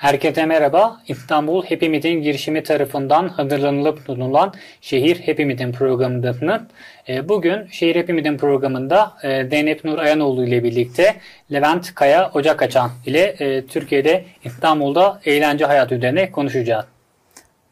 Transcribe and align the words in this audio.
Herkese 0.00 0.46
merhaba. 0.46 1.00
İstanbul 1.08 1.64
Hepimizin 1.64 2.22
girişimi 2.22 2.62
tarafından 2.62 3.28
hazırlanılıp 3.28 3.98
sunulan 4.06 4.52
Şehir 4.80 5.16
Hepimizin 5.20 5.72
programındasınız. 5.72 6.60
E, 7.08 7.28
bugün 7.28 7.66
Şehir 7.70 7.96
Hepimizin 7.96 8.38
programında 8.38 9.12
e, 9.22 9.48
Zeynep 9.48 9.84
Nur 9.84 9.98
Ayanoğlu 9.98 10.44
ile 10.44 10.64
birlikte 10.64 11.16
Levent 11.52 11.94
Kaya 11.94 12.30
Ocak 12.34 12.62
Açan 12.62 12.90
ile 13.06 13.20
e, 13.38 13.66
Türkiye'de 13.66 14.24
İstanbul'da 14.44 15.20
eğlence 15.24 15.64
hayatı 15.64 15.94
üzerine 15.94 16.30
konuşacağız. 16.30 16.84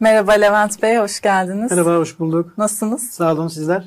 Merhaba 0.00 0.32
Levent 0.32 0.82
Bey, 0.82 0.96
hoş 0.96 1.20
geldiniz. 1.20 1.70
Merhaba, 1.70 1.96
hoş 1.96 2.18
bulduk. 2.18 2.58
Nasılsınız? 2.58 3.10
Sağ 3.10 3.32
olun, 3.32 3.48
sizler? 3.48 3.84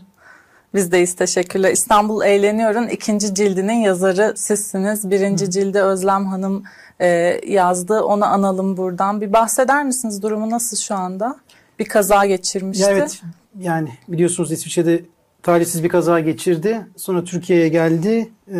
Biz 0.74 0.92
deyiz, 0.92 1.16
teşekkürler. 1.16 1.72
İstanbul 1.72 2.26
Eğleniyor'un 2.26 2.88
ikinci 2.88 3.36
cildinin 3.36 3.80
yazarı 3.80 4.34
sizsiniz. 4.38 5.12
Birinci 5.12 5.46
Hı. 5.46 5.50
cilde 5.50 5.82
Özlem 5.82 6.26
Hanım 6.26 6.64
e, 7.02 7.42
yazdı. 7.48 8.02
Onu 8.02 8.26
analım 8.26 8.78
buradan. 8.78 9.22
Bir 9.22 9.34
bahseder 9.34 9.86
misiniz? 9.86 10.22
Durumu 10.22 10.50
nasıl 10.50 10.78
şu 10.78 10.96
anda? 10.96 11.36
Bir 11.80 11.86
kaza 11.86 12.26
geçirmişti. 12.26 12.84
Ya 12.84 12.90
evet, 12.92 13.22
yani 13.60 13.90
biliyorsunuz 14.08 14.52
İsviçre'de 14.52 15.02
talihsiz 15.44 15.84
bir 15.84 15.90
kaza 15.90 16.20
geçirdi. 16.20 16.88
Sonra 16.98 17.24
Türkiye'ye 17.24 17.68
geldi. 17.68 18.30
Ee, 18.54 18.60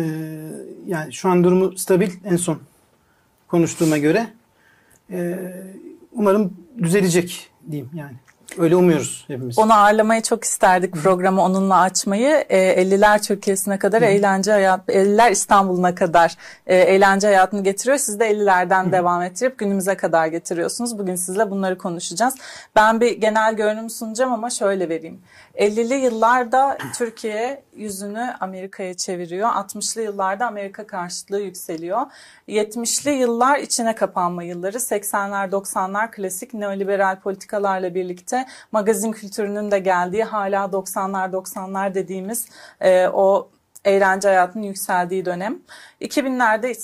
yani 0.86 1.12
şu 1.12 1.28
an 1.28 1.44
durumu 1.44 1.78
stabil 1.78 2.10
en 2.24 2.36
son 2.36 2.58
konuştuğuma 3.48 3.98
göre. 3.98 4.26
Ee, 5.10 5.38
umarım 6.12 6.56
düzelecek 6.78 7.50
diyeyim 7.70 7.90
yani. 7.94 8.16
Öyle 8.58 8.76
umuyoruz 8.76 9.24
hepimiz. 9.28 9.58
Onu 9.58 9.74
ağırlamayı 9.74 10.22
çok 10.22 10.44
isterdik 10.44 10.94
programı 10.94 11.42
onunla 11.42 11.80
açmayı. 11.80 12.44
E, 12.48 12.82
50'ler 12.82 13.22
Türkiye'sine 13.22 13.78
kadar 13.78 14.02
Hı. 14.02 14.06
eğlence 14.06 14.52
hayat, 14.52 14.88
50'ler 14.88 15.30
İstanbul'una 15.30 15.94
kadar 15.94 16.36
e, 16.66 16.76
eğlence 16.76 17.26
hayatını 17.26 17.64
getiriyor. 17.64 17.98
Siz 17.98 18.20
de 18.20 18.30
50'lerden 18.30 18.86
Hı. 18.86 18.92
devam 18.92 19.22
ettirip 19.22 19.58
günümüze 19.58 19.94
kadar 19.94 20.26
getiriyorsunuz. 20.26 20.98
Bugün 20.98 21.14
sizle 21.14 21.50
bunları 21.50 21.78
konuşacağız. 21.78 22.34
Ben 22.76 23.00
bir 23.00 23.20
genel 23.20 23.54
görünüm 23.54 23.90
sunacağım 23.90 24.32
ama 24.32 24.50
şöyle 24.50 24.88
vereyim. 24.88 25.20
50'li 25.58 25.94
yıllarda 25.94 26.78
Türkiye 26.98 27.62
yüzünü 27.76 28.34
Amerika'ya 28.40 28.94
çeviriyor. 28.94 29.48
60'lı 29.48 30.02
yıllarda 30.02 30.46
Amerika 30.46 30.86
karşıtlığı 30.86 31.40
yükseliyor. 31.40 32.00
70'li 32.48 33.10
yıllar 33.10 33.58
içine 33.58 33.94
kapanma 33.94 34.42
yılları. 34.42 34.76
80'ler 34.76 35.50
90'lar 35.50 36.10
klasik 36.10 36.54
neoliberal 36.54 37.20
politikalarla 37.20 37.94
birlikte 37.94 38.41
magazin 38.72 39.12
kültürünün 39.12 39.70
de 39.70 39.78
geldiği 39.78 40.24
hala 40.24 40.64
90'lar 40.64 41.32
90'lar 41.32 41.94
dediğimiz 41.94 42.46
e, 42.80 43.08
o 43.08 43.48
eğlence 43.84 44.28
hayatının 44.28 44.62
yükseldiği 44.64 45.24
dönem. 45.24 45.58
2000'lerde 46.00 46.74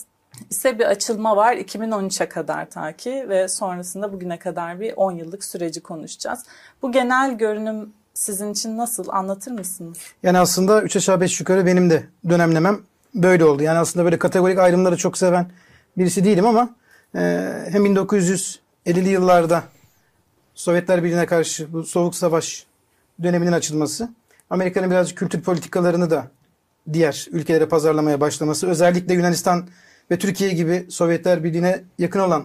ise 0.50 0.78
bir 0.78 0.84
açılma 0.84 1.36
var 1.36 1.52
2013'e 1.52 2.28
kadar 2.28 2.70
ta 2.70 2.92
ki 2.92 3.26
ve 3.28 3.48
sonrasında 3.48 4.12
bugüne 4.12 4.38
kadar 4.38 4.80
bir 4.80 4.92
10 4.96 5.12
yıllık 5.12 5.44
süreci 5.44 5.80
konuşacağız. 5.80 6.44
Bu 6.82 6.92
genel 6.92 7.38
görünüm 7.38 7.92
sizin 8.14 8.52
için 8.52 8.76
nasıl 8.76 9.08
anlatır 9.08 9.52
mısınız? 9.52 9.98
Yani 10.22 10.38
aslında 10.38 10.82
3 10.82 10.96
aşağı 10.96 11.20
5 11.20 11.40
yukarı 11.40 11.66
benim 11.66 11.90
de 11.90 12.02
dönemlemem 12.28 12.80
böyle 13.14 13.44
oldu. 13.44 13.62
Yani 13.62 13.78
aslında 13.78 14.04
böyle 14.04 14.18
kategorik 14.18 14.58
ayrımları 14.58 14.96
çok 14.96 15.18
seven 15.18 15.50
birisi 15.98 16.24
değilim 16.24 16.46
ama 16.46 16.70
e, 17.14 17.20
hem 17.70 17.86
1950'li 17.86 19.08
yıllarda 19.08 19.62
Sovyetler 20.58 21.04
Birliği'ne 21.04 21.26
karşı 21.26 21.72
bu 21.72 21.84
soğuk 21.84 22.14
savaş 22.14 22.66
döneminin 23.22 23.52
açılması, 23.52 24.08
Amerika'nın 24.50 24.90
birazcık 24.90 25.18
kültür 25.18 25.42
politikalarını 25.42 26.10
da 26.10 26.30
diğer 26.92 27.26
ülkelere 27.30 27.66
pazarlamaya 27.66 28.20
başlaması, 28.20 28.68
özellikle 28.68 29.14
Yunanistan 29.14 29.68
ve 30.10 30.18
Türkiye 30.18 30.50
gibi 30.50 30.86
Sovyetler 30.88 31.44
Birliği'ne 31.44 31.84
yakın 31.98 32.20
olan 32.20 32.44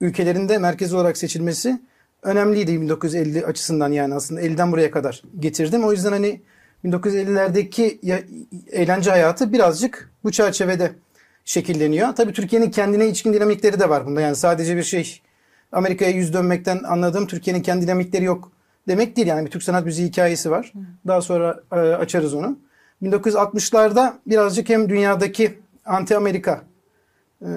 ülkelerin 0.00 0.48
de 0.48 0.58
merkez 0.58 0.94
olarak 0.94 1.16
seçilmesi 1.16 1.80
önemliydi 2.22 2.80
1950 2.80 3.46
açısından 3.46 3.92
yani 3.92 4.14
aslında 4.14 4.42
50'den 4.42 4.72
buraya 4.72 4.90
kadar 4.90 5.22
getirdim. 5.38 5.84
O 5.84 5.92
yüzden 5.92 6.12
hani 6.12 6.40
1950'lerdeki 6.84 7.98
eğlence 8.72 9.10
hayatı 9.10 9.52
birazcık 9.52 10.10
bu 10.24 10.32
çerçevede 10.32 10.92
şekilleniyor. 11.44 12.14
Tabii 12.14 12.32
Türkiye'nin 12.32 12.70
kendine 12.70 13.08
içkin 13.08 13.32
dinamikleri 13.32 13.80
de 13.80 13.88
var 13.88 14.06
bunda. 14.06 14.20
Yani 14.20 14.36
sadece 14.36 14.76
bir 14.76 14.82
şey 14.82 15.22
Amerika'ya 15.72 16.10
yüz 16.10 16.32
dönmekten 16.32 16.82
anladığım 16.82 17.26
Türkiye'nin 17.26 17.62
kendi 17.62 17.86
dinamikleri 17.86 18.24
yok 18.24 18.52
demek 18.88 19.16
değil. 19.16 19.28
Yani 19.28 19.46
bir 19.46 19.50
Türk 19.50 19.62
sanat 19.62 19.84
müziği 19.84 20.08
hikayesi 20.08 20.50
var. 20.50 20.72
Daha 21.06 21.20
sonra 21.20 21.60
e, 21.72 21.76
açarız 21.76 22.34
onu. 22.34 22.58
1960'larda 23.02 24.12
birazcık 24.26 24.68
hem 24.68 24.88
dünyadaki 24.88 25.58
anti-Amerika 25.84 26.60
e, 27.42 27.48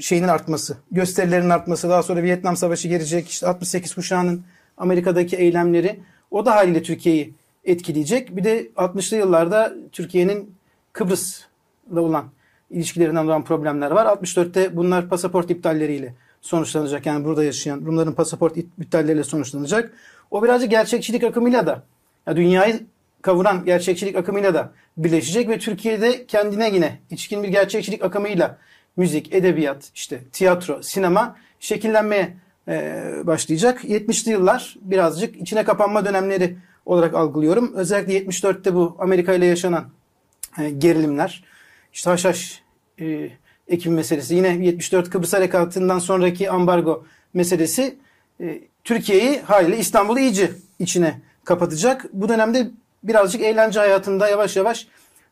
şeyinin 0.00 0.28
artması, 0.28 0.76
gösterilerin 0.90 1.50
artması, 1.50 1.88
daha 1.88 2.02
sonra 2.02 2.22
Vietnam 2.22 2.56
Savaşı 2.56 2.88
gelecek, 2.88 3.28
işte 3.28 3.46
68 3.46 3.94
kuşağının 3.94 4.44
Amerika'daki 4.76 5.36
eylemleri 5.36 6.00
o 6.30 6.46
da 6.46 6.56
haliyle 6.56 6.82
Türkiye'yi 6.82 7.34
etkileyecek. 7.64 8.36
Bir 8.36 8.44
de 8.44 8.66
60'lı 8.76 9.16
yıllarda 9.16 9.74
Türkiye'nin 9.92 10.54
Kıbrıs'la 10.92 12.00
olan 12.00 12.24
ilişkilerinden 12.70 13.24
olan 13.24 13.44
problemler 13.44 13.90
var. 13.90 14.06
64'te 14.06 14.76
bunlar 14.76 15.08
pasaport 15.08 15.50
iptalleriyle 15.50 16.14
sonuçlanacak. 16.40 17.06
Yani 17.06 17.24
burada 17.24 17.44
yaşayan 17.44 17.86
Rumların 17.86 18.12
pasaport 18.12 18.56
iptalleriyle 18.56 19.24
sonuçlanacak. 19.24 19.92
O 20.30 20.42
birazcık 20.42 20.70
gerçekçilik 20.70 21.24
akımıyla 21.24 21.66
da 21.66 21.82
ya 22.26 22.36
dünyayı 22.36 22.80
kavuran 23.22 23.64
gerçekçilik 23.64 24.16
akımıyla 24.16 24.54
da 24.54 24.72
birleşecek 24.96 25.48
ve 25.48 25.58
Türkiye'de 25.58 26.26
kendine 26.26 26.70
yine 26.74 26.98
içkin 27.10 27.42
bir 27.42 27.48
gerçekçilik 27.48 28.04
akımıyla 28.04 28.58
müzik, 28.96 29.34
edebiyat, 29.34 29.90
işte 29.94 30.20
tiyatro, 30.32 30.82
sinema 30.82 31.36
şekillenmeye 31.60 32.36
e, 32.68 33.02
başlayacak. 33.24 33.84
70'li 33.84 34.30
yıllar 34.30 34.76
birazcık 34.80 35.36
içine 35.36 35.64
kapanma 35.64 36.04
dönemleri 36.04 36.56
olarak 36.86 37.14
algılıyorum. 37.14 37.72
Özellikle 37.74 38.18
74'te 38.18 38.74
bu 38.74 38.96
Amerika 38.98 39.34
ile 39.34 39.46
yaşanan 39.46 39.84
e, 40.58 40.70
gerilimler, 40.70 41.44
işte 41.92 42.10
haşhaş 42.10 42.62
e, 43.00 43.30
ekim 43.68 43.94
meselesi, 43.94 44.34
yine 44.34 44.48
74 44.48 45.10
Kıbrıs 45.10 45.32
Harekatı'ndan 45.32 45.98
sonraki 45.98 46.50
ambargo 46.50 47.04
meselesi 47.34 47.98
e, 48.40 48.60
Türkiye'yi 48.84 49.40
haliyle 49.40 49.78
İstanbul'u 49.78 50.18
iyice 50.18 50.50
içine 50.78 51.20
kapatacak. 51.44 52.06
Bu 52.12 52.28
dönemde 52.28 52.70
birazcık 53.02 53.42
eğlence 53.42 53.80
hayatında 53.80 54.28
yavaş 54.28 54.56
yavaş 54.56 54.86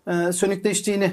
e, 0.08 0.32
sönükleştiğini 0.32 1.12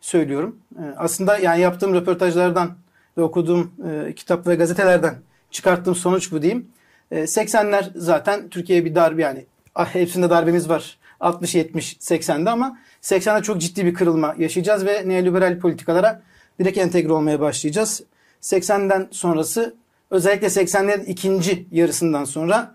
söylüyorum. 0.00 0.58
E, 0.76 0.82
aslında 0.96 1.38
yani 1.38 1.60
yaptığım 1.60 1.94
röportajlardan 1.94 2.76
ve 3.18 3.22
okuduğum 3.22 3.72
e, 3.90 4.12
kitap 4.12 4.46
ve 4.46 4.54
gazetelerden 4.54 5.14
çıkarttığım 5.50 5.94
sonuç 5.94 6.32
bu 6.32 6.42
diyeyim. 6.42 6.68
E, 7.10 7.20
80'ler 7.20 7.90
zaten 7.94 8.48
Türkiye'ye 8.48 8.84
bir 8.84 8.94
darbe 8.94 9.22
yani 9.22 9.46
ah, 9.74 9.94
hepsinde 9.94 10.30
darbemiz 10.30 10.68
var. 10.68 10.98
60, 11.20 11.54
70, 11.54 11.96
80'de 11.96 12.50
ama 12.50 12.78
80'de 13.02 13.42
çok 13.42 13.60
ciddi 13.60 13.86
bir 13.86 13.94
kırılma 13.94 14.34
yaşayacağız 14.38 14.86
ve 14.86 15.08
neoliberal 15.08 15.58
politikalara 15.58 16.22
direkt 16.60 16.78
entegre 16.78 17.12
olmaya 17.12 17.40
başlayacağız. 17.40 18.02
80'den 18.42 19.08
sonrası 19.10 19.74
özellikle 20.10 20.46
80'lerin 20.46 21.04
ikinci 21.04 21.66
yarısından 21.72 22.24
sonra 22.24 22.74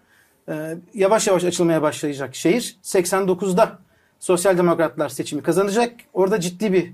e, 0.49 0.75
yavaş 0.93 1.27
yavaş 1.27 1.43
açılmaya 1.43 1.81
başlayacak 1.81 2.35
şehir. 2.35 2.77
89'da 2.83 3.79
Sosyal 4.19 4.57
Demokratlar 4.57 5.09
seçimi 5.09 5.43
kazanacak. 5.43 5.93
Orada 6.13 6.39
ciddi 6.39 6.73
bir 6.73 6.91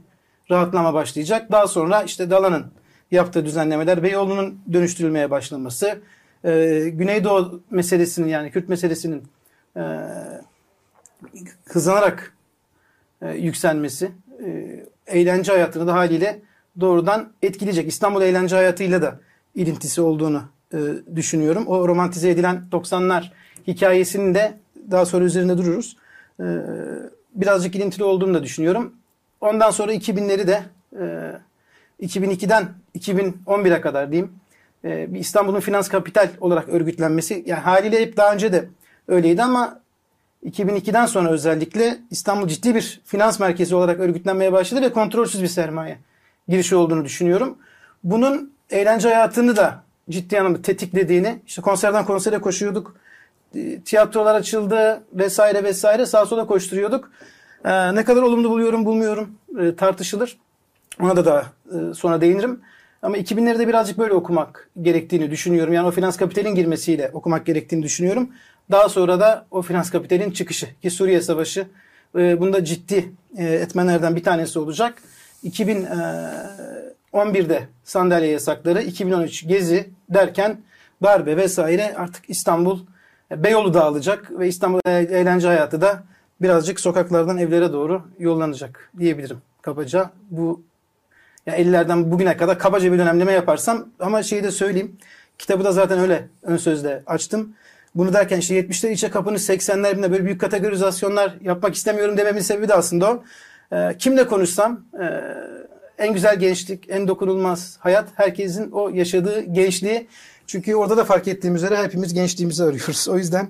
rahatlama 0.52 0.94
başlayacak. 0.94 1.52
Daha 1.52 1.68
sonra 1.68 2.04
işte 2.04 2.30
Dalan'ın 2.30 2.66
yaptığı 3.12 3.46
düzenlemeler, 3.46 4.04
Beyoğlu'nun 4.04 4.60
dönüştürülmeye 4.74 5.32
başlaması, 5.32 6.00
e, 6.44 6.84
Güneydoğu 6.94 7.62
meselesinin 7.70 8.28
yani 8.28 8.52
Kürt 8.52 8.70
meselesinin 8.70 9.24
e, 9.78 9.82
hızlanarak 11.66 12.38
e, 13.22 13.30
yükselmesi, 13.30 14.12
e, 14.46 14.80
eğlence 15.08 15.52
hayatını 15.52 15.88
da 15.88 15.94
haliyle 15.94 16.42
doğrudan 16.80 17.34
etkileyecek. 17.42 17.88
İstanbul 17.88 18.22
eğlence 18.22 18.56
hayatıyla 18.56 19.02
da 19.02 19.20
ilintisi 19.56 20.02
olduğunu 20.02 20.44
e, 20.74 20.78
düşünüyorum. 21.16 21.68
O 21.68 21.88
romantize 21.88 22.30
edilen 22.30 22.64
90'lar 22.72 23.32
hikayesinin 23.68 24.36
de 24.36 24.58
daha 24.92 25.06
sonra 25.06 25.26
üzerinde 25.26 25.58
dururuz. 25.58 25.98
E, 26.40 26.46
birazcık 27.36 27.76
ilintili 27.76 28.04
olduğunu 28.04 28.34
da 28.34 28.44
düşünüyorum. 28.44 28.94
Ondan 29.42 29.72
sonra 29.72 29.94
2000'leri 29.94 30.48
de 30.48 30.64
e, 32.02 32.06
2002'den 32.08 32.70
2011'e 32.98 33.82
kadar 33.82 34.12
diyeyim 34.12 34.32
e, 34.84 35.08
İstanbul'un 35.16 35.60
finans 35.60 35.90
kapital 35.90 36.30
olarak 36.42 36.70
örgütlenmesi 36.70 37.44
yani 37.48 37.60
haliyle 37.60 38.02
hep 38.02 38.18
daha 38.18 38.34
önce 38.34 38.54
de 38.54 38.70
öyleydi 39.08 39.44
ama 39.44 39.82
2002'den 40.46 41.06
sonra 41.06 41.30
özellikle 41.30 41.98
İstanbul 42.12 42.48
ciddi 42.48 42.76
bir 42.76 43.02
finans 43.06 43.40
merkezi 43.40 43.76
olarak 43.76 44.00
örgütlenmeye 44.00 44.52
başladı 44.52 44.82
ve 44.82 44.94
kontrolsüz 44.94 45.42
bir 45.42 45.48
sermaye 45.48 45.98
girişi 46.52 46.76
olduğunu 46.76 47.06
düşünüyorum. 47.06 47.58
Bunun 48.04 48.54
eğlence 48.70 49.08
hayatını 49.08 49.56
da 49.56 49.84
ciddi 50.10 50.40
anlamda 50.40 50.62
tetiklediğini, 50.62 51.42
işte 51.48 51.62
konserden 51.62 52.06
konsere 52.06 52.38
koşuyorduk, 52.38 52.96
e, 53.56 53.82
tiyatrolar 53.82 54.36
açıldı 54.36 55.04
vesaire 55.14 55.64
vesaire 55.64 56.06
sağa 56.06 56.26
sola 56.26 56.48
koşturuyorduk. 56.48 57.12
Ee, 57.66 57.96
ne 57.96 58.04
kadar 58.04 58.22
olumlu 58.22 58.50
buluyorum 58.50 58.86
bulmuyorum 58.86 59.38
e, 59.60 59.76
tartışılır. 59.76 60.38
Ona 61.00 61.16
da 61.16 61.26
daha 61.26 61.40
e, 61.42 61.94
sonra 61.94 62.22
değinirim. 62.22 62.62
Ama 63.02 63.18
2000'leri 63.18 63.60
de 63.60 63.68
birazcık 63.68 63.98
böyle 63.98 64.14
okumak 64.14 64.70
gerektiğini 64.82 65.32
düşünüyorum. 65.32 65.74
Yani 65.74 65.88
o 65.88 65.92
finans 65.92 66.18
kapitalin 66.18 66.56
girmesiyle 66.56 67.12
okumak 67.14 67.46
gerektiğini 67.46 67.84
düşünüyorum. 67.84 68.30
Daha 68.72 68.90
sonra 68.90 69.20
da 69.20 69.46
o 69.52 69.62
finans 69.62 69.90
kapitalin 69.90 70.32
çıkışı 70.32 70.68
ki 70.82 70.92
Suriye 70.92 71.22
Savaşı 71.22 71.68
e, 72.16 72.40
bunda 72.40 72.66
ciddi 72.66 73.12
e, 73.38 73.44
etmenlerden 73.46 74.16
bir 74.16 74.24
tanesi 74.24 74.60
olacak. 74.60 74.94
2011'de 75.44 77.68
sandalye 77.84 78.32
yasakları, 78.32 78.82
2013 78.82 79.48
gezi 79.48 79.90
derken 80.10 80.58
darbe 81.04 81.38
vesaire 81.38 81.96
artık 81.98 82.30
İstanbul 82.30 82.80
e, 83.32 83.44
Beyoğlu 83.44 83.74
dağılacak 83.74 84.40
ve 84.40 84.48
İstanbul 84.48 84.80
e, 84.86 84.92
eğlence 84.92 85.48
hayatı 85.48 85.82
da 85.82 86.04
birazcık 86.42 86.80
sokaklardan 86.80 87.38
evlere 87.38 87.74
doğru 87.74 88.02
yollanacak 88.20 88.92
diyebilirim 89.00 89.42
kabaca. 89.62 90.10
Bu 90.32 90.64
ya 91.46 91.58
50'lerden 91.58 92.12
bugüne 92.12 92.38
kadar 92.38 92.60
kabaca 92.60 92.94
bir 92.94 93.00
dönemleme 93.00 93.32
yaparsam 93.32 93.88
ama 94.00 94.24
şeyi 94.24 94.44
de 94.44 94.52
söyleyeyim. 94.52 94.98
Kitabı 95.38 95.64
da 95.64 95.72
zaten 95.72 96.00
öyle 96.00 96.28
ön 96.44 96.58
sözle 96.58 97.04
açtım. 97.06 97.54
Bunu 97.96 98.14
derken 98.14 98.40
işte 98.40 98.60
70'ler 98.60 98.92
içe 98.92 99.10
kapını 99.10 99.38
80'ler 99.38 99.98
bile 99.98 100.12
böyle 100.12 100.26
büyük 100.26 100.42
kategorizasyonlar 100.42 101.34
yapmak 101.42 101.76
istemiyorum 101.76 102.18
dememin 102.18 102.42
sebebi 102.42 102.68
de 102.68 102.74
aslında 102.74 103.12
o. 103.12 103.24
Ee, 103.74 103.96
kimle 104.00 104.28
konuşsam 104.28 104.86
e, 105.02 105.06
en 105.98 106.14
güzel 106.14 106.40
gençlik, 106.40 106.90
en 106.90 107.08
dokunulmaz 107.08 107.78
hayat 107.80 108.10
herkesin 108.16 108.72
o 108.72 108.90
yaşadığı 108.90 109.42
gençliği. 109.42 110.08
Çünkü 110.48 110.76
orada 110.76 110.98
da 110.98 111.06
fark 111.06 111.28
ettiğim 111.28 111.56
üzere 111.56 111.84
hepimiz 111.84 112.14
gençliğimizi 112.14 112.64
arıyoruz. 112.64 113.08
O 113.10 113.18
yüzden 113.18 113.48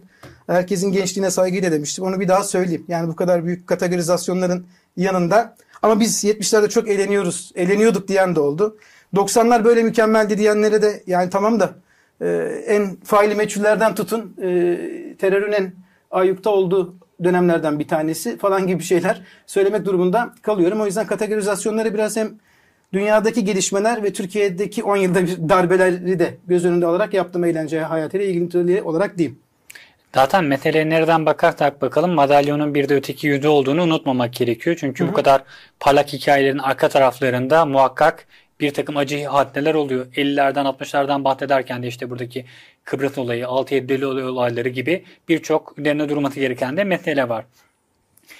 herkesin 0.47 0.91
gençliğine 0.91 1.31
saygıyla 1.31 1.71
demiştim. 1.71 2.05
Onu 2.05 2.19
bir 2.19 2.27
daha 2.27 2.43
söyleyeyim. 2.43 2.85
Yani 2.87 3.07
bu 3.07 3.15
kadar 3.15 3.45
büyük 3.45 3.67
kategorizasyonların 3.67 4.65
yanında. 4.97 5.55
Ama 5.81 5.99
biz 5.99 6.23
70'lerde 6.23 6.69
çok 6.69 6.89
eğleniyoruz, 6.89 7.51
eğleniyorduk 7.55 8.07
diyen 8.07 8.35
de 8.35 8.39
oldu. 8.39 8.77
90'lar 9.15 9.63
böyle 9.63 9.83
mükemmeldi 9.83 10.37
diyenlere 10.37 10.81
de 10.81 11.03
yani 11.07 11.29
tamam 11.29 11.59
da 11.59 11.73
e, 12.21 12.27
en 12.67 12.95
faili 13.03 13.35
meçhullerden 13.35 13.95
tutun 13.95 14.35
e, 14.41 14.47
terörün 15.19 15.51
en 15.51 15.73
ayyukta 16.11 16.49
olduğu 16.49 16.95
dönemlerden 17.23 17.79
bir 17.79 17.87
tanesi 17.87 18.37
falan 18.37 18.67
gibi 18.67 18.83
şeyler 18.83 19.21
söylemek 19.45 19.85
durumunda 19.85 20.33
kalıyorum. 20.41 20.81
O 20.81 20.85
yüzden 20.85 21.07
kategorizasyonları 21.07 21.93
biraz 21.93 22.17
hem 22.17 22.31
dünyadaki 22.93 23.43
gelişmeler 23.43 24.03
ve 24.03 24.13
Türkiye'deki 24.13 24.83
10 24.83 24.97
yılda 24.97 25.23
bir 25.23 25.49
darbeleri 25.49 26.19
de 26.19 26.37
göz 26.47 26.65
önünde 26.65 26.85
alarak 26.85 27.13
yaptığım 27.13 27.43
eğlence 27.43 27.81
hayatıyla 27.81 28.25
ilgili 28.25 28.81
olarak 28.81 29.17
diyeyim. 29.17 29.39
Zaten 30.15 30.43
meseleye 30.43 30.89
nereden 30.89 31.25
bakarsak 31.25 31.81
bakalım 31.81 32.11
madalyonun 32.11 32.73
bir 32.73 32.89
de 32.89 32.95
öteki 32.95 33.27
yüzü 33.27 33.47
olduğunu 33.47 33.83
unutmamak 33.83 34.33
gerekiyor. 34.33 34.75
Çünkü 34.79 35.03
Hı-hı. 35.03 35.11
bu 35.11 35.15
kadar 35.15 35.43
parlak 35.79 36.13
hikayelerin 36.13 36.57
arka 36.57 36.89
taraflarında 36.89 37.65
muhakkak 37.65 38.27
bir 38.61 38.73
takım 38.73 38.97
acı 38.97 39.25
hadneler 39.25 39.73
oluyor. 39.73 40.05
50'lerden 40.05 40.65
60'lardan 40.65 41.23
bahsederken 41.23 41.83
de 41.83 41.87
işte 41.87 42.09
buradaki 42.09 42.45
Kıbrıs 42.83 43.17
olayı, 43.17 43.43
6-7 43.45 44.05
olayları 44.05 44.69
gibi 44.69 45.05
birçok 45.29 45.79
üzerine 45.79 46.09
durması 46.09 46.39
gereken 46.39 46.77
de 46.77 46.83
mesele 46.83 47.29
var. 47.29 47.45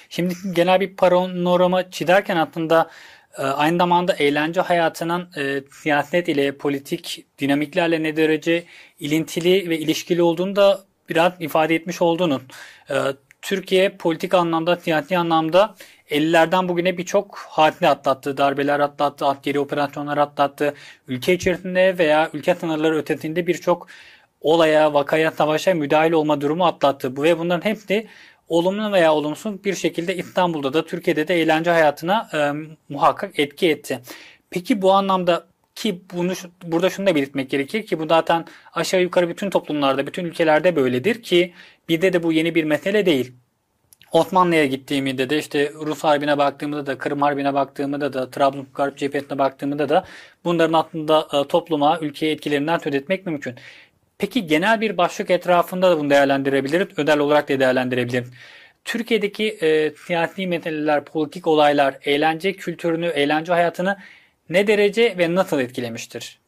Şimdi 0.08 0.34
genel 0.52 0.80
bir 0.80 0.96
panorama 0.96 1.90
çizerken 1.90 2.36
aslında 2.36 2.90
e, 3.38 3.42
aynı 3.42 3.78
zamanda 3.78 4.12
eğlence 4.12 4.60
hayatının 4.60 5.28
e, 5.36 5.62
siyaset 5.82 6.28
ile 6.28 6.56
politik 6.56 7.24
dinamiklerle 7.38 8.02
ne 8.02 8.16
derece 8.16 8.64
ilintili 9.00 9.70
ve 9.70 9.78
ilişkili 9.78 10.22
olduğunu 10.22 10.56
da 10.56 10.80
biraz 11.08 11.32
ifade 11.40 11.74
etmiş 11.74 12.02
olduğunun. 12.02 12.42
E, 12.90 12.94
Türkiye 13.42 13.88
politik 13.96 14.34
anlamda, 14.34 14.76
siyasi 14.76 15.18
anlamda 15.18 15.74
50'lerden 16.12 16.68
bugüne 16.68 16.98
birçok 16.98 17.38
hadise 17.38 17.88
atlattı, 17.88 18.36
darbeler 18.36 18.80
atlattı, 18.80 19.26
askeri 19.26 19.60
operasyonlar 19.60 20.18
atlattı. 20.18 20.74
Ülke 21.08 21.34
içerisinde 21.34 21.98
veya 21.98 22.30
ülke 22.32 22.54
sınırları 22.54 22.96
ötesinde 22.96 23.46
birçok 23.46 23.86
olaya, 24.40 24.94
vakaya, 24.94 25.30
savaşa 25.30 25.74
müdahil 25.74 26.12
olma 26.12 26.40
durumu 26.40 26.66
atlattı. 26.66 27.16
Bu 27.16 27.22
ve 27.22 27.38
bunların 27.38 27.64
hepsi 27.68 28.06
olumlu 28.48 28.92
veya 28.92 29.14
olumsuz 29.14 29.64
bir 29.64 29.74
şekilde 29.74 30.16
İstanbul'da 30.16 30.72
da 30.72 30.86
Türkiye'de 30.86 31.28
de 31.28 31.42
eğlence 31.42 31.70
hayatına 31.70 32.28
e, 32.34 32.38
muhakkak 32.88 33.38
etki 33.38 33.70
etti. 33.70 34.00
Peki 34.50 34.82
bu 34.82 34.92
anlamda 34.92 35.46
ki 35.74 36.02
bunu 36.14 36.32
burada 36.64 36.90
şunu 36.90 37.06
da 37.06 37.14
belirtmek 37.14 37.50
gerekir 37.50 37.86
ki 37.86 37.98
bu 37.98 38.06
zaten 38.06 38.46
aşağı 38.72 39.02
yukarı 39.02 39.28
bütün 39.28 39.50
toplumlarda, 39.50 40.06
bütün 40.06 40.24
ülkelerde 40.24 40.76
böyledir 40.76 41.22
ki 41.22 41.54
bizde 41.88 42.12
de 42.12 42.22
bu 42.22 42.32
yeni 42.32 42.54
bir 42.54 42.64
mesele 42.64 43.06
değil. 43.06 43.32
Osmanlı'ya 44.12 44.66
gittiğimde 44.66 45.30
de 45.30 45.38
işte 45.38 45.72
Rus 45.72 46.04
Harbi'ne 46.04 46.38
baktığımda 46.38 46.86
da 46.86 46.98
Kırım 46.98 47.22
Harbi'ne 47.22 47.54
baktığımda 47.54 48.12
da 48.12 48.30
Trabzonspor 48.30 48.96
cephesine 48.96 49.38
baktığımda 49.38 49.88
da 49.88 50.04
bunların 50.44 50.72
aslında 50.72 51.28
e, 51.32 51.48
topluma, 51.48 51.98
ülkeye 52.00 52.32
etkilerinden 52.32 52.78
söz 52.78 52.94
etmek 52.94 53.26
mümkün. 53.26 53.54
Peki 54.18 54.46
genel 54.46 54.80
bir 54.80 54.96
başlık 54.96 55.30
etrafında 55.30 55.90
da 55.90 55.98
bunu 55.98 56.10
değerlendirebiliriz. 56.10 56.88
Özel 56.96 57.18
olarak 57.18 57.48
da 57.48 57.60
değerlendirebiliriz. 57.60 58.28
Türkiye'deki 58.84 59.48
e, 59.48 59.92
siyasi 60.06 60.46
meseleler, 60.46 61.04
politik 61.04 61.46
olaylar, 61.46 61.98
eğlence 62.04 62.52
kültürünü, 62.52 63.06
eğlence 63.06 63.52
hayatını 63.52 63.98
ne 64.50 64.66
derece 64.66 65.18
ve 65.18 65.34
nasıl 65.34 65.60
etkilemiştir? 65.60 66.38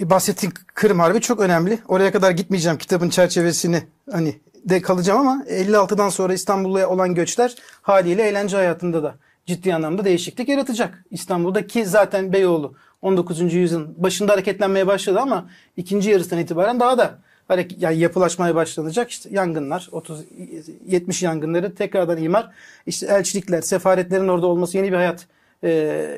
E, 0.00 0.10
bahsettiğin 0.10 0.54
Kırım 0.74 1.00
Harbi 1.00 1.20
çok 1.20 1.40
önemli. 1.40 1.78
Oraya 1.88 2.12
kadar 2.12 2.30
gitmeyeceğim 2.30 2.78
kitabın 2.78 3.08
çerçevesini 3.08 3.82
hani 4.10 4.34
de 4.64 4.82
kalacağım 4.82 5.20
ama 5.20 5.44
56'dan 5.44 6.08
sonra 6.08 6.34
İstanbul'a 6.34 6.88
olan 6.88 7.14
göçler 7.14 7.54
haliyle 7.82 8.22
eğlence 8.22 8.56
hayatında 8.56 9.02
da 9.02 9.14
ciddi 9.46 9.74
anlamda 9.74 10.04
değişiklik 10.04 10.48
yaratacak. 10.48 11.04
İstanbul'daki 11.10 11.86
zaten 11.86 12.32
Beyoğlu 12.32 12.74
19. 13.02 13.54
yüzyılın 13.54 13.94
başında 13.98 14.32
hareketlenmeye 14.32 14.86
başladı 14.86 15.20
ama 15.20 15.46
ikinci 15.76 16.10
yarısından 16.10 16.42
itibaren 16.42 16.80
daha 16.80 16.98
da 16.98 17.18
yani 17.78 17.98
yapılaşmaya 17.98 18.54
başlanacak. 18.54 19.10
İşte 19.10 19.28
yangınlar, 19.32 19.88
30 19.92 20.20
70 20.86 21.22
yangınları 21.22 21.74
tekrardan 21.74 22.22
imar, 22.22 22.50
işte 22.86 23.06
elçilikler, 23.06 23.60
sefaretlerin 23.60 24.28
orada 24.28 24.46
olması 24.46 24.76
yeni 24.76 24.92
bir 24.92 24.96
hayat 24.96 25.26
e, 25.64 25.70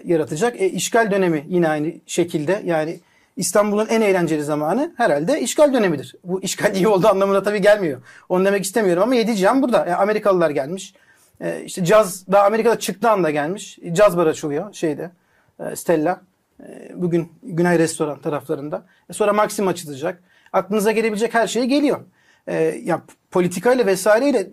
yaratacak. 0.04 0.60
E, 0.60 0.70
işgal 0.70 1.10
dönemi 1.10 1.46
yine 1.48 1.68
aynı 1.68 1.92
şekilde 2.06 2.62
yani 2.64 3.00
İstanbul'un 3.36 3.86
en 3.86 4.00
eğlenceli 4.00 4.44
zamanı 4.44 4.94
herhalde 4.96 5.40
işgal 5.40 5.74
dönemidir. 5.74 6.14
Bu 6.24 6.42
işgal 6.42 6.74
iyi 6.74 6.88
olduğu 6.88 7.08
anlamına 7.08 7.42
tabii 7.42 7.60
gelmiyor. 7.60 8.02
Onu 8.28 8.44
demek 8.44 8.64
istemiyorum 8.64 9.02
ama 9.02 9.14
yedi 9.14 9.36
can 9.36 9.62
burada. 9.62 9.78
Yani 9.78 9.94
Amerikalılar 9.94 10.50
gelmiş. 10.50 10.94
E, 11.40 11.62
işte 11.64 11.84
caz 11.84 12.26
daha 12.32 12.44
Amerika'da 12.46 12.78
çıktığı 12.78 13.10
anda 13.10 13.30
gelmiş. 13.30 13.78
Caz 13.92 14.16
bar 14.16 14.26
açılıyor 14.26 14.72
şeyde. 14.72 15.10
E, 15.60 15.76
Stella. 15.76 16.20
E, 16.60 16.92
bugün 16.94 17.32
Güney 17.42 17.78
Restoran 17.78 18.20
taraflarında. 18.20 18.86
E, 19.10 19.12
sonra 19.12 19.32
Maxim 19.32 19.68
açılacak. 19.68 20.22
Aklınıza 20.52 20.92
gelebilecek 20.92 21.34
her 21.34 21.46
şey 21.46 21.64
geliyor. 21.64 22.00
E, 22.46 22.54
ya 22.84 23.02
politikayla 23.30 23.86
vesaireyle 23.86 24.38
e, 24.38 24.48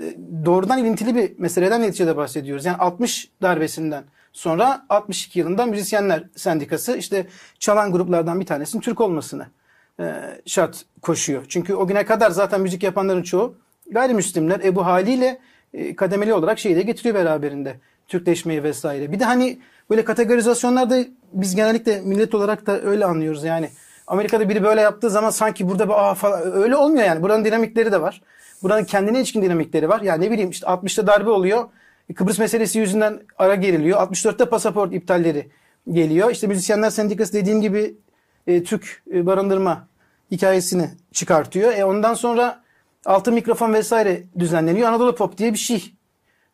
doğrudan 0.46 0.80
ilintili 0.80 1.16
bir 1.16 1.40
meseleden 1.40 1.82
neticede 1.82 2.18
bahsediyoruz. 2.18 2.66
Yani 2.66 2.78
60 2.78 3.32
darbesinden 3.42 4.04
Sonra 4.34 4.86
62 4.90 5.40
yılında 5.40 5.66
Müzisyenler 5.66 6.24
Sendikası 6.36 6.98
işte 6.98 7.28
çalan 7.60 7.92
gruplardan 7.92 8.40
bir 8.40 8.46
tanesinin 8.46 8.82
Türk 8.82 9.02
olmasını 9.02 9.48
e, 10.00 10.14
şart 10.46 10.86
koşuyor. 11.02 11.46
Çünkü 11.50 11.76
o 11.76 11.88
güne 11.88 12.06
kadar 12.06 12.32
zaten 12.32 12.62
müzik 12.62 12.84
yapanların 12.84 13.24
çoğu 13.24 13.56
gayrimüslimler. 13.92 14.60
E 14.60 14.76
bu 14.76 14.86
haliyle 14.86 15.40
e, 15.74 15.96
kademeli 15.96 16.34
olarak 16.34 16.60
şeyi 16.60 16.76
de 16.76 16.82
getiriyor 16.82 17.16
beraberinde. 17.16 17.80
Türkleşmeyi 18.08 18.64
vesaire. 18.64 19.12
Bir 19.12 19.20
de 19.20 19.26
hani 19.26 19.60
böyle 19.90 20.04
kategorizasyonlarda 20.04 21.00
biz 21.34 21.56
genellikle 21.56 22.02
millet 22.02 22.36
olarak 22.36 22.66
da 22.66 22.82
öyle 22.82 23.06
anlıyoruz 23.06 23.44
yani. 23.44 23.70
Amerika'da 24.08 24.50
biri 24.50 24.64
böyle 24.64 24.82
yaptığı 24.82 25.10
zaman 25.10 25.30
sanki 25.30 25.70
burada 25.70 25.88
bir 25.88 25.94
aa 25.94 26.14
falan 26.14 26.54
öyle 26.54 26.76
olmuyor 26.76 27.06
yani. 27.06 27.22
Buranın 27.22 27.46
dinamikleri 27.46 27.92
de 27.92 28.02
var. 28.02 28.22
Buranın 28.64 28.84
kendine 28.84 29.18
ilişkin 29.18 29.42
dinamikleri 29.42 29.90
var. 29.90 30.02
Yani 30.02 30.26
ne 30.26 30.32
bileyim 30.32 30.50
işte 30.50 30.68
60'ta 30.68 31.08
darbe 31.08 31.30
oluyor. 31.30 31.70
Kıbrıs 32.16 32.40
meselesi 32.40 32.80
yüzünden 32.80 33.20
ara 33.38 33.56
geriliyor. 33.56 34.00
64'te 34.00 34.46
pasaport 34.46 34.94
iptalleri 34.94 35.50
geliyor. 35.92 36.32
İşte 36.32 36.48
müzisyenler 36.48 36.90
sendikası 36.90 37.34
dediğim 37.34 37.62
gibi 37.62 37.96
e, 38.48 38.64
Türk 38.64 39.04
e, 39.14 39.26
barındırma 39.26 39.88
hikayesini 40.32 40.90
çıkartıyor. 41.12 41.74
E 41.74 41.86
ondan 41.86 42.14
sonra 42.14 42.64
altı 43.06 43.32
mikrofon 43.32 43.74
vesaire 43.74 44.24
düzenleniyor. 44.40 44.90
Anadolu 44.90 45.16
Pop 45.16 45.38
diye 45.38 45.54
bir 45.54 45.58
şey. 45.58 45.94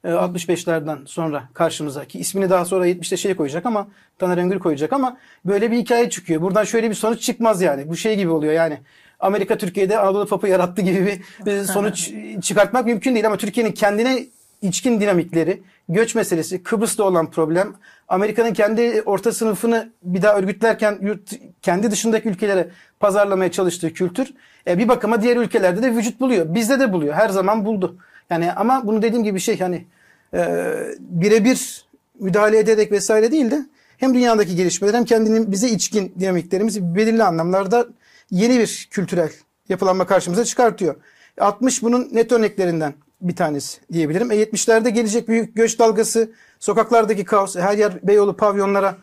E, 0.04 0.08
65'lerden 0.08 0.98
sonra 1.06 1.44
karşımıza 1.54 2.06
ki 2.06 2.20
ismini 2.20 2.50
daha 2.50 2.66
sonra 2.66 2.88
70'te 2.88 3.18
şey 3.18 3.36
koyacak 3.36 3.66
ama 3.66 3.88
Taner 4.18 4.38
Öngür 4.38 4.60
koyacak 4.60 4.94
ama 4.94 5.18
böyle 5.46 5.72
bir 5.72 5.78
hikaye 5.78 6.10
çıkıyor. 6.10 6.42
Buradan 6.42 6.64
şöyle 6.64 6.90
bir 6.90 6.96
sonuç 6.96 7.22
çıkmaz 7.22 7.62
yani. 7.62 7.90
Bu 7.90 7.96
şey 7.96 8.16
gibi 8.16 8.32
oluyor 8.32 8.54
yani. 8.54 8.78
Amerika 9.20 9.58
Türkiye'de 9.58 10.00
Anadolu 10.00 10.28
Pop'u 10.28 10.48
yarattı 10.48 10.82
gibi 10.82 11.22
bir 11.46 11.64
sonuç 11.64 12.12
çıkartmak 12.42 12.86
mümkün 12.86 13.14
değil 13.14 13.28
ama 13.28 13.38
Türkiye'nin 13.38 13.72
kendine 13.72 14.26
içkin 14.62 15.02
dinamikleri, 15.02 15.64
göç 15.90 16.16
meselesi, 16.16 16.64
Kıbrıs'ta 16.64 17.04
olan 17.04 17.32
problem, 17.32 17.76
Amerika'nın 18.08 18.54
kendi 18.54 19.02
orta 19.06 19.32
sınıfını 19.32 19.92
bir 20.04 20.22
daha 20.22 20.38
örgütlerken 20.38 20.98
yurt, 21.02 21.32
kendi 21.62 21.92
dışındaki 21.92 22.30
ülkelere 22.30 22.70
pazarlamaya 23.00 23.52
çalıştığı 23.52 23.94
kültür 23.94 24.34
e, 24.68 24.78
bir 24.78 24.88
bakıma 24.88 25.22
diğer 25.22 25.38
ülkelerde 25.38 25.82
de 25.82 25.96
vücut 25.96 26.20
buluyor. 26.20 26.54
Bizde 26.56 26.80
de 26.80 26.94
buluyor. 26.94 27.14
Her 27.14 27.30
zaman 27.30 27.66
buldu. 27.66 27.98
Yani 28.30 28.54
ama 28.54 28.88
bunu 28.88 29.02
dediğim 29.02 29.24
gibi 29.24 29.40
şey 29.40 29.60
hani 29.60 29.86
e, 30.34 30.76
birebir 31.00 31.86
müdahale 32.20 32.60
ederek 32.60 32.92
vesaire 32.92 33.32
değil 33.32 33.52
de 33.52 33.66
hem 33.98 34.14
dünyadaki 34.14 34.56
gelişmeler 34.56 34.94
hem 34.94 35.06
kendinin 35.06 35.52
bize 35.52 35.70
içkin 35.70 36.14
dinamiklerimiz 36.20 36.82
belirli 36.96 37.24
anlamlarda 37.24 37.88
yeni 38.32 38.60
bir 38.60 38.88
kültürel 38.92 39.30
yapılanma 39.70 40.06
karşımıza 40.06 40.46
çıkartıyor. 40.46 40.96
60 41.40 41.84
bunun 41.84 42.10
net 42.14 42.32
örneklerinden 42.32 42.94
bir 43.22 43.36
tanesi 43.36 43.80
diyebilirim. 43.94 44.32
E 44.32 44.36
70'lerde 44.36 44.90
gelecek 44.90 45.28
büyük 45.28 45.56
göç 45.56 45.80
dalgası, 45.80 46.32
sokaklardaki 46.60 47.26
kaos, 47.26 47.56
her 47.56 47.78
yer 47.78 48.08
Beyoğlu 48.08 48.38
pavyonlara 48.38 48.98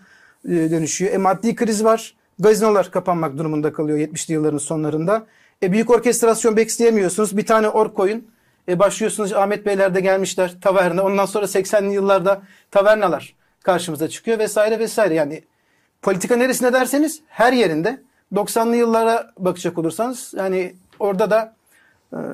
e, 0.44 0.50
dönüşüyor. 0.50 1.12
E 1.12 1.18
maddi 1.18 1.54
kriz 1.54 1.84
var. 1.84 2.14
Gazinolar 2.38 2.90
kapanmak 2.90 3.38
durumunda 3.38 3.72
kalıyor 3.72 3.98
70'li 3.98 4.34
yılların 4.34 4.58
sonlarında. 4.58 5.26
E 5.62 5.72
büyük 5.72 5.90
orkestrasyon 5.90 6.56
bekleyemiyorsunuz. 6.56 7.36
Bir 7.36 7.46
tane 7.46 7.68
ork 7.68 7.94
koyun. 7.94 8.26
E 8.68 8.78
başlıyorsunuz 8.78 9.32
Ahmet 9.32 9.66
Beyler 9.66 9.94
de 9.94 10.00
gelmişler 10.00 10.56
taverna. 10.60 11.02
Ondan 11.02 11.26
sonra 11.26 11.46
80'li 11.46 11.94
yıllarda 11.94 12.42
tavernalar 12.70 13.34
karşımıza 13.62 14.08
çıkıyor 14.08 14.38
vesaire 14.38 14.78
vesaire. 14.78 15.14
Yani 15.14 15.44
politika 16.02 16.36
neresine 16.36 16.72
derseniz 16.72 17.20
her 17.28 17.52
yerinde. 17.52 18.02
90'lı 18.34 18.76
yıllara 18.76 19.32
bakacak 19.38 19.78
olursanız 19.78 20.34
yani 20.36 20.74
orada 20.98 21.30
da 21.30 21.55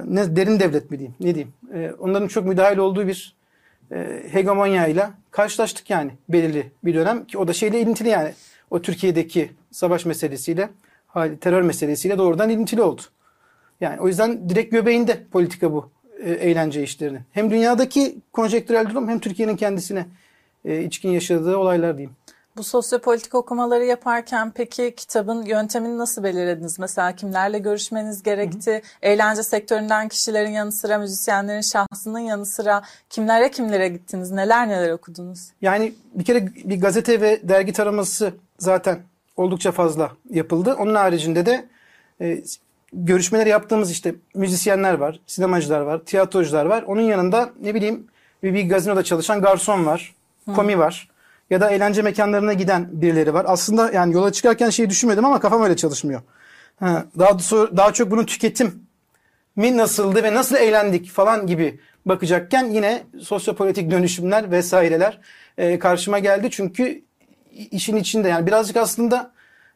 ne 0.04 0.36
derin 0.36 0.60
devlet 0.60 0.90
mi 0.90 0.98
diyeyim 0.98 1.14
ne 1.20 1.34
diyeyim. 1.34 1.52
E, 1.74 1.92
onların 1.98 2.28
çok 2.28 2.46
müdahil 2.46 2.78
olduğu 2.78 3.06
bir 3.06 3.34
e, 3.92 4.22
hegemonyayla 4.32 5.14
karşılaştık 5.30 5.90
yani 5.90 6.10
belirli 6.28 6.70
bir 6.84 6.94
dönem 6.94 7.24
ki 7.24 7.38
o 7.38 7.48
da 7.48 7.52
şeyle 7.52 7.80
ilintili 7.80 8.08
yani 8.08 8.32
o 8.70 8.82
Türkiye'deki 8.82 9.50
savaş 9.70 10.04
meselesiyle 10.06 10.68
terör 11.40 11.62
meselesiyle 11.62 12.18
doğrudan 12.18 12.50
ilintili 12.50 12.82
oldu. 12.82 13.02
Yani 13.80 14.00
o 14.00 14.08
yüzden 14.08 14.48
direkt 14.48 14.72
göbeğinde 14.72 15.22
politika 15.32 15.72
bu 15.72 15.90
e, 16.24 16.30
eğlence 16.30 16.82
işlerinin. 16.82 17.20
Hem 17.32 17.50
dünyadaki 17.50 18.18
konjektürel 18.32 18.90
durum 18.90 19.08
hem 19.08 19.18
Türkiye'nin 19.18 19.56
kendisine 19.56 20.06
e, 20.64 20.82
içkin 20.82 21.10
yaşadığı 21.10 21.56
olaylar 21.56 21.98
diyeyim. 21.98 22.16
Bu 22.56 22.62
sosyopolitik 22.64 23.34
okumaları 23.34 23.84
yaparken 23.84 24.52
peki 24.54 24.94
kitabın 24.96 25.42
yöntemini 25.42 25.98
nasıl 25.98 26.22
belirlediniz? 26.22 26.78
Mesela 26.78 27.16
kimlerle 27.16 27.58
görüşmeniz 27.58 28.22
gerekti? 28.22 28.70
Hı 28.70 28.76
hı. 28.76 28.80
Eğlence 29.02 29.42
sektöründen 29.42 30.08
kişilerin 30.08 30.50
yanı 30.50 30.72
sıra 30.72 30.98
müzisyenlerin 30.98 31.60
şahsının 31.60 32.18
yanı 32.18 32.46
sıra 32.46 32.82
kimlere 33.10 33.50
kimlere 33.50 33.88
gittiniz? 33.88 34.30
Neler 34.30 34.68
neler 34.68 34.90
okudunuz? 34.90 35.48
Yani 35.62 35.94
bir 36.14 36.24
kere 36.24 36.46
bir 36.46 36.80
gazete 36.80 37.20
ve 37.20 37.40
dergi 37.48 37.72
taraması 37.72 38.32
zaten 38.58 38.98
oldukça 39.36 39.72
fazla 39.72 40.12
yapıldı. 40.30 40.76
Onun 40.78 40.94
haricinde 40.94 41.46
de 41.46 41.68
e, 42.20 42.42
görüşmeler 42.92 43.46
yaptığımız 43.46 43.90
işte 43.90 44.14
müzisyenler 44.34 44.94
var, 44.94 45.20
sinemacılar 45.26 45.80
var, 45.80 45.98
tiyatrocular 45.98 46.66
var. 46.66 46.82
Onun 46.82 47.00
yanında 47.00 47.50
ne 47.62 47.74
bileyim 47.74 48.06
bir, 48.42 48.54
bir 48.54 48.68
gazinoda 48.68 49.02
çalışan 49.02 49.42
garson 49.42 49.86
var, 49.86 50.14
Hı. 50.48 50.54
komi 50.54 50.78
var 50.78 51.11
ya 51.52 51.60
da 51.60 51.70
eğlence 51.70 52.02
mekanlarına 52.02 52.52
giden 52.52 52.88
birileri 52.92 53.34
var. 53.34 53.44
Aslında 53.48 53.92
yani 53.92 54.14
yola 54.14 54.32
çıkarken 54.32 54.70
şeyi 54.70 54.90
düşünmedim 54.90 55.24
ama 55.24 55.40
kafam 55.40 55.62
öyle 55.62 55.76
çalışmıyor. 55.76 56.22
Ha, 56.80 57.04
daha 57.18 57.38
daha 57.76 57.92
çok 57.92 58.10
bunun 58.10 58.24
tüketim 58.24 58.86
mi 59.56 59.76
nasıldı 59.76 60.22
ve 60.22 60.34
nasıl 60.34 60.56
eğlendik 60.56 61.10
falan 61.10 61.46
gibi 61.46 61.80
bakacakken 62.06 62.64
yine 62.64 63.02
sosyopolitik 63.20 63.90
dönüşümler 63.90 64.50
vesaireler 64.50 65.20
e, 65.58 65.78
karşıma 65.78 66.18
geldi. 66.18 66.50
Çünkü 66.50 67.04
işin 67.70 67.96
içinde 67.96 68.28
yani 68.28 68.46
birazcık 68.46 68.76
aslında 68.76 69.32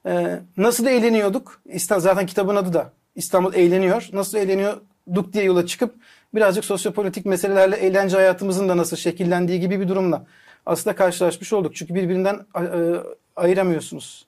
e, 0.06 0.40
nasıl 0.56 0.86
eğleniyorduk? 0.86 1.62
Zaten 1.78 2.26
kitabın 2.26 2.56
adı 2.56 2.72
da 2.72 2.92
İstanbul 3.14 3.54
eğleniyor. 3.54 4.08
Nasıl 4.12 4.38
eğleniyorduk 4.38 5.32
diye 5.32 5.44
yola 5.44 5.66
çıkıp 5.66 5.94
birazcık 6.34 6.64
sosyopolitik 6.64 7.26
meselelerle 7.26 7.76
eğlence 7.76 8.16
hayatımızın 8.16 8.68
da 8.68 8.76
nasıl 8.76 8.96
şekillendiği 8.96 9.60
gibi 9.60 9.80
bir 9.80 9.88
durumla 9.88 10.26
aslında 10.66 10.96
karşılaşmış 10.96 11.52
olduk. 11.52 11.76
Çünkü 11.76 11.94
birbirinden 11.94 12.34
e, 12.34 12.96
ayıramıyorsunuz. 13.36 14.26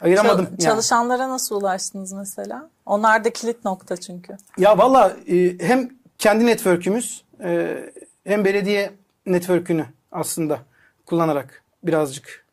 Ayıramadım. 0.00 0.46
yani. 0.50 0.58
Çalışanlara 0.58 1.28
nasıl 1.28 1.56
ulaştınız 1.56 2.12
mesela? 2.12 2.68
Onlar 2.86 3.24
da 3.24 3.30
kilit 3.30 3.64
nokta 3.64 3.96
çünkü. 3.96 4.36
Ya 4.58 4.78
valla 4.78 5.16
e, 5.28 5.58
hem 5.58 5.90
kendi 6.18 6.46
network'ümüz 6.46 7.24
e, 7.44 7.78
hem 8.24 8.44
belediye 8.44 8.92
network'ünü 9.26 9.86
aslında 10.12 10.58
kullanarak 11.06 11.62
birazcık 11.84 12.44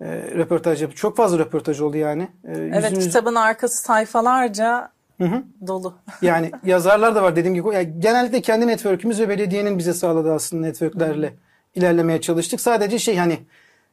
e, 0.00 0.06
röportaj 0.14 0.82
yapıp 0.82 0.96
çok 0.96 1.16
fazla 1.16 1.38
röportaj 1.38 1.80
oldu 1.80 1.96
yani. 1.96 2.22
E, 2.44 2.52
evet 2.52 2.90
yüzünüz... 2.90 3.04
kitabın 3.04 3.34
arkası 3.34 3.82
sayfalarca 3.82 4.90
Hı 5.18 5.24
hı. 5.24 5.42
Dolu. 5.66 5.94
yani 6.22 6.50
yazarlar 6.64 7.14
da 7.14 7.22
var 7.22 7.36
dediğim 7.36 7.54
gibi. 7.54 7.74
Yani 7.74 7.94
genellikle 7.98 8.40
kendi 8.40 8.66
network'ümüz 8.66 9.20
ve 9.20 9.28
belediyenin 9.28 9.78
bize 9.78 9.94
sağladığı 9.94 10.32
aslında 10.32 10.66
network'lerle 10.66 11.28
hı 11.28 11.32
ilerlemeye 11.74 12.20
çalıştık. 12.20 12.60
Sadece 12.60 12.98
şey 12.98 13.16
hani 13.16 13.38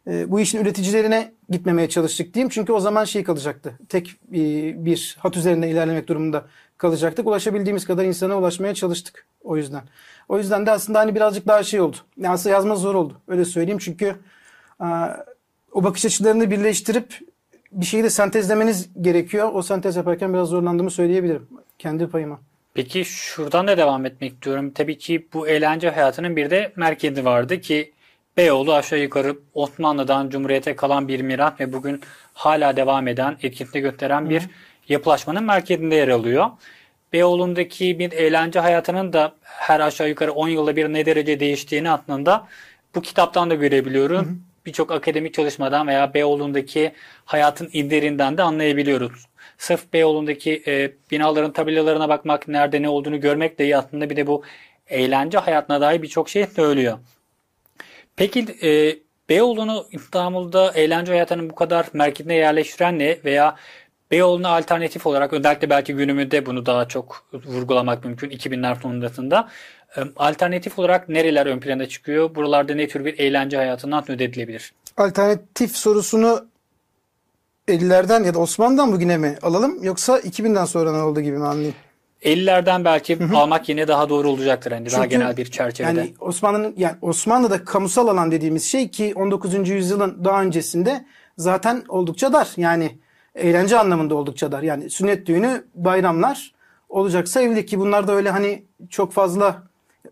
e, 0.08 0.32
bu 0.32 0.40
işin 0.40 0.60
üreticilerine 0.62 1.34
gitmemeye 1.50 1.90
çalıştık 1.90 2.34
diyeyim. 2.34 2.50
Çünkü 2.50 2.74
o 2.74 2.80
zaman 2.80 3.06
şey 3.06 3.24
kalacaktı. 3.24 3.80
Tek 3.90 4.08
e, 4.10 4.86
bir 4.86 5.18
hat 5.20 5.38
üzerinde 5.38 5.70
ilerlemek 5.70 6.08
durumunda 6.08 6.46
kalacaktık. 6.78 7.28
Ulaşabildiğimiz 7.28 7.86
kadar 7.86 8.06
insana 8.06 8.38
ulaşmaya 8.38 8.74
çalıştık 8.74 9.26
o 9.44 9.58
yüzden. 9.58 9.84
O 10.30 10.38
yüzden 10.38 10.66
de 10.66 10.72
aslında 10.72 11.00
hani 11.00 11.16
birazcık 11.16 11.48
daha 11.48 11.64
şey 11.64 11.82
oldu. 11.82 11.98
Yani 12.18 12.34
aslında 12.34 12.56
yazma 12.56 12.76
zor 12.76 12.96
oldu. 12.96 13.22
Öyle 13.28 13.46
söyleyeyim. 13.46 13.80
Çünkü 13.80 14.16
e, 14.82 14.88
o 15.72 15.84
bakış 15.84 16.06
açılarını 16.06 16.52
birleştirip 16.52 17.20
bir 17.72 17.86
şeyi 17.86 18.04
de 18.04 18.10
sentezlemeniz 18.10 18.90
gerekiyor. 19.02 19.50
O 19.54 19.62
sentez 19.62 19.96
yaparken 19.96 20.34
biraz 20.34 20.50
zorlandığımı 20.50 20.92
söyleyebilirim. 20.92 21.48
Kendi 21.80 22.08
payıma. 22.08 22.40
Peki 22.78 23.06
şuradan 23.06 23.68
da 23.68 23.78
devam 23.78 24.06
etmek 24.06 24.42
diyorum. 24.42 24.72
Tabii 24.72 24.98
ki 24.98 25.28
bu 25.34 25.48
eğlence 25.48 25.90
hayatının 25.90 26.36
bir 26.36 26.50
de 26.50 26.74
merkezi 26.76 27.26
vardı 27.26 27.62
ki 27.62 27.92
Beyoğlu 28.38 28.74
aşağı 28.74 29.00
yukarı 29.00 29.38
Osmanlı'dan 29.54 30.30
Cumhuriyet'e 30.30 30.76
kalan 30.76 31.08
bir 31.08 31.22
miras 31.22 31.60
ve 31.60 31.74
bugün 31.74 32.02
hala 32.34 32.78
devam 32.78 33.08
eden, 33.08 33.38
etkisini 33.44 33.82
gösteren 33.82 34.30
bir 34.30 34.44
yapılaşmanın 34.90 35.44
merkezinde 35.44 35.96
yer 35.96 36.08
alıyor. 36.08 36.50
Beyoğlu'ndaki 37.14 38.00
bir 38.00 38.12
eğlence 38.12 38.60
hayatının 38.60 39.14
da 39.14 39.36
her 39.44 39.80
aşağı 39.80 40.10
yukarı 40.10 40.32
10 40.32 40.48
yılda 40.48 40.76
bir 40.76 40.94
ne 40.94 41.06
derece 41.06 41.40
değiştiğini 41.40 41.92
aslında 41.92 42.48
bu 42.96 43.02
kitaptan 43.02 43.50
da 43.50 43.56
görebiliyorum. 43.56 44.44
Birçok 44.66 44.92
akademik 44.92 45.34
çalışmadan 45.34 45.88
veya 45.88 46.14
Beyoğlu'ndaki 46.14 46.92
hayatın 47.26 47.70
izlerinden 47.74 48.38
de 48.38 48.44
anlayabiliyoruz 48.44 49.28
sırf 49.58 49.94
Beyoğlu'ndaki 49.94 50.64
e, 50.68 50.92
binaların 51.12 51.54
tabelalarına 51.54 52.10
bakmak, 52.10 52.48
nerede 52.48 52.82
ne 52.82 52.90
olduğunu 52.90 53.20
görmek 53.20 53.60
de 53.60 53.64
iyi 53.64 53.78
aslında 53.78 54.10
bir 54.10 54.16
de 54.16 54.28
bu 54.28 54.44
eğlence 54.88 55.38
hayatına 55.38 55.82
dair 55.82 56.02
birçok 56.02 56.30
şey 56.30 56.46
söylüyor. 56.46 56.98
Peki 58.16 58.46
e, 58.64 58.96
Beyoğlu'nu 59.30 59.86
İstanbul'da 59.92 60.72
eğlence 60.72 61.12
hayatının 61.12 61.50
bu 61.50 61.56
kadar 61.56 61.86
merkezine 61.94 62.36
yerleştiren 62.36 63.00
ne 63.00 63.18
veya 63.26 63.56
Beyoğlu'na 64.12 64.50
alternatif 64.50 65.08
olarak 65.08 65.34
özellikle 65.34 65.70
belki 65.70 65.94
günümüzde 65.94 66.46
bunu 66.46 66.66
daha 66.66 66.88
çok 66.88 67.28
vurgulamak 67.34 68.06
mümkün 68.06 68.30
2000'ler 68.30 68.82
sonrasında. 68.82 69.50
E, 69.98 70.02
alternatif 70.16 70.80
olarak 70.80 71.10
nereler 71.10 71.46
ön 71.46 71.60
plana 71.60 71.88
çıkıyor? 71.88 72.36
Buralarda 72.36 72.76
ne 72.76 72.88
tür 72.88 73.06
bir 73.06 73.20
eğlence 73.20 73.58
hayatından 73.58 74.02
söz 74.02 74.22
edilebilir? 74.22 74.74
Alternatif 74.98 75.78
sorusunu 75.78 76.48
50'lerden 77.68 78.24
ya 78.24 78.34
da 78.34 78.40
Osmanlı'dan 78.40 78.92
bugüne 78.92 79.18
mi 79.18 79.36
alalım 79.42 79.84
yoksa 79.84 80.20
2000'den 80.20 80.66
sonra 80.66 80.92
ne 80.92 81.02
oldu 81.02 81.22
gibi 81.22 81.38
mi 81.38 81.46
anlayayım? 81.46 81.76
50'lerden 82.24 82.86
belki 82.86 83.20
Hı-hı. 83.20 83.38
almak 83.38 83.70
yine 83.70 83.88
daha 83.88 84.10
doğru 84.10 84.30
olacaktır 84.30 84.72
hani 84.72 84.86
Çünkü, 84.86 84.96
daha 84.96 85.06
genel 85.06 85.38
bir 85.38 85.46
çerçevede. 85.46 86.00
Yani 86.00 86.14
Osmanlı'nın 86.20 86.74
yani 86.78 86.96
Osmanlı'da 87.02 87.66
kamusal 87.66 88.08
alan 88.08 88.32
dediğimiz 88.32 88.64
şey 88.64 88.88
ki 88.88 89.14
19. 89.16 89.70
yüzyılın 89.70 90.26
daha 90.26 90.42
öncesinde 90.42 91.06
zaten 91.38 91.84
oldukça 91.90 92.34
dar. 92.34 92.54
Yani 92.58 92.98
eğlence 93.36 93.78
anlamında 93.78 94.16
oldukça 94.16 94.52
dar. 94.52 94.64
Yani 94.64 94.90
sünnet 94.90 95.26
düğünü, 95.26 95.64
bayramlar 95.76 96.54
olacaksa 96.90 97.42
evlilik 97.42 97.68
ki 97.68 97.80
bunlar 97.80 98.08
da 98.08 98.14
öyle 98.14 98.30
hani 98.30 98.64
çok 98.90 99.14
fazla 99.14 99.64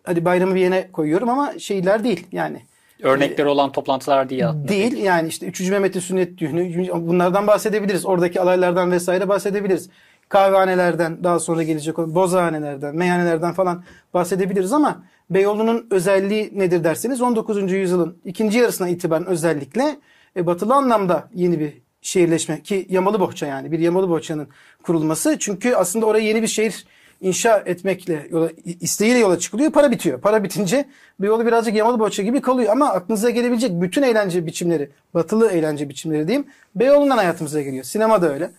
hadi 0.03 0.25
bayramı 0.25 0.55
bir 0.55 0.61
yere 0.61 0.89
koyuyorum 0.91 1.29
ama 1.29 1.59
şeyler 1.59 2.03
değil 2.03 2.27
yani. 2.31 2.61
Örnekleri 3.01 3.47
olan 3.47 3.71
toplantılar 3.71 4.29
değil 4.29 4.49
aslında. 4.49 4.67
Değil 4.67 4.97
yani 4.97 5.27
işte 5.27 5.45
3. 5.45 5.69
Mehmet'in 5.69 5.99
sünnet 5.99 6.37
düğünü 6.37 6.87
bunlardan 6.93 7.47
bahsedebiliriz. 7.47 8.05
Oradaki 8.05 8.41
alaylardan 8.41 8.91
vesaire 8.91 9.29
bahsedebiliriz. 9.29 9.89
Kahvehanelerden 10.29 11.23
daha 11.23 11.39
sonra 11.39 11.63
gelecek 11.63 11.99
olan 11.99 12.15
bozhanelerden, 12.15 12.95
meyhanelerden 12.95 13.53
falan 13.53 13.83
bahsedebiliriz 14.13 14.73
ama 14.73 15.03
Beyoğlu'nun 15.29 15.87
özelliği 15.91 16.51
nedir 16.53 16.83
derseniz 16.83 17.21
19. 17.21 17.71
yüzyılın 17.71 18.17
ikinci 18.25 18.59
yarısına 18.59 18.89
itibaren 18.89 19.25
özellikle 19.25 19.97
e, 20.37 20.45
batılı 20.45 20.73
anlamda 20.73 21.29
yeni 21.33 21.59
bir 21.59 21.73
şehirleşme 22.01 22.61
ki 22.61 22.87
Yamalı 22.89 23.19
Bohça 23.19 23.45
yani 23.45 23.71
bir 23.71 23.79
Yamalı 23.79 24.09
Bohça'nın 24.09 24.47
kurulması. 24.83 25.37
Çünkü 25.39 25.75
aslında 25.75 26.05
oraya 26.05 26.23
yeni 26.23 26.41
bir 26.41 26.47
şehir 26.47 26.85
inşa 27.25 27.63
etmekle 27.65 28.27
yola, 28.31 28.49
isteğiyle 28.65 29.17
yola 29.17 29.39
çıkılıyor. 29.39 29.71
Para 29.71 29.91
bitiyor. 29.91 30.21
Para 30.21 30.43
bitince 30.43 30.85
bir 31.19 31.27
yolu 31.27 31.45
birazcık 31.45 31.75
yamalı 31.75 31.99
boğaça 31.99 32.23
gibi 32.23 32.41
kalıyor. 32.41 32.71
Ama 32.71 32.89
aklınıza 32.89 33.29
gelebilecek 33.29 33.71
bütün 33.81 34.01
eğlence 34.01 34.45
biçimleri, 34.45 34.89
batılı 35.13 35.51
eğlence 35.51 35.89
biçimleri 35.89 36.27
diyeyim, 36.27 36.47
Beyoğlu'ndan 36.75 37.17
hayatımıza 37.17 37.61
geliyor. 37.61 37.83
Sinema 37.83 38.21
da 38.21 38.33
öyle. 38.33 38.51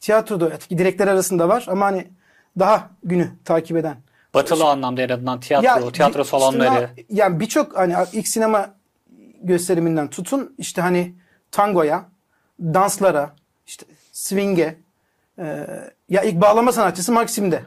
Tiyatro 0.00 0.40
da. 0.40 0.52
Direkler 0.70 1.08
arasında 1.08 1.48
var 1.48 1.66
ama 1.68 1.86
hani 1.86 2.06
daha 2.58 2.90
günü 3.04 3.28
takip 3.44 3.76
eden. 3.76 3.96
Batılı 4.34 4.58
işte, 4.58 4.68
anlamda 4.68 5.02
en 5.02 5.08
azından 5.08 5.40
tiyatro, 5.40 5.66
ya, 5.66 5.92
tiyatro 5.92 6.24
salonları. 6.24 6.90
Işte, 6.96 7.04
yani 7.10 7.40
birçok 7.40 7.76
hani 7.76 7.94
ilk 8.12 8.28
sinema 8.28 8.74
gösteriminden 9.42 10.10
tutun 10.10 10.54
işte 10.58 10.82
hani 10.82 11.14
tangoya, 11.50 12.04
danslara, 12.60 13.34
işte 13.66 13.86
swing'e, 14.12 14.76
e, 15.38 15.66
ya 16.08 16.22
ilk 16.22 16.40
bağlama 16.40 16.72
sanatçısı 16.72 17.12
Maxim'de 17.12 17.62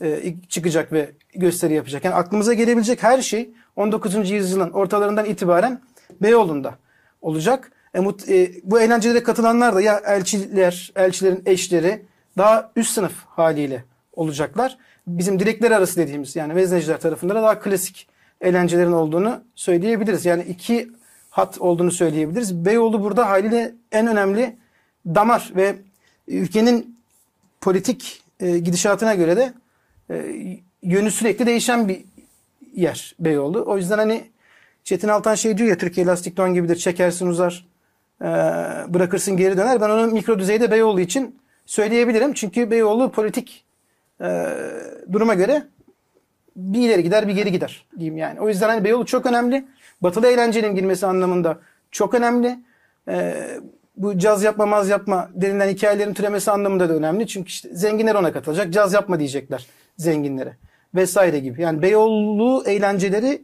e, 0.00 0.34
çıkacak 0.48 0.92
ve 0.92 1.10
gösteri 1.34 1.74
yapacak. 1.74 2.04
Yani 2.04 2.14
aklımıza 2.14 2.54
gelebilecek 2.54 3.02
her 3.02 3.22
şey 3.22 3.50
19. 3.76 4.30
yüzyılın 4.30 4.70
ortalarından 4.70 5.24
itibaren 5.24 5.80
Beyoğlu'nda 6.22 6.74
olacak. 7.22 7.72
E, 7.94 8.00
mut, 8.00 8.28
e, 8.28 8.52
bu 8.64 8.80
eğlencelere 8.80 9.22
katılanlar 9.22 9.74
da 9.74 9.80
ya 9.80 10.00
elçiler, 10.06 10.92
elçilerin 10.96 11.42
eşleri 11.46 12.02
daha 12.38 12.70
üst 12.76 12.90
sınıf 12.90 13.12
haliyle 13.26 13.84
olacaklar. 14.12 14.78
Bizim 15.06 15.38
direkler 15.38 15.70
arası 15.70 15.96
dediğimiz 15.96 16.36
yani 16.36 16.54
vezneciler 16.54 17.00
tarafından 17.00 17.36
da 17.36 17.42
daha 17.42 17.60
klasik 17.60 18.08
eğlencelerin 18.40 18.92
olduğunu 18.92 19.40
söyleyebiliriz. 19.54 20.26
Yani 20.26 20.42
iki 20.42 20.90
hat 21.30 21.60
olduğunu 21.60 21.90
söyleyebiliriz. 21.90 22.64
Beyoğlu 22.64 23.02
burada 23.02 23.28
haliyle 23.28 23.74
en 23.92 24.06
önemli 24.06 24.56
damar 25.06 25.52
ve 25.56 25.76
ülkenin 26.28 26.98
politik 27.60 28.22
e, 28.40 28.58
gidişatına 28.58 29.14
göre 29.14 29.36
de 29.36 29.52
e, 30.10 30.36
yönü 30.82 31.10
sürekli 31.10 31.46
değişen 31.46 31.88
bir 31.88 32.04
yer 32.74 33.14
Beyoğlu. 33.20 33.64
O 33.66 33.76
yüzden 33.76 33.98
hani 33.98 34.24
Çetin 34.84 35.08
Altan 35.08 35.34
şey 35.34 35.58
diyor 35.58 35.68
ya 35.68 35.78
Türkiye 35.78 36.06
lastik 36.06 36.36
don 36.36 36.54
gibidir 36.54 36.76
çekersin 36.76 37.26
uzar 37.26 37.66
e, 38.22 38.26
bırakırsın 38.94 39.36
geri 39.36 39.56
döner. 39.56 39.80
Ben 39.80 39.90
onu 39.90 40.06
mikro 40.06 40.38
düzeyde 40.38 40.70
Beyoğlu 40.70 41.00
için 41.00 41.38
söyleyebilirim. 41.66 42.32
Çünkü 42.32 42.70
Beyoğlu 42.70 43.10
politik 43.10 43.64
e, 44.20 44.46
duruma 45.12 45.34
göre 45.34 45.62
bir 46.56 46.80
ileri 46.80 47.02
gider 47.02 47.28
bir 47.28 47.32
geri 47.32 47.52
gider 47.52 47.86
diyeyim 47.98 48.16
yani. 48.16 48.40
O 48.40 48.48
yüzden 48.48 48.68
hani 48.68 48.84
Beyoğlu 48.84 49.06
çok 49.06 49.26
önemli. 49.26 49.64
Batılı 50.02 50.26
eğlencenin 50.26 50.74
girmesi 50.74 51.06
anlamında 51.06 51.58
çok 51.90 52.14
önemli. 52.14 52.58
E, 53.08 53.34
bu 53.96 54.18
caz 54.18 54.42
yapma 54.42 54.66
maz 54.66 54.88
yapma 54.88 55.28
denilen 55.34 55.68
hikayelerin 55.68 56.14
türemesi 56.14 56.50
anlamında 56.50 56.88
da 56.88 56.94
önemli. 56.94 57.26
Çünkü 57.26 57.48
işte 57.48 57.68
zenginler 57.72 58.14
ona 58.14 58.32
katılacak. 58.32 58.72
Caz 58.72 58.92
yapma 58.92 59.18
diyecekler 59.18 59.66
zenginlere 59.96 60.56
vesaire 60.94 61.38
gibi. 61.38 61.62
Yani 61.62 61.82
Beyoğlu 61.82 62.64
eğlenceleri 62.66 63.42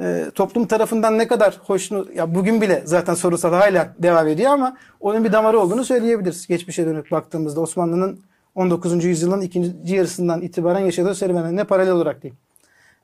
e, 0.00 0.24
toplum 0.34 0.66
tarafından 0.66 1.18
ne 1.18 1.28
kadar 1.28 1.60
hoşnut 1.62 2.16
ya 2.16 2.34
bugün 2.34 2.60
bile 2.60 2.82
zaten 2.84 3.14
sorusal 3.14 3.52
hala 3.52 3.94
devam 3.98 4.28
ediyor 4.28 4.50
ama 4.50 4.76
onun 5.00 5.24
bir 5.24 5.32
damarı 5.32 5.58
olduğunu 5.58 5.84
söyleyebiliriz. 5.84 6.46
Geçmişe 6.46 6.86
dönüp 6.86 7.10
baktığımızda 7.10 7.60
Osmanlı'nın 7.60 8.20
19. 8.54 9.04
yüzyılın 9.04 9.40
ikinci 9.40 9.94
yarısından 9.94 10.42
itibaren 10.42 10.80
yaşadığı 10.80 11.14
serüvenine 11.14 11.64
paralel 11.64 11.92
olarak 11.92 12.22
diyeyim. 12.22 12.38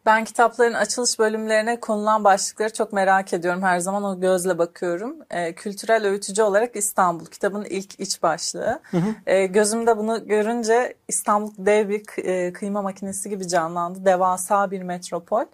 Ben 0.06 0.24
kitapların 0.24 0.74
açılış 0.74 1.18
bölümlerine 1.18 1.80
konulan 1.80 2.24
başlıkları 2.24 2.72
çok 2.72 2.92
merak 2.92 3.32
ediyorum. 3.32 3.62
Her 3.62 3.78
zaman 3.78 4.04
o 4.04 4.20
gözle 4.20 4.58
bakıyorum. 4.58 5.16
E, 5.30 5.54
kültürel 5.54 6.06
öğütücü 6.06 6.42
olarak 6.42 6.76
İstanbul. 6.76 7.26
Kitabın 7.26 7.64
ilk 7.64 8.00
iç 8.00 8.22
başlığı. 8.22 8.80
Hı 8.90 8.96
hı. 8.96 9.14
E, 9.26 9.46
gözümde 9.46 9.96
bunu 9.98 10.28
görünce 10.28 10.94
İstanbul 11.08 11.52
dev 11.58 11.88
bir 11.88 12.24
e, 12.24 12.52
kıyma 12.52 12.82
makinesi 12.82 13.30
gibi 13.30 13.48
canlandı. 13.48 14.04
Devasa 14.04 14.70
bir 14.70 14.82
metropol. 14.82 15.44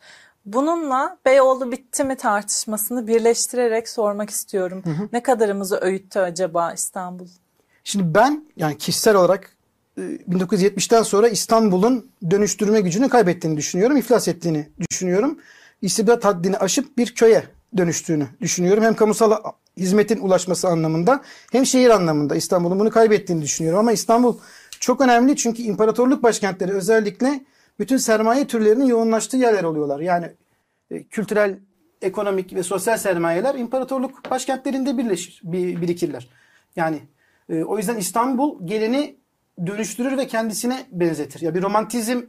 Bununla 0.47 1.17
Beyoğlu 1.25 1.73
bitti 1.73 2.05
mi 2.05 2.17
tartışmasını 2.17 3.07
birleştirerek 3.07 3.89
sormak 3.89 4.31
istiyorum. 4.31 4.83
Hı 4.85 4.91
hı. 4.91 5.09
Ne 5.13 5.23
kadarımızı 5.23 5.77
öğüttü 5.77 6.19
acaba 6.19 6.73
İstanbul? 6.73 7.29
Şimdi 7.85 8.15
ben 8.15 8.47
yani 8.57 8.79
kişisel 8.79 9.15
olarak 9.15 9.56
1970'ten 9.97 11.03
sonra 11.03 11.29
İstanbul'un 11.29 12.11
dönüştürme 12.31 12.81
gücünü 12.81 13.09
kaybettiğini 13.09 13.57
düşünüyorum. 13.57 13.97
iflas 13.97 14.29
ettiğini 14.29 14.69
düşünüyorum. 14.91 15.39
İstibdat 15.83 16.25
haddini 16.25 16.59
aşıp 16.59 16.99
bir 16.99 17.15
köye 17.15 17.45
dönüştüğünü 17.77 18.27
düşünüyorum. 18.41 18.85
Hem 18.85 18.95
kamusal 18.95 19.33
hizmetin 19.77 20.21
ulaşması 20.21 20.69
anlamında 20.69 21.23
hem 21.53 21.67
şehir 21.67 21.91
anlamında 21.91 22.37
İstanbul'un 22.37 22.81
bunu 22.81 22.91
kaybettiğini 22.91 23.43
düşünüyorum. 23.43 23.81
Ama 23.81 23.93
İstanbul 23.93 24.39
çok 24.81 25.01
önemli 25.01 25.37
çünkü 25.37 25.63
imparatorluk 25.63 26.23
başkentleri 26.23 26.73
özellikle 26.73 27.45
bütün 27.79 27.97
sermaye 27.97 28.47
türlerinin 28.47 28.87
yoğunlaştığı 28.87 29.37
yerler 29.37 29.65
oluyorlar. 29.65 30.01
Yani 30.01 30.33
e, 30.91 31.05
kültürel, 31.05 31.59
ekonomik 32.03 32.55
ve 32.55 32.63
sosyal 32.63 32.97
sermayeler 32.97 33.55
imparatorluk 33.55 34.31
başkentlerinde 34.31 34.99
birleşir, 34.99 35.41
birikirler. 35.81 36.29
Yani 36.77 37.01
e, 37.49 37.65
o 37.65 37.79
yüzden 37.79 37.97
İstanbul 37.97 38.67
geleni 38.67 39.17
dönüştürür 39.67 40.19
ve 40.19 40.27
kendisine 40.27 40.87
benzetir. 40.93 41.41
Ya 41.41 41.55
bir 41.55 41.63
romantizm 41.63 42.23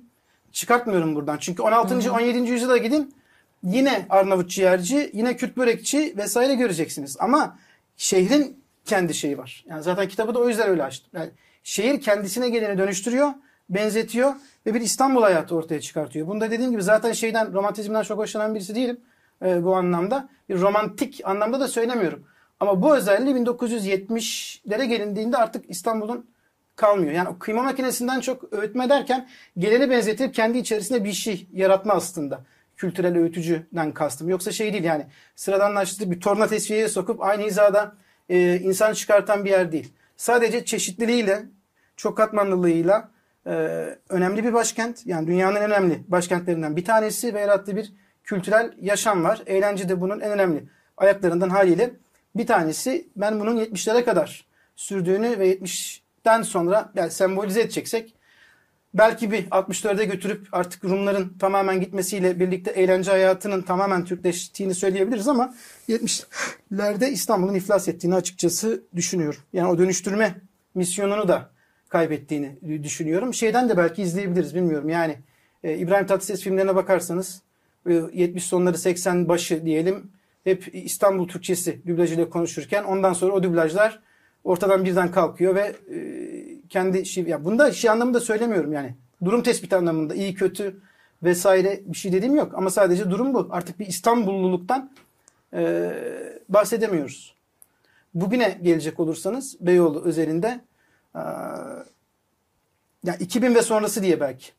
çıkartmıyorum 0.51 1.15
buradan. 1.15 1.37
Çünkü 1.37 1.61
16. 1.61 1.95
Hı 1.95 2.09
hı. 2.09 2.13
17. 2.13 2.51
yüzyıla 2.51 2.77
gidin 2.77 3.15
yine 3.63 4.05
Arnavut 4.09 4.49
ciğerci, 4.49 5.11
yine 5.13 5.35
Kürt 5.35 5.57
börekçi 5.57 6.13
vesaire 6.17 6.55
göreceksiniz. 6.55 7.17
Ama 7.19 7.57
şehrin 7.97 8.63
kendi 8.85 9.13
şeyi 9.13 9.37
var. 9.37 9.65
Yani 9.69 9.83
zaten 9.83 10.07
kitabı 10.07 10.35
da 10.35 10.39
o 10.39 10.49
yüzden 10.49 10.69
öyle 10.69 10.83
açtım. 10.83 11.09
Yani 11.13 11.29
şehir 11.63 12.01
kendisine 12.01 12.49
geleni 12.49 12.77
dönüştürüyor, 12.77 13.29
benzetiyor 13.69 14.33
ve 14.65 14.73
bir 14.73 14.81
İstanbul 14.81 15.21
hayatı 15.21 15.55
ortaya 15.55 15.81
çıkartıyor. 15.81 16.27
Bunda 16.27 16.51
dediğim 16.51 16.71
gibi 16.71 16.83
zaten 16.83 17.11
şeyden 17.11 17.53
romantizmden 17.53 18.03
çok 18.03 18.17
hoşlanan 18.17 18.55
birisi 18.55 18.75
değilim 18.75 18.99
e, 19.45 19.63
bu 19.63 19.75
anlamda. 19.75 20.29
Bir 20.49 20.61
romantik 20.61 21.21
anlamda 21.23 21.59
da 21.59 21.67
söylemiyorum. 21.67 22.25
Ama 22.59 22.81
bu 22.81 22.95
özelliği 22.95 23.35
1970'lere 23.35 24.85
gelindiğinde 24.85 25.37
artık 25.37 25.69
İstanbul'un 25.69 26.25
kalmıyor. 26.77 27.11
Yani 27.11 27.29
o 27.29 27.39
kıyma 27.39 27.63
makinesinden 27.63 28.19
çok 28.19 28.53
öğütme 28.53 28.89
derken 28.89 29.27
geleni 29.57 29.89
benzetip 29.89 30.33
kendi 30.33 30.57
içerisinde 30.57 31.03
bir 31.03 31.13
şey 31.13 31.47
yaratma 31.53 31.93
aslında. 31.93 32.41
Kültürel 32.75 33.17
öğütücüden 33.17 33.91
kastım. 33.93 34.29
Yoksa 34.29 34.51
şey 34.51 34.73
değil 34.73 34.83
yani 34.83 35.05
sıradanlaştırıp 35.35 36.11
bir 36.11 36.19
torna 36.21 36.47
tesviyeye 36.47 36.89
sokup 36.89 37.23
aynı 37.23 37.43
hizada 37.43 37.95
e, 38.29 38.59
insan 38.59 38.93
çıkartan 38.93 39.45
bir 39.45 39.49
yer 39.49 39.71
değil. 39.71 39.93
Sadece 40.17 40.65
çeşitliliğiyle, 40.65 41.45
çok 41.95 42.17
katmanlılığıyla 42.17 43.11
e, 43.45 43.51
önemli 44.09 44.43
bir 44.43 44.53
başkent. 44.53 45.05
Yani 45.05 45.27
dünyanın 45.27 45.55
en 45.55 45.63
önemli 45.63 46.03
başkentlerinden 46.07 46.75
bir 46.75 46.85
tanesi 46.85 47.33
ve 47.33 47.39
yarattığı 47.39 47.75
bir 47.75 47.93
kültürel 48.23 48.73
yaşam 48.81 49.23
var. 49.23 49.41
Eğlence 49.45 49.89
de 49.89 50.01
bunun 50.01 50.19
en 50.19 50.31
önemli 50.31 50.63
ayaklarından 50.97 51.49
haliyle 51.49 51.91
bir 52.35 52.47
tanesi. 52.47 53.07
Ben 53.15 53.39
bunun 53.39 53.57
70'lere 53.57 54.05
kadar 54.05 54.45
sürdüğünü 54.75 55.39
ve 55.39 55.47
70 55.47 56.06
den 56.27 56.41
sonra 56.41 56.91
yani 56.95 57.11
sembolize 57.11 57.61
edeceksek 57.61 58.13
belki 58.93 59.31
bir 59.31 59.45
64'e 59.45 60.05
götürüp 60.05 60.47
artık 60.51 60.83
Rumların 60.83 61.37
tamamen 61.39 61.81
gitmesiyle 61.81 62.39
birlikte 62.39 62.71
eğlence 62.71 63.11
hayatının 63.11 63.61
tamamen 63.61 64.05
Türkleştiğini 64.05 64.75
söyleyebiliriz 64.75 65.27
ama 65.27 65.53
70'lerde 65.89 67.09
İstanbul'un 67.09 67.55
iflas 67.55 67.87
ettiğini 67.87 68.15
açıkçası 68.15 68.83
düşünüyorum. 68.95 69.39
Yani 69.53 69.67
o 69.67 69.77
dönüştürme 69.77 70.35
misyonunu 70.75 71.27
da 71.27 71.49
kaybettiğini 71.89 72.83
düşünüyorum. 72.83 73.33
Şeyden 73.33 73.69
de 73.69 73.77
belki 73.77 74.01
izleyebiliriz 74.01 74.55
bilmiyorum. 74.55 74.89
Yani 74.89 75.17
e, 75.63 75.77
İbrahim 75.77 76.05
Tatlıses 76.05 76.41
filmlerine 76.41 76.75
bakarsanız 76.75 77.41
e, 77.89 77.93
70 78.13 78.43
sonları 78.43 78.77
80 78.77 79.29
başı 79.29 79.65
diyelim 79.65 80.11
hep 80.43 80.75
İstanbul 80.75 81.27
Türkçesi 81.27 81.87
dublajıyla 81.87 82.29
konuşurken 82.29 82.83
ondan 82.83 83.13
sonra 83.13 83.33
o 83.33 83.43
dublajlar 83.43 84.06
ortadan 84.43 84.85
birden 84.85 85.11
kalkıyor 85.11 85.55
ve 85.55 85.75
e, 85.95 85.99
kendi 86.69 87.05
şey 87.05 87.23
ya 87.23 87.45
bunda 87.45 87.71
şey 87.71 87.89
anlamında 87.89 88.19
söylemiyorum 88.19 88.73
yani. 88.73 88.95
Durum 89.25 89.43
tespiti 89.43 89.75
anlamında 89.75 90.15
iyi 90.15 90.33
kötü 90.33 90.81
vesaire 91.23 91.81
bir 91.85 91.97
şey 91.97 92.11
dediğim 92.11 92.35
yok 92.35 92.53
ama 92.55 92.69
sadece 92.69 93.11
durum 93.11 93.33
bu. 93.33 93.47
Artık 93.51 93.79
bir 93.79 93.85
İstanbulluluktan 93.85 94.91
e, 95.53 95.91
bahsedemiyoruz. 96.49 97.35
Bugüne 98.13 98.59
gelecek 98.61 98.99
olursanız 98.99 99.57
Beyoğlu 99.61 100.03
özelinde 100.03 100.59
e, 101.15 101.21
yani 103.03 103.17
2000 103.19 103.55
ve 103.55 103.61
sonrası 103.61 104.03
diye 104.03 104.19
belki 104.19 104.51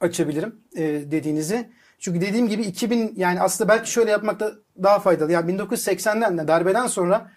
açabilirim 0.00 0.56
e, 0.76 0.82
dediğinizi. 0.84 1.70
Çünkü 1.98 2.20
dediğim 2.20 2.48
gibi 2.48 2.62
2000 2.62 3.14
yani 3.16 3.40
aslında 3.40 3.68
belki 3.68 3.90
şöyle 3.90 4.10
yapmak 4.10 4.40
da 4.40 4.52
daha 4.82 4.98
faydalı. 4.98 5.32
Yani 5.32 5.52
1980'den 5.52 6.38
de 6.38 6.48
darbeden 6.48 6.86
sonra 6.86 7.30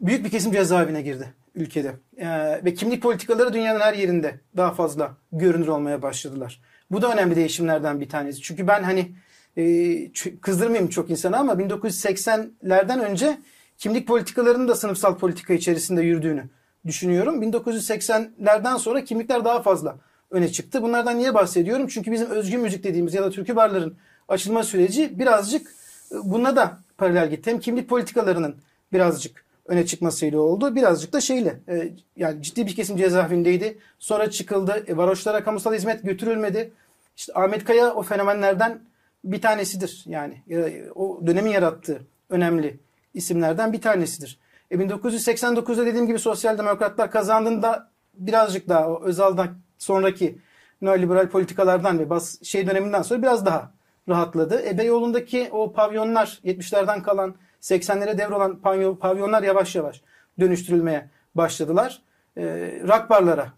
büyük 0.00 0.24
bir 0.24 0.30
kesim 0.30 0.52
cezaevine 0.52 1.02
girdi 1.02 1.34
ülkede. 1.54 1.92
Ee, 2.18 2.60
ve 2.64 2.74
kimlik 2.74 3.02
politikaları 3.02 3.52
dünyanın 3.52 3.80
her 3.80 3.94
yerinde 3.94 4.40
daha 4.56 4.70
fazla 4.70 5.16
görünür 5.32 5.68
olmaya 5.68 6.02
başladılar. 6.02 6.60
Bu 6.90 7.02
da 7.02 7.12
önemli 7.12 7.36
değişimlerden 7.36 8.00
bir 8.00 8.08
tanesi. 8.08 8.42
Çünkü 8.42 8.68
ben 8.68 8.82
hani 8.82 9.12
e, 9.56 10.12
kızdırmayayım 10.40 10.90
çok 10.90 11.10
insanı 11.10 11.36
ama 11.36 11.52
1980'lerden 11.52 13.00
önce 13.00 13.38
kimlik 13.78 14.06
politikalarının 14.06 14.68
da 14.68 14.74
sınıfsal 14.74 15.18
politika 15.18 15.54
içerisinde 15.54 16.02
yürüdüğünü 16.02 16.44
düşünüyorum. 16.86 17.42
1980'lerden 17.42 18.76
sonra 18.76 19.04
kimlikler 19.04 19.44
daha 19.44 19.62
fazla 19.62 19.96
öne 20.30 20.52
çıktı. 20.52 20.82
Bunlardan 20.82 21.18
niye 21.18 21.34
bahsediyorum? 21.34 21.86
Çünkü 21.86 22.12
bizim 22.12 22.30
özgün 22.30 22.60
müzik 22.60 22.84
dediğimiz 22.84 23.14
ya 23.14 23.22
da 23.22 23.30
türkü 23.30 23.56
barların 23.56 23.96
açılma 24.28 24.62
süreci 24.62 25.18
birazcık 25.18 25.74
e, 26.12 26.14
buna 26.24 26.56
da 26.56 26.78
paralel 26.98 27.30
gitti. 27.30 27.50
Hem 27.50 27.60
kimlik 27.60 27.88
politikalarının 27.88 28.56
birazcık 28.92 29.49
öne 29.70 29.86
çıkmasıyla 29.86 30.40
oldu. 30.40 30.74
Birazcık 30.74 31.12
da 31.12 31.20
şeyle 31.20 31.60
e, 31.68 31.92
yani 32.16 32.42
ciddi 32.42 32.66
bir 32.66 32.74
kesim 32.74 32.96
cezaevindeydi. 32.96 33.78
Sonra 33.98 34.30
çıkıldı. 34.30 34.84
E, 34.86 34.96
varoşlara 34.96 35.44
kamusal 35.44 35.74
hizmet 35.74 36.02
götürülmedi. 36.02 36.72
İşte 37.16 37.32
Ahmet 37.34 37.64
Kaya 37.64 37.94
o 37.94 38.02
fenomenlerden 38.02 38.80
bir 39.24 39.40
tanesidir. 39.40 40.04
Yani 40.06 40.42
e, 40.50 40.84
o 40.94 41.26
dönemin 41.26 41.50
yarattığı 41.50 42.00
önemli 42.30 42.80
isimlerden 43.14 43.72
bir 43.72 43.80
tanesidir. 43.80 44.38
E 44.70 44.74
1989'da 44.74 45.86
dediğim 45.86 46.06
gibi 46.06 46.18
sosyal 46.18 46.58
demokratlar 46.58 47.10
kazandığında 47.10 47.90
birazcık 48.14 48.68
daha 48.68 48.88
o 48.88 49.02
Özal'dan 49.02 49.48
sonraki 49.78 50.38
neoliberal 50.82 51.28
politikalardan 51.28 51.98
ve 51.98 52.10
bas 52.10 52.42
şey 52.42 52.66
döneminden 52.66 53.02
sonra 53.02 53.22
biraz 53.22 53.46
daha 53.46 53.72
rahatladı. 54.08 54.62
E 54.66 54.78
Beyoğlu'ndaki 54.78 55.48
o 55.52 55.72
pavyonlar 55.72 56.40
70'lerden 56.44 57.02
kalan 57.02 57.34
80'lere 57.60 58.18
devrolan 58.18 58.58
pavyonlar 58.96 59.42
yavaş 59.42 59.76
yavaş 59.76 60.02
dönüştürülmeye 60.40 61.08
başladılar. 61.34 62.02
E, 62.36 62.42
rock 62.88 63.10
barlara 63.10 63.52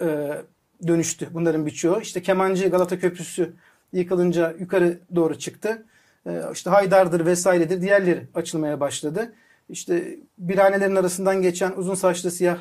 e, 0.00 0.38
dönüştü 0.86 1.28
bunların 1.30 1.66
birçoğu. 1.66 2.00
İşte 2.00 2.22
Kemancı 2.22 2.68
Galata 2.68 2.98
Köprüsü 2.98 3.52
yıkılınca 3.92 4.54
yukarı 4.58 4.98
doğru 5.14 5.38
çıktı. 5.38 5.84
E, 6.26 6.42
işte 6.52 6.70
Haydar'dır 6.70 7.26
vesairedir 7.26 7.80
diğerleri 7.80 8.26
açılmaya 8.34 8.80
başladı. 8.80 9.32
İşte 9.68 10.18
birhanelerin 10.38 10.96
arasından 10.96 11.42
geçen 11.42 11.72
uzun 11.72 11.94
saçlı 11.94 12.30
siyah 12.30 12.58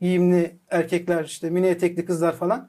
giyimli 0.00 0.56
erkekler 0.70 1.24
işte 1.24 1.50
mini 1.50 1.66
etekli 1.66 2.04
kızlar 2.04 2.36
falan. 2.36 2.68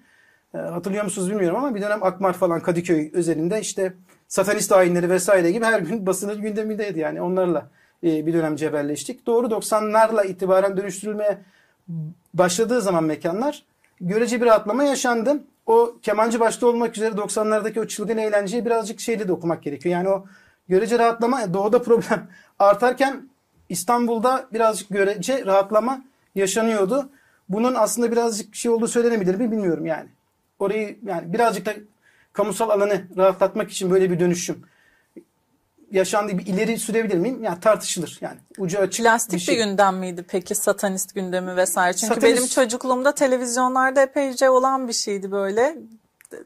E, 0.54 0.58
hatırlıyor 0.58 1.04
musunuz 1.04 1.30
bilmiyorum 1.30 1.58
ama 1.58 1.76
bir 1.76 1.82
dönem 1.82 2.04
Akmar 2.04 2.34
falan 2.34 2.60
Kadıköy 2.60 3.10
özelinde 3.14 3.62
işte 3.62 3.94
satanist 4.28 4.72
ayinleri 4.72 5.10
vesaire 5.10 5.52
gibi 5.52 5.66
her 5.66 5.80
gün 5.80 6.06
basının 6.06 6.42
gündemindeydi 6.42 7.00
yani 7.00 7.22
onlarla 7.22 7.70
e, 8.04 8.26
bir 8.26 8.34
dönem 8.34 8.56
cebelleştik. 8.56 9.26
Doğru 9.26 9.48
90'larla 9.48 10.28
itibaren 10.28 10.78
dönüştürülmeye 10.78 11.38
başladığı 12.34 12.82
zaman 12.82 13.04
mekanlar 13.04 13.64
görece 14.02 14.42
bir 14.42 14.46
rahatlama 14.46 14.84
yaşandı. 14.84 15.44
O 15.66 15.96
kemancı 16.02 16.40
başta 16.40 16.68
olmak 16.68 16.98
üzere 16.98 17.16
90'lardaki 17.16 17.80
o 17.80 17.88
çılgın 17.88 18.18
eğlenceyi 18.18 18.66
birazcık 18.66 19.00
şeyle 19.00 19.28
de 19.28 19.34
okumak 19.34 19.64
gerekiyor. 19.64 19.94
Yani 19.94 20.10
o 20.10 20.26
görece 20.68 21.00
rahatlama 21.00 21.54
doğuda 21.54 21.82
problem 21.82 22.28
artarken 22.60 23.30
İstanbul'da 23.70 24.48
birazcık 24.54 24.90
görece 24.90 25.46
rahatlama 25.46 26.04
yaşanıyordu. 26.36 27.10
Bunun 27.50 27.76
aslında 27.76 28.12
birazcık 28.12 28.56
şey 28.56 28.72
olduğu 28.72 28.88
söylenebilir 28.88 29.36
mi 29.36 29.52
bilmiyorum 29.52 29.86
yani. 29.86 30.10
Orayı 30.60 30.98
yani 31.06 31.34
birazcık 31.34 31.66
da 31.66 31.74
kamusal 32.34 32.70
alanı 32.70 33.02
rahatlatmak 33.18 33.72
için 33.72 33.92
böyle 33.92 34.12
bir 34.12 34.20
dönüşüm 34.20 34.64
yaşandığı 35.94 36.38
bir 36.38 36.46
ileri 36.46 36.80
sürebilir 36.80 37.18
miyim? 37.18 37.44
Yani 37.44 37.60
tartışılır. 37.60 38.18
Yani 38.22 38.38
ucu 38.58 38.80
açık 38.80 39.06
Plastik 39.06 39.34
bir, 39.34 39.40
şey. 39.40 39.56
bir 39.56 39.66
gündem 39.66 39.98
miydi 39.98 40.26
peki 40.28 40.56
satanist 40.56 41.16
gündemi 41.16 41.56
vesaire? 41.56 41.98
Çünkü 41.98 42.14
Satanist- 42.14 42.24
benim 42.24 42.48
çocukluğumda 42.48 43.16
televizyonlarda 43.16 44.02
epeyce 44.02 44.50
olan 44.50 44.88
bir 44.88 44.94
şeydi 44.94 45.32
böyle. 45.32 45.78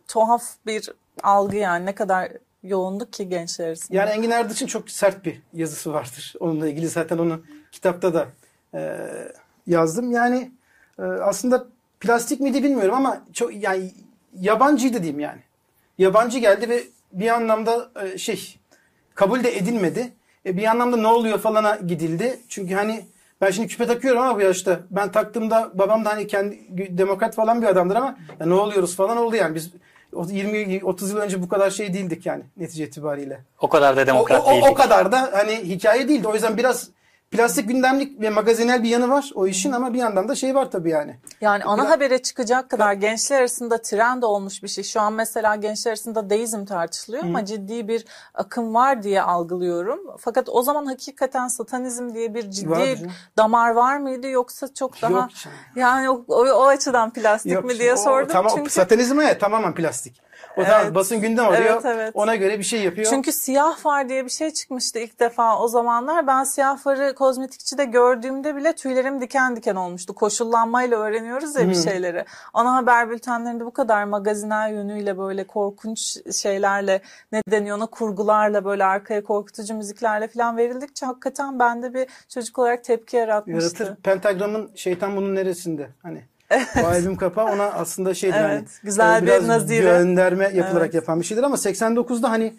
Tuhaf 0.08 0.44
bir 0.66 0.90
algı 1.24 1.56
yani 1.56 1.86
ne 1.86 1.96
kadar 1.96 2.32
yoğunluk 2.64 3.14
ki 3.14 3.30
gençler 3.30 3.68
arasında. 3.68 3.98
Yani 3.98 4.10
Engin 4.10 4.32
Ardıç'ın 4.32 4.68
çok 4.68 4.90
sert 4.90 5.26
bir 5.26 5.42
yazısı 5.54 5.94
vardır. 5.94 6.34
Onunla 6.40 6.68
ilgili 6.68 6.88
zaten 6.88 7.18
onu 7.18 7.42
kitapta 7.72 8.14
da 8.14 8.28
e, 8.74 8.98
yazdım. 9.68 10.12
Yani 10.12 10.52
e, 11.00 11.02
aslında 11.04 11.68
plastik 12.00 12.40
miydi 12.40 12.64
bilmiyorum 12.64 12.96
ama 12.96 13.22
çok 13.34 13.56
yani 13.56 13.94
yabancıydı 14.40 14.98
diyeyim 14.98 15.20
yani. 15.20 15.42
Yabancı 15.98 16.40
geldi 16.40 16.70
ve 16.70 16.84
bir 17.14 17.30
anlamda 17.30 17.90
e, 18.04 18.18
şey 18.18 18.60
kabul 19.16 19.44
de 19.44 19.58
edilmedi. 19.58 20.12
E, 20.46 20.58
bir 20.58 20.64
anlamda 20.64 20.98
ne 20.98 21.08
oluyor 21.08 21.40
falana 21.40 21.76
gidildi. 21.76 22.40
Çünkü 22.50 22.74
hani 22.76 23.06
ben 23.42 23.52
şimdi 23.52 23.68
küpe 23.68 23.88
takıyorum 23.88 24.22
ama 24.22 24.36
bu 24.36 24.42
yaşta. 24.42 24.80
Ben 24.92 25.12
taktığımda 25.12 25.72
babam 25.74 26.06
da 26.06 26.10
hani 26.10 26.28
kendi 26.28 26.60
demokrat 26.98 27.36
falan 27.36 27.62
bir 27.62 27.68
adamdır 27.68 27.96
ama 27.96 28.18
ya 28.40 28.46
ne 28.46 28.54
oluyoruz 28.54 28.96
falan 28.96 29.18
oldu 29.18 29.36
yani. 29.36 29.56
Biz 29.56 29.72
20-30 30.14 31.10
yıl 31.10 31.18
önce 31.18 31.42
bu 31.42 31.50
kadar 31.50 31.70
şey 31.70 31.94
değildik 31.94 32.26
yani 32.26 32.44
netice 32.58 32.84
itibariyle. 32.88 33.40
O 33.60 33.70
kadar 33.70 33.98
da 33.98 34.02
O, 34.02 34.06
demokrat 34.08 34.42
o, 34.42 34.44
o, 34.50 34.52
değildik. 34.52 34.70
o 34.72 34.74
kadar 34.74 35.12
da 35.12 35.30
hani 35.34 35.56
hikaye 35.56 36.10
değildi. 36.10 36.28
O 36.28 36.34
yüzden 36.34 36.58
biraz 36.58 36.90
plastik 37.32 37.68
gündemlik 37.68 38.22
ve 38.22 38.30
magazinel 38.30 38.84
bir 38.84 38.90
yanı 38.90 39.10
var 39.10 39.32
o 39.36 39.48
işin 39.48 39.72
ama 39.72 39.94
bir 39.94 40.00
yandan 40.00 40.28
da 40.30 40.36
şey 40.36 40.56
var 40.56 40.72
tabii 40.72 40.90
yani. 40.90 41.16
Yani 41.42 41.64
ana 41.64 41.84
Ya- 41.84 41.90
habere 41.90 42.22
çıkacak 42.22 42.70
kadar 42.70 42.94
gençler 42.94 43.40
arasında 43.40 43.82
trend 43.82 44.24
olmuş 44.24 44.64
bir 44.64 44.68
şey. 44.68 44.84
Şu 44.84 45.02
an 45.02 45.14
mesela 45.14 45.56
gençler 45.56 45.92
arasında 45.92 46.30
deizm 46.30 46.66
tartışılıyor 46.66 47.24
ama 47.24 47.46
ciddi 47.46 47.88
bir 47.88 48.06
akım 48.34 48.74
var 48.74 49.04
diye 49.04 49.22
algılıyorum. 49.22 50.00
Fakat 50.20 50.50
o 50.50 50.62
zaman 50.62 50.86
hakikaten 50.86 51.48
satanizm 51.48 52.14
diye 52.14 52.34
bir 52.34 52.52
ciddi 52.52 52.70
canım. 52.98 53.12
damar 53.38 53.70
var 53.72 53.98
mıydı 53.98 54.28
yoksa 54.28 54.74
çok 54.74 55.02
daha 55.02 55.12
Yok 55.12 55.30
canım. 55.44 55.58
yani 55.76 56.10
o, 56.10 56.26
o, 56.28 56.36
o 56.46 56.66
açıdan 56.68 57.10
plastik 57.14 57.52
Yok, 57.52 57.66
mi 57.66 57.80
diye 57.80 57.94
o- 57.94 57.98
sordum. 57.98 58.30
Tamam, 58.34 58.52
çünkü 58.56 58.70
satanizm 58.70 59.22
ya 59.22 59.38
tamamen 59.38 59.74
plastik. 59.74 60.27
O 60.58 60.62
Evet. 60.62 60.96
basın 60.96 61.22
gündem 61.22 61.46
arıyor. 61.48 61.74
Evet, 61.74 61.86
evet. 61.86 62.12
Ona 62.14 62.36
göre 62.36 62.60
bir 62.60 62.64
şey 62.64 62.82
yapıyor. 62.84 63.08
Çünkü 63.10 63.32
siyah 63.32 63.78
far 63.78 64.10
diye 64.10 64.26
bir 64.26 64.30
şey 64.30 64.52
çıkmıştı 64.52 65.00
ilk 65.00 65.20
defa 65.20 65.60
o 65.60 65.68
zamanlar. 65.68 66.28
Ben 66.28 66.44
siyah 66.44 66.78
farı 66.78 67.16
kozmetikçide 67.16 67.86
gördüğümde 67.86 68.56
bile 68.56 68.74
tüylerim 68.74 69.22
diken 69.22 69.56
diken 69.56 69.76
olmuştu. 69.76 70.16
Koşullanmayla 70.16 70.98
öğreniyoruz 70.98 71.56
ya 71.56 71.70
bir 71.70 71.76
şeyleri. 71.76 72.26
Ana 72.54 72.76
haber 72.76 73.10
bültenlerinde 73.10 73.66
bu 73.66 73.72
kadar 73.72 74.04
magazinel 74.04 74.72
yönüyle 74.74 75.18
böyle 75.18 75.44
korkunç 75.44 76.18
şeylerle 76.36 77.02
ne 77.32 77.42
deniyor 77.52 77.78
ona 77.78 77.86
kurgularla 77.86 78.66
böyle 78.66 78.86
arkaya 78.86 79.24
korkutucu 79.24 79.74
müziklerle 79.74 80.28
falan 80.28 80.58
verildikçe 80.58 81.06
hakikaten 81.06 81.60
bende 81.60 81.94
bir 81.94 82.08
çocuk 82.30 82.60
olarak 82.60 82.84
tepki 82.84 83.18
yaratmıştı. 83.18 83.84
Yaratır. 83.84 84.02
Pentagramın 84.04 84.72
şeytan 84.76 85.16
bunun 85.16 85.36
neresinde? 85.36 85.90
Hani 86.04 86.24
o 86.84 86.86
albüm 86.86 87.16
kapağı 87.16 87.46
ona 87.46 87.64
aslında 87.64 88.14
şeydir 88.14 88.36
Evet, 88.38 88.50
hani. 88.50 88.66
güzel 88.84 89.18
e, 89.18 89.22
bir 89.22 89.28
biraz 89.28 89.48
nazire. 89.48 89.82
gönderme 89.82 90.44
yapılarak 90.44 90.86
Evet. 90.86 90.94
yapan 90.94 91.20
bir 91.20 91.26
şeydir 91.26 91.44
ama 91.44 91.56
89'da 91.56 92.30
hani 92.30 92.54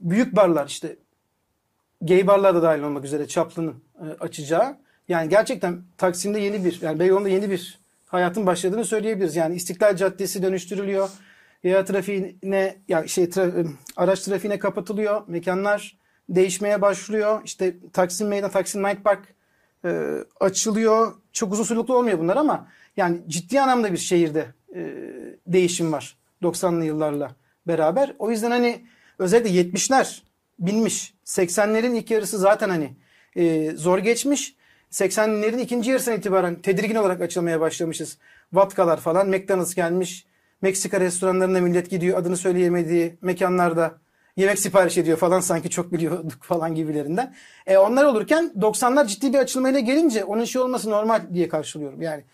büyük 0.00 0.36
barlar 0.36 0.66
işte 0.66 0.96
gay 2.02 2.26
barlar 2.26 2.54
da 2.54 2.62
dahil 2.62 2.82
olmak 2.82 3.04
üzere 3.04 3.28
Chaplin'ın 3.28 3.74
e, 4.00 4.04
açacağı 4.20 4.76
yani 5.08 5.28
gerçekten 5.28 5.82
Taksim'de 5.98 6.38
yeni 6.40 6.64
bir 6.64 6.80
yani 6.82 6.98
Beyoğlu'nda 6.98 7.28
yeni 7.28 7.50
bir 7.50 7.78
hayatın 8.06 8.46
başladığını 8.46 8.84
söyleyebiliriz. 8.84 9.36
Yani 9.36 9.54
İstiklal 9.54 9.96
Caddesi 9.96 10.42
dönüştürülüyor. 10.42 11.08
Yaya 11.64 11.84
trafiğine 11.84 12.76
ya 12.88 13.08
şey 13.08 13.24
tra- 13.24 13.66
araç 13.96 14.20
trafiğine 14.20 14.58
kapatılıyor. 14.58 15.22
Mekanlar 15.26 15.98
değişmeye 16.28 16.82
başlıyor. 16.82 17.40
İşte 17.44 17.74
Taksim 17.92 18.28
Meydan, 18.28 18.50
Taksim 18.50 18.82
Night 18.82 19.04
Park 19.04 19.20
e, 19.84 20.18
açılıyor. 20.40 21.12
Çok 21.32 21.52
uzun 21.52 21.64
soluklu 21.64 21.96
olmuyor 21.96 22.18
bunlar 22.18 22.36
ama 22.36 22.66
yani 22.96 23.18
ciddi 23.28 23.60
anlamda 23.60 23.92
bir 23.92 23.98
şehirde 23.98 24.46
e, 24.74 24.80
değişim 25.46 25.92
var 25.92 26.16
90'lı 26.42 26.84
yıllarla 26.84 27.36
beraber. 27.66 28.14
O 28.18 28.30
yüzden 28.30 28.50
hani 28.50 28.84
özellikle 29.18 29.62
70'ler 29.62 30.22
binmiş. 30.58 31.14
80'lerin 31.24 31.96
ilk 31.96 32.10
yarısı 32.10 32.38
zaten 32.38 32.68
hani 32.68 32.90
e, 33.36 33.70
zor 33.70 33.98
geçmiş. 33.98 34.54
80'lerin 34.90 35.60
ikinci 35.60 35.90
yarısından 35.90 36.18
itibaren 36.18 36.54
tedirgin 36.54 36.94
olarak 36.94 37.20
açılmaya 37.20 37.60
başlamışız. 37.60 38.18
Vatkalar 38.52 39.00
falan, 39.00 39.28
McDonald's 39.28 39.74
gelmiş. 39.74 40.26
Meksika 40.62 41.00
restoranlarında 41.00 41.60
millet 41.60 41.90
gidiyor 41.90 42.18
adını 42.18 42.36
söyleyemediği 42.36 43.16
mekanlarda 43.22 43.98
yemek 44.36 44.58
sipariş 44.58 44.98
ediyor 44.98 45.18
falan 45.18 45.40
sanki 45.40 45.70
çok 45.70 45.92
biliyorduk 45.92 46.38
falan 46.42 46.74
gibilerinden. 46.74 47.34
E, 47.66 47.76
onlar 47.76 48.04
olurken 48.04 48.52
90'lar 48.60 49.06
ciddi 49.06 49.32
bir 49.32 49.38
açılmayla 49.38 49.80
gelince 49.80 50.24
onun 50.24 50.44
şey 50.44 50.62
olması 50.62 50.90
normal 50.90 51.20
diye 51.34 51.48
karşılıyorum. 51.48 52.02
Yani 52.02 52.24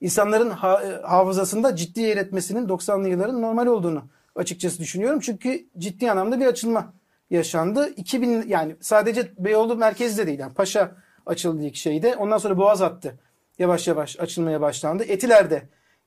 insanların 0.00 0.50
ha- 0.50 0.82
e, 0.84 1.02
hafızasında 1.06 1.76
ciddi 1.76 2.00
yer 2.00 2.16
etmesinin 2.16 2.68
90'lı 2.68 3.08
yılların 3.08 3.42
normal 3.42 3.66
olduğunu 3.66 4.02
açıkçası 4.36 4.78
düşünüyorum. 4.78 5.20
Çünkü 5.20 5.66
ciddi 5.78 6.10
anlamda 6.10 6.40
bir 6.40 6.46
açılma 6.46 6.92
yaşandı. 7.30 7.92
2000 7.96 8.48
yani 8.48 8.76
sadece 8.80 9.32
Beyoğlu 9.38 9.76
merkezde 9.76 10.26
değil 10.26 10.38
yani 10.38 10.54
Paşa 10.54 10.96
açıldı 11.26 11.62
ilk 11.62 11.76
şeyde. 11.76 12.16
Ondan 12.16 12.38
sonra 12.38 12.58
Boğaz 12.58 12.80
hattı 12.80 13.14
yavaş 13.58 13.88
yavaş 13.88 14.20
açılmaya 14.20 14.60
başlandı. 14.60 15.04
Etiler'de 15.04 15.62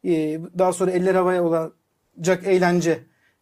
e, 0.06 0.40
daha 0.60 0.74
sonra 0.74 0.92
eller 0.92 1.16
havaya 1.16 1.44
olacak 1.44 2.44
eğlence 2.46 3.00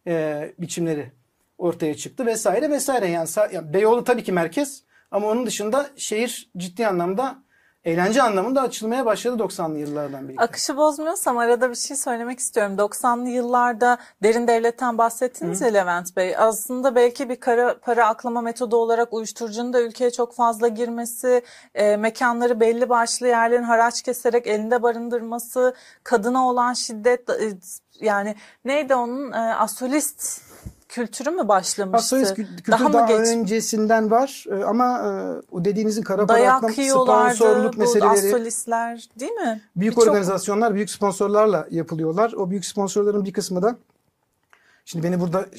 e, 0.08 0.54
biçimleri 0.60 1.12
ortaya 1.58 1.96
çıktı 1.96 2.26
vesaire 2.26 2.70
vesaire. 2.70 3.08
Yani, 3.08 3.28
sa- 3.28 3.54
yani 3.56 3.74
Beyoğlu 3.74 4.04
tabii 4.04 4.24
ki 4.24 4.32
merkez 4.32 4.84
ama 5.12 5.28
onun 5.28 5.46
dışında 5.46 5.90
şehir 5.96 6.50
ciddi 6.58 6.88
anlamda 6.88 7.44
eğlence 7.84 8.22
anlamında 8.22 8.62
açılmaya 8.62 9.06
başladı 9.06 9.44
90'lı 9.44 9.80
yıllardan 9.80 10.24
birlikte. 10.24 10.44
Akışı 10.44 10.78
bozmuyorsam 10.78 11.38
arada 11.38 11.70
bir 11.70 11.76
şey 11.76 11.98
söylemek 11.98 12.40
istiyorum. 12.40 12.76
90'lı 12.76 13.30
yıllarda 13.30 13.98
derin 14.24 14.48
devletten 14.48 14.98
bahsettiniz 14.98 15.62
ya 15.62 15.68
Levent 15.68 16.16
Bey. 16.16 16.38
Aslında 16.38 16.96
belki 16.96 17.30
bir 17.30 17.36
kara, 17.36 17.80
para 17.80 18.08
aklama 18.08 18.42
metodu 18.42 18.76
olarak 18.76 19.14
uyuşturucunun 19.14 19.74
da 19.74 19.82
ülkeye 19.82 20.12
çok 20.12 20.36
fazla 20.36 20.68
girmesi, 20.68 21.42
e, 21.76 21.98
mekanları 21.98 22.60
belli 22.60 22.90
başlı 22.90 23.28
yerlerin 23.28 23.64
haraç 23.64 24.02
keserek 24.02 24.48
elinde 24.48 24.84
barındırması, 24.84 25.76
kadına 26.04 26.50
olan 26.50 26.74
şiddet, 26.74 27.30
e, 27.30 27.58
yani 28.02 28.36
neydi 28.66 28.96
onun 28.96 29.32
e, 29.32 29.38
asolist 29.38 30.49
kültürü 30.90 31.30
mü 31.30 31.48
başlamıştı? 31.48 32.16
Aslında 32.16 32.30
kü- 32.30 32.36
kültür 32.36 32.72
daha, 32.72 32.94
daha, 32.94 33.08
geç? 33.08 33.28
öncesinden 33.28 34.12
var 34.12 34.46
e, 34.52 34.64
ama 34.64 34.98
e, 34.98 35.10
o 35.52 35.66
dediğinizin 35.66 36.02
kara 36.02 36.26
para 36.26 36.60
sponsorluk 36.60 37.78
meseleleri 37.78 38.28
asolistler 38.28 39.10
değil 39.20 39.32
mi? 39.32 39.62
büyük 39.76 39.94
Birçok- 39.94 40.08
organizasyonlar 40.08 40.76
büyük 40.76 40.90
sponsorlarla 40.90 41.68
yapılıyorlar. 41.72 42.34
O 42.34 42.50
büyük 42.50 42.66
sponsorların 42.66 43.26
bir 43.26 43.34
kısmı 43.34 43.62
da 43.62 43.76
Şimdi 44.86 45.08
beni 45.08 45.20
burada 45.20 45.46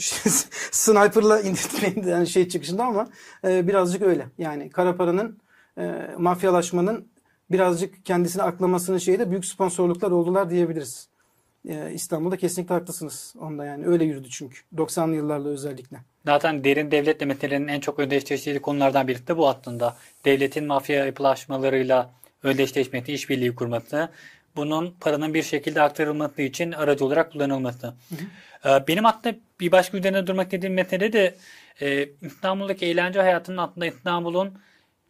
sniper'la 0.70 1.40
indirtmeyin 1.40 2.08
yani 2.08 2.26
şey 2.26 2.48
çıkışında 2.48 2.84
ama 2.84 3.08
e, 3.44 3.68
birazcık 3.68 4.02
öyle. 4.02 4.26
Yani 4.38 4.70
kara 4.70 4.96
paranın 4.96 5.38
e, 5.78 6.10
mafyalaşmanın 6.18 7.08
birazcık 7.50 8.06
kendisini 8.06 8.42
aklamasının 8.42 8.98
şeyi 8.98 9.18
de 9.18 9.30
büyük 9.30 9.44
sponsorluklar 9.44 10.10
oldular 10.10 10.50
diyebiliriz. 10.50 11.08
E, 11.68 11.92
İstanbul'da 11.92 12.36
kesinlikle 12.36 12.74
haklısınız 12.74 13.34
onda 13.40 13.64
yani. 13.64 13.86
Öyle 13.86 14.04
yürüdü 14.04 14.28
çünkü. 14.30 14.60
90'lı 14.76 15.14
yıllarla 15.14 15.48
özellikle. 15.48 15.96
Zaten 16.26 16.64
derin 16.64 16.90
devlet 16.90 17.20
meselelerin 17.20 17.68
en 17.68 17.80
çok 17.80 17.98
özdeşleştiği 17.98 18.58
konulardan 18.58 19.08
biri 19.08 19.26
de 19.26 19.36
bu 19.36 19.48
aslında. 19.48 19.96
Devletin 20.24 20.66
mafya 20.66 21.04
yapılaşmalarıyla 21.04 22.10
özdeşleşmesi, 22.42 23.12
işbirliği 23.12 23.54
kurması, 23.54 24.08
bunun 24.56 24.94
paranın 25.00 25.34
bir 25.34 25.42
şekilde 25.42 25.82
aktarılması 25.82 26.42
için 26.42 26.72
aracı 26.72 27.04
olarak 27.04 27.32
kullanılması. 27.32 27.86
Hı 27.86 27.94
hı. 28.62 28.86
Benim 28.88 29.06
aslında 29.06 29.36
bir 29.60 29.72
başka 29.72 29.98
üzerine 29.98 30.26
durmak 30.26 30.46
istediğim 30.46 30.74
mesele 30.74 31.12
de 31.12 31.34
e, 31.80 32.08
İstanbul'daki 32.22 32.86
eğlence 32.86 33.20
hayatının 33.20 33.56
aslında 33.56 33.86
İstanbul'un 33.86 34.58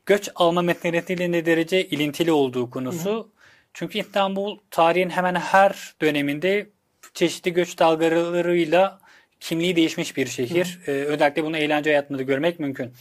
göç 0.07 0.29
alma 0.35 0.63
meselesiyle 0.63 1.33
ne 1.33 1.47
derece 1.47 1.89
ilintili 1.89 2.33
olduğu 2.33 2.71
konusu. 2.71 3.11
Hı 3.11 3.15
hı. 3.15 3.27
Çünkü 3.75 3.99
İstanbul 3.99 4.59
tarihin 4.71 5.11
hemen 5.11 5.35
her 5.35 5.95
döneminde 6.01 6.67
çeşitli 7.15 7.53
göç 7.53 7.79
dalgalarıyla 7.79 9.01
kimliği 9.41 9.77
değişmiş 9.77 10.17
bir 10.17 10.27
şehir. 10.27 10.79
Hı. 10.85 10.91
Ee, 10.91 10.95
özellikle 11.05 11.45
bunu 11.45 11.57
eğlence 11.57 11.91
hayatında 11.91 12.19
da 12.19 12.23
görmek 12.23 12.61
mümkün. 12.61 12.93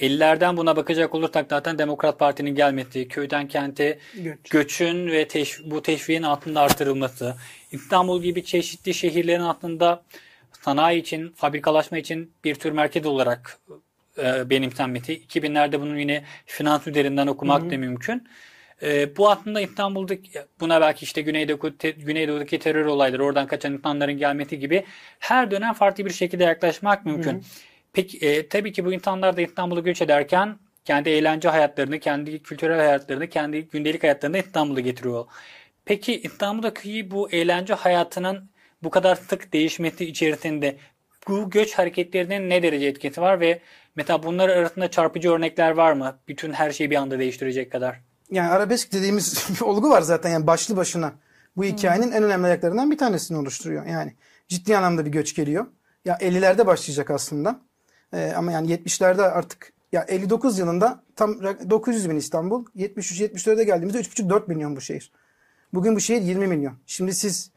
50'lerden 0.00 0.56
buna 0.56 0.76
bakacak 0.76 1.14
olursak 1.14 1.46
zaten 1.50 1.78
Demokrat 1.78 2.18
Parti'nin 2.18 2.54
gelmesi, 2.54 3.08
köyden 3.08 3.48
kente 3.48 3.98
Göç. 4.14 4.38
göçün 4.50 5.06
ve 5.06 5.28
teş, 5.28 5.60
bu 5.64 5.82
teşviğin 5.82 6.22
altında 6.22 6.60
artırılması, 6.60 7.36
İstanbul 7.72 8.22
gibi 8.22 8.44
çeşitli 8.44 8.94
şehirlerin 8.94 9.40
altında 9.40 10.02
sanayi 10.64 11.00
için, 11.00 11.28
fabrikalaşma 11.28 11.98
için 11.98 12.32
bir 12.44 12.54
tür 12.54 12.72
merkez 12.72 13.06
olarak 13.06 13.58
e, 14.18 14.50
benimsenmesi. 14.50 15.22
2000'lerde 15.28 15.80
bunun 15.80 15.98
yine 15.98 16.24
finans 16.46 16.86
üzerinden 16.86 17.26
okumak 17.26 17.62
hı 17.62 17.66
hı. 17.66 17.70
da 17.70 17.78
mümkün. 17.78 18.28
E, 18.82 19.16
bu 19.16 19.30
aslında 19.30 19.60
İstanbul'daki 19.60 20.30
buna 20.60 20.80
belki 20.80 21.04
işte 21.04 21.22
Güneydoğu, 21.22 21.78
te, 21.78 21.90
Güneydoğu'daki 21.90 22.58
terör 22.58 22.86
olayları, 22.86 23.24
oradan 23.24 23.46
kaçan 23.46 23.72
insanların 23.72 24.18
gelmesi 24.18 24.58
gibi 24.58 24.84
her 25.18 25.50
dönem 25.50 25.72
farklı 25.72 26.04
bir 26.04 26.10
şekilde 26.10 26.44
yaklaşmak 26.44 27.06
mümkün. 27.06 27.32
Hı 27.32 27.36
hı. 27.36 27.42
Peki 27.92 28.26
e, 28.26 28.48
tabii 28.48 28.72
ki 28.72 28.84
bu 28.84 28.92
insanlar 28.92 29.36
da 29.36 29.40
İstanbul'a 29.40 29.80
göç 29.80 30.02
ederken 30.02 30.58
kendi 30.84 31.10
eğlence 31.10 31.48
hayatlarını, 31.48 31.98
kendi 32.00 32.42
kültürel 32.42 32.78
hayatlarını, 32.78 33.28
kendi 33.28 33.68
gündelik 33.68 34.02
hayatlarını 34.02 34.38
İstanbul'a 34.38 34.80
getiriyor. 34.80 35.26
Peki 35.84 36.20
İstanbul'daki 36.20 37.10
bu 37.10 37.30
eğlence 37.30 37.74
hayatının 37.74 38.50
bu 38.82 38.90
kadar 38.90 39.14
sık 39.14 39.52
değişmesi 39.52 40.06
içerisinde 40.06 40.76
bu 41.28 41.50
göç 41.50 41.74
hareketlerinin 41.74 42.50
ne 42.50 42.62
derece 42.62 42.86
etkisi 42.86 43.20
var 43.20 43.40
ve 43.40 43.60
mesela 43.96 44.22
bunlar 44.22 44.48
arasında 44.48 44.90
çarpıcı 44.90 45.30
örnekler 45.30 45.70
var 45.70 45.92
mı? 45.92 46.20
Bütün 46.28 46.52
her 46.52 46.70
şeyi 46.70 46.90
bir 46.90 46.96
anda 46.96 47.18
değiştirecek 47.18 47.72
kadar. 47.72 48.11
Yani 48.32 48.48
arabesk 48.48 48.92
dediğimiz 48.92 49.46
olgu 49.62 49.90
var 49.90 50.02
zaten 50.02 50.30
yani 50.30 50.46
başlı 50.46 50.76
başına 50.76 51.12
bu 51.56 51.64
hikayenin 51.64 52.06
hmm. 52.06 52.14
en 52.14 52.22
önemli 52.22 52.46
ayaklarından 52.46 52.90
bir 52.90 52.98
tanesini 52.98 53.38
oluşturuyor. 53.38 53.86
Yani 53.86 54.14
ciddi 54.48 54.76
anlamda 54.76 55.06
bir 55.06 55.10
göç 55.10 55.34
geliyor. 55.34 55.66
Ya 56.04 56.16
50'lerde 56.16 56.66
başlayacak 56.66 57.10
aslında. 57.10 57.60
Ee, 58.14 58.32
ama 58.36 58.52
yani 58.52 58.72
70'lerde 58.72 59.22
artık 59.22 59.72
ya 59.92 60.02
59 60.08 60.58
yılında 60.58 61.02
tam 61.16 61.42
900 61.42 62.10
bin 62.10 62.16
İstanbul. 62.16 62.64
73-74'e 62.76 63.64
geldiğimizde 63.64 64.00
3,5-4 64.00 64.48
milyon 64.48 64.76
bu 64.76 64.80
şehir. 64.80 65.12
Bugün 65.74 65.96
bu 65.96 66.00
şehir 66.00 66.22
20 66.22 66.46
milyon. 66.46 66.74
Şimdi 66.86 67.14
siz 67.14 67.50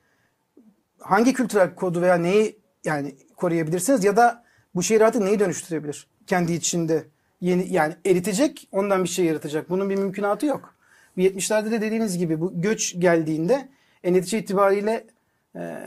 hangi 0.99 1.33
kültürel 1.33 1.75
kodu 1.75 2.01
veya 2.01 2.15
neyi 2.15 2.59
yani 2.85 3.15
koruyabilirsiniz 3.35 4.03
ya 4.03 4.17
da 4.17 4.43
bu 4.75 4.83
şehir 4.83 5.01
artık 5.01 5.21
neyi 5.21 5.39
dönüştürebilir? 5.39 6.07
Kendi 6.27 6.53
içinde 6.53 7.07
yeni 7.41 7.73
yani 7.73 7.95
eritecek 8.05 8.67
ondan 8.71 9.03
bir 9.03 9.09
şey 9.09 9.25
yaratacak. 9.25 9.69
Bunun 9.69 9.89
bir 9.89 9.95
mümkünatı 9.95 10.45
yok. 10.45 10.75
70'lerde 11.17 11.71
de 11.71 11.81
dediğiniz 11.81 12.17
gibi 12.17 12.41
bu 12.41 12.61
göç 12.61 12.95
geldiğinde 12.99 13.69
en 14.03 14.13
netice 14.13 14.39
itibariyle 14.39 15.07
e, 15.55 15.77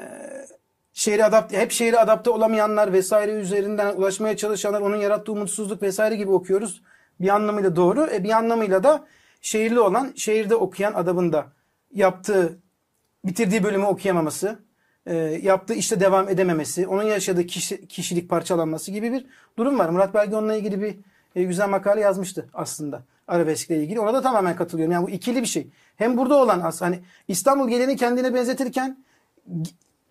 şehre 0.93 1.25
adapte, 1.25 1.59
hep 1.59 1.73
şehre 1.73 1.99
adapte 1.99 2.31
olamayanlar 2.31 2.93
vesaire 2.93 3.33
üzerinden 3.33 3.97
ulaşmaya 3.97 4.37
çalışanlar 4.37 4.81
onun 4.81 4.97
yarattığı 4.97 5.33
umutsuzluk 5.33 5.83
vesaire 5.83 6.17
gibi 6.17 6.31
okuyoruz. 6.31 6.83
Bir 7.21 7.29
anlamıyla 7.29 7.77
doğru. 7.77 8.09
E, 8.13 8.25
bir 8.25 8.31
anlamıyla 8.31 8.83
da 8.83 9.07
şehirli 9.41 9.81
olan, 9.81 10.13
şehirde 10.17 10.55
okuyan 10.55 10.95
adamın 10.95 11.33
da 11.33 11.53
yaptığı, 11.95 12.59
bitirdiği 13.25 13.65
bölümü 13.65 13.85
okuyamaması, 13.85 14.59
e, 15.07 15.15
yaptığı 15.43 15.75
işte 15.75 16.01
devam 16.01 16.29
edememesi, 16.29 16.87
onun 16.87 17.03
yaşadığı 17.03 17.47
kişi, 17.47 17.89
kişilik 17.89 18.29
parçalanması 18.29 18.91
gibi 18.91 19.13
bir 19.13 19.27
durum 19.59 19.79
var. 19.79 19.89
Murat 19.89 20.15
Belge 20.15 20.37
onunla 20.37 20.55
ilgili 20.55 20.83
bir 20.83 20.97
e, 21.37 21.43
güzel 21.43 21.69
makale 21.69 22.01
yazmıştı 22.01 22.49
aslında 22.55 23.03
arabeskle 23.29 23.83
ilgili. 23.83 24.01
Ona 24.01 24.15
da 24.15 24.23
tamamen 24.23 24.57
katılıyorum. 24.57 24.93
Yani 24.93 25.07
bu 25.07 25.11
ikili 25.11 25.43
bir 25.43 25.47
şey. 25.47 25.71
Hem 25.97 26.17
burada 26.17 26.35
olan 26.35 26.61
aslında 26.61 26.91
hani 26.91 27.01
İstanbul 27.29 27.69
geleni 27.69 27.97
kendine 27.97 28.35
benzetirken 28.35 29.05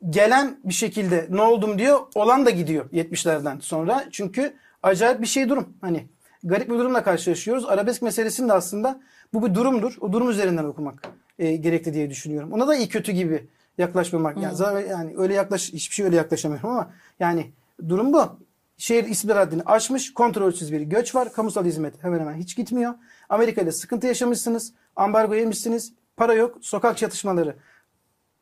gelen 0.10 0.58
bir 0.64 0.74
şekilde 0.74 1.28
ne 1.30 1.42
oldum 1.42 1.80
diyor. 1.80 2.00
Olan 2.16 2.46
da 2.46 2.50
gidiyor 2.50 2.90
70'lerden 2.90 3.60
sonra. 3.60 4.06
Çünkü 4.12 4.54
acayip 4.84 5.22
bir 5.22 5.28
şey 5.28 5.50
durum. 5.50 5.74
Hani 5.82 6.08
garip 6.44 6.70
bir 6.70 6.78
durumla 6.78 7.04
karşılaşıyoruz. 7.04 7.66
Arabesk 7.66 8.02
meselesinin 8.02 8.50
de 8.50 8.54
aslında 8.54 9.02
bu 9.34 9.46
bir 9.46 9.56
durumdur. 9.56 9.98
O 10.02 10.14
durum 10.14 10.30
üzerinden 10.30 10.64
okumak 10.64 11.08
e, 11.40 11.56
gerekli 11.56 11.94
diye 11.94 12.10
düşünüyorum. 12.10 12.52
Ona 12.52 12.68
da 12.68 12.76
iyi 12.76 12.90
kötü 12.90 13.12
gibi 13.12 13.48
yaklaşmamak. 13.78 14.38
Yani, 14.38 14.90
yani 14.90 15.14
öyle 15.18 15.34
yaklaş 15.34 15.74
hiçbir 15.74 15.96
şey 15.96 16.06
öyle 16.06 16.16
yaklaşamıyorum 16.16 16.70
ama 16.70 16.92
yani 17.20 17.52
durum 17.90 18.14
bu. 18.14 18.40
Şehir 18.78 19.04
istihbarat 19.04 19.48
haddini 19.48 19.64
aşmış, 19.66 20.14
kontrolsüz 20.14 20.72
bir 20.72 20.82
göç 20.82 21.16
var. 21.16 21.34
Kamusal 21.34 21.66
hizmet 21.66 22.04
hemen 22.04 22.20
hemen 22.20 22.34
hiç 22.34 22.56
gitmiyor. 22.56 22.94
Amerika 23.30 23.62
ile 23.62 23.72
sıkıntı 23.72 24.08
yaşamışsınız. 24.08 24.74
Ambargo 24.96 25.36
yemişsiniz. 25.36 25.94
Para 26.18 26.34
yok. 26.34 26.58
Sokak 26.62 26.98
çatışmaları 26.98 27.56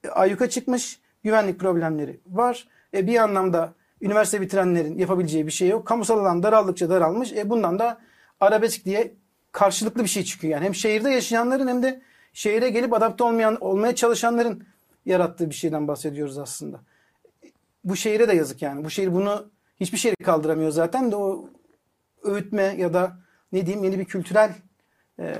e, 0.03 0.09
ayyuka 0.09 0.49
çıkmış 0.49 0.99
güvenlik 1.23 1.59
problemleri 1.59 2.19
var. 2.27 2.67
E, 2.93 3.07
bir 3.07 3.15
anlamda 3.15 3.73
üniversite 4.01 4.41
bitirenlerin 4.41 4.97
yapabileceği 4.97 5.47
bir 5.47 5.51
şey 5.51 5.69
yok. 5.69 5.85
Kamusal 5.87 6.19
alan 6.19 6.43
daraldıkça 6.43 6.89
daralmış. 6.89 7.33
E, 7.33 7.49
bundan 7.49 7.79
da 7.79 8.01
arabesk 8.39 8.85
diye 8.85 9.13
karşılıklı 9.51 10.03
bir 10.03 10.09
şey 10.09 10.23
çıkıyor. 10.23 10.53
Yani 10.53 10.65
hem 10.65 10.75
şehirde 10.75 11.09
yaşayanların 11.09 11.67
hem 11.67 11.83
de 11.83 12.01
şehire 12.33 12.69
gelip 12.69 12.93
adapte 12.93 13.23
olmayan 13.23 13.57
olmaya 13.61 13.95
çalışanların 13.95 14.63
yarattığı 15.05 15.49
bir 15.49 15.55
şeyden 15.55 15.87
bahsediyoruz 15.87 16.37
aslında. 16.37 16.79
Bu 17.83 17.95
şehire 17.95 18.27
de 18.27 18.33
yazık 18.33 18.61
yani. 18.61 18.85
Bu 18.85 18.89
şehir 18.89 19.13
bunu 19.13 19.54
hiçbir 19.79 19.97
şehri 19.97 20.23
kaldıramıyor 20.23 20.71
zaten 20.71 21.11
de 21.11 21.15
o 21.15 21.49
öğütme 22.23 22.75
ya 22.77 22.93
da 22.93 23.17
ne 23.51 23.65
diyeyim 23.65 23.83
yeni 23.83 23.99
bir 23.99 24.05
kültürel 24.05 24.51
e, 25.19 25.35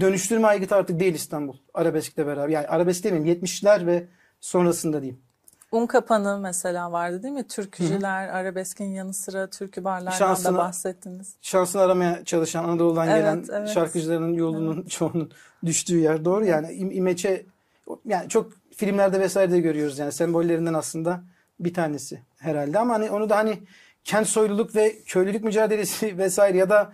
dönüştürme 0.00 0.48
aygıtı 0.48 0.74
artık 0.74 1.00
değil 1.00 1.14
İstanbul. 1.14 1.56
Arabeskle 1.74 2.26
beraber. 2.26 2.48
Yani 2.48 2.68
arabesk 2.68 3.04
demeyeyim 3.04 3.44
70'ler 3.44 3.86
ve 3.86 4.08
sonrasında 4.40 5.02
diyeyim. 5.02 5.20
Un 5.72 5.86
kapanı 5.86 6.38
mesela 6.38 6.92
vardı 6.92 7.22
değil 7.22 7.34
mi? 7.34 7.48
Türkücüler, 7.48 8.26
Hı-hı. 8.26 8.36
arabeskin 8.36 8.84
yanı 8.84 9.14
sıra 9.14 9.50
türkü 9.50 9.84
barlardan 9.84 10.18
şansını, 10.18 10.54
da 10.54 10.58
bahsettiniz. 10.58 11.36
Şansını 11.40 11.82
aramaya 11.82 12.24
çalışan 12.24 12.64
Anadolu'dan 12.64 13.08
evet, 13.08 13.18
gelen 13.18 13.44
evet. 13.60 13.68
şarkıcıların 13.68 14.32
yolunun 14.32 14.80
evet. 14.80 14.90
çoğunun 14.90 15.32
düştüğü 15.64 15.98
yer 15.98 16.24
doğru. 16.24 16.44
Yani 16.44 16.72
imeçe 16.72 17.46
yani 18.04 18.28
çok 18.28 18.52
filmlerde 18.76 19.20
vesaire 19.20 19.52
de 19.52 19.60
görüyoruz 19.60 19.98
yani 19.98 20.12
sembollerinden 20.12 20.74
aslında 20.74 21.22
bir 21.60 21.74
tanesi 21.74 22.22
herhalde 22.40 22.78
ama 22.78 22.94
hani 22.94 23.10
onu 23.10 23.30
da 23.30 23.36
hani 23.36 23.58
kent 24.04 24.26
soyluluk 24.26 24.76
ve 24.76 25.02
köylülük 25.06 25.44
mücadelesi 25.44 26.18
vesaire 26.18 26.58
ya 26.58 26.70
da 26.70 26.92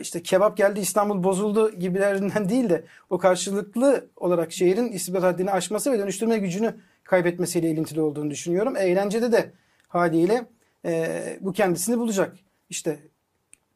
işte 0.00 0.22
kebap 0.22 0.56
geldi 0.56 0.80
İstanbul 0.80 1.22
bozuldu 1.22 1.70
gibilerinden 1.70 2.48
değil 2.48 2.70
de 2.70 2.84
o 3.10 3.18
karşılıklı 3.18 4.06
olarak 4.16 4.52
şehrin 4.52 4.92
istihbarat 4.92 5.24
haddini 5.24 5.50
aşması 5.50 5.92
ve 5.92 5.98
dönüştürme 5.98 6.38
gücünü 6.38 6.74
kaybetmesiyle 7.04 7.70
ilintili 7.70 8.00
olduğunu 8.00 8.30
düşünüyorum. 8.30 8.76
Eğlencede 8.76 9.32
de 9.32 9.52
haliyle 9.88 10.46
e, 10.84 11.22
bu 11.40 11.52
kendisini 11.52 11.98
bulacak. 11.98 12.36
İşte 12.70 12.98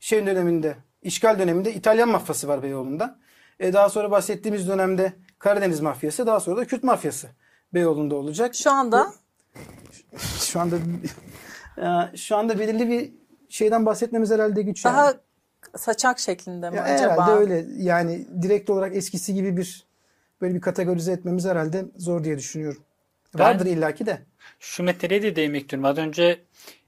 şey 0.00 0.26
döneminde, 0.26 0.76
işgal 1.02 1.38
döneminde 1.38 1.74
İtalyan 1.74 2.08
mafyası 2.08 2.48
var 2.48 2.62
Beyoğlu'nda. 2.62 3.18
E, 3.60 3.72
daha 3.72 3.88
sonra 3.88 4.10
bahsettiğimiz 4.10 4.68
dönemde 4.68 5.12
Karadeniz 5.38 5.80
mafyası, 5.80 6.26
daha 6.26 6.40
sonra 6.40 6.56
da 6.56 6.64
Kürt 6.64 6.84
mafyası 6.84 7.28
Beyoğlu'nda 7.74 8.14
olacak. 8.14 8.54
Şu 8.54 8.70
anda? 8.70 9.12
Şu 10.40 10.60
anda 10.60 10.76
şu 12.16 12.36
anda 12.36 12.58
belirli 12.58 12.88
bir 12.88 13.12
şeyden 13.48 13.86
bahsetmemiz 13.86 14.30
herhalde 14.30 14.62
güç. 14.62 14.84
Daha 14.84 15.04
yani. 15.04 15.16
saçak 15.76 16.18
şeklinde 16.18 16.70
mi 16.70 16.76
ya 16.76 16.82
acaba? 16.82 17.12
Herhalde 17.12 17.30
öyle. 17.30 17.66
Yani 17.76 18.26
direkt 18.42 18.70
olarak 18.70 18.96
eskisi 18.96 19.34
gibi 19.34 19.56
bir 19.56 19.86
böyle 20.40 20.54
bir 20.54 20.60
kategorize 20.60 21.12
etmemiz 21.12 21.44
herhalde 21.44 21.84
zor 21.96 22.24
diye 22.24 22.38
düşünüyorum. 22.38 22.82
Vardır 23.34 23.66
illaki 23.66 24.06
de. 24.06 24.22
Şu 24.60 24.82
meseleye 24.82 25.22
de 25.22 25.36
değinmek 25.36 25.62
istiyorum. 25.62 25.84
Az 25.84 25.98
önce 25.98 26.40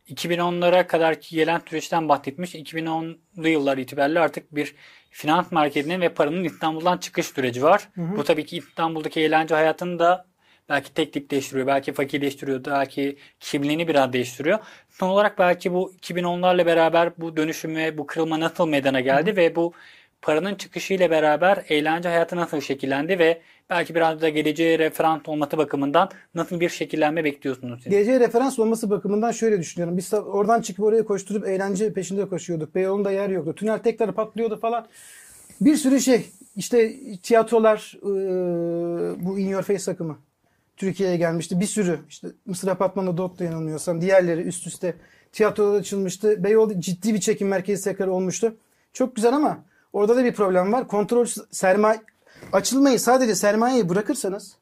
2010'lara 0.09 0.87
kadar 0.87 1.17
gelen 1.31 1.61
süreçten 1.69 2.09
bahsetmiş. 2.09 2.55
2010'lu 2.55 3.49
yıllar 3.49 3.79
itibariyle 3.79 4.21
artık 4.21 4.55
bir 4.55 4.75
finans 5.11 5.53
merkezinin 5.53 6.01
ve 6.01 6.09
paranın 6.09 6.45
İstanbul'dan 6.45 6.99
çıkış 6.99 7.27
süreci 7.27 7.63
var. 7.63 7.89
Hı 7.95 8.03
hı. 8.03 8.17
Bu 8.17 8.25
tabii 8.25 8.47
ki 8.47 8.57
İstanbul'daki 8.57 9.21
eğlence 9.21 9.55
hayatını 9.55 9.99
da 9.99 10.28
belki 10.69 10.95
tek 10.95 11.13
tipleştiriyor, 11.13 11.67
belki 11.67 11.93
fakirleştiriyor, 11.93 12.65
belki 12.65 13.17
kimliğini 13.41 13.89
biraz 13.89 14.13
değiştiriyor. 14.13 14.59
Son 14.91 15.09
olarak 15.09 15.39
belki 15.39 15.73
bu 15.73 15.93
2010'larla 16.03 16.67
beraber 16.67 17.13
bu 17.19 17.37
dönüşüme, 17.37 17.99
bu 17.99 18.07
kırılma 18.07 18.41
nasıl 18.41 18.69
meydana 18.69 19.01
geldi 19.01 19.37
ve 19.37 19.57
bu 19.57 19.73
paranın 20.23 20.55
çıkışıyla 20.55 21.11
beraber 21.11 21.65
eğlence 21.69 22.09
hayatı 22.09 22.37
nasıl 22.37 22.61
şekillendi 22.61 23.19
ve 23.19 23.41
belki 23.71 23.95
biraz 23.95 24.21
da 24.21 24.29
geleceğe 24.29 24.79
referans 24.79 25.21
olması 25.27 25.59
bakımından 25.59 26.11
nasıl 26.35 26.61
bir 26.61 26.69
şekillenme 26.69 27.25
bekliyorsunuz 27.25 27.83
siz? 27.83 27.93
Geleceğe 27.93 28.21
referans 28.21 28.59
olması 28.59 28.91
bakımından 28.91 29.33
şöyle 29.33 29.59
düşünüyorum. 29.59 29.97
Biz 29.97 30.15
oradan 30.15 30.61
çıkıp 30.61 30.85
oraya 30.85 31.05
koşturup 31.05 31.49
eğlence 31.49 31.93
peşinde 31.93 32.29
koşuyorduk. 32.29 32.75
Beyoğlu'nda 32.75 33.11
yer 33.11 33.29
yoktu. 33.29 33.55
Tünel 33.55 33.79
tekrar 33.79 34.13
patlıyordu 34.13 34.61
falan. 34.61 34.87
Bir 35.61 35.77
sürü 35.77 36.01
şey. 36.01 36.27
İşte 36.57 36.93
tiyatrolar 37.23 37.97
bu 39.23 39.39
In 39.39 39.49
Your 39.49 39.63
Face 39.63 39.91
akımı. 39.91 40.19
Türkiye'ye 40.79 41.17
gelmişti. 41.17 41.61
Bir 41.61 41.67
sürü 41.67 42.01
işte 42.09 42.29
Mısır 42.47 42.69
Apartmanı'nda 42.69 43.17
Dot'ta 43.17 43.45
yanılmıyorsam 43.45 44.01
diğerleri 44.01 44.43
üst 44.43 44.67
üste 44.67 44.95
tiyatrolar 45.33 45.79
açılmıştı. 45.79 46.45
Beyoğlu 46.45 46.81
ciddi 46.81 47.15
bir 47.15 47.21
çekim 47.21 47.49
merkezi 47.49 47.85
tekrar 47.85 48.07
olmuştu. 48.07 48.57
Çok 48.93 49.17
güzel 49.17 49.35
ama 49.35 49.65
orada 49.93 50.17
da 50.17 50.25
bir 50.25 50.33
problem 50.33 50.73
var. 50.73 50.89
Kontrol 50.89 51.27
sermaye 51.51 52.01
açılmayı 52.53 53.01
sadece 53.01 53.35
sermayeyi 53.35 53.89
bırakırsanız 53.89 54.57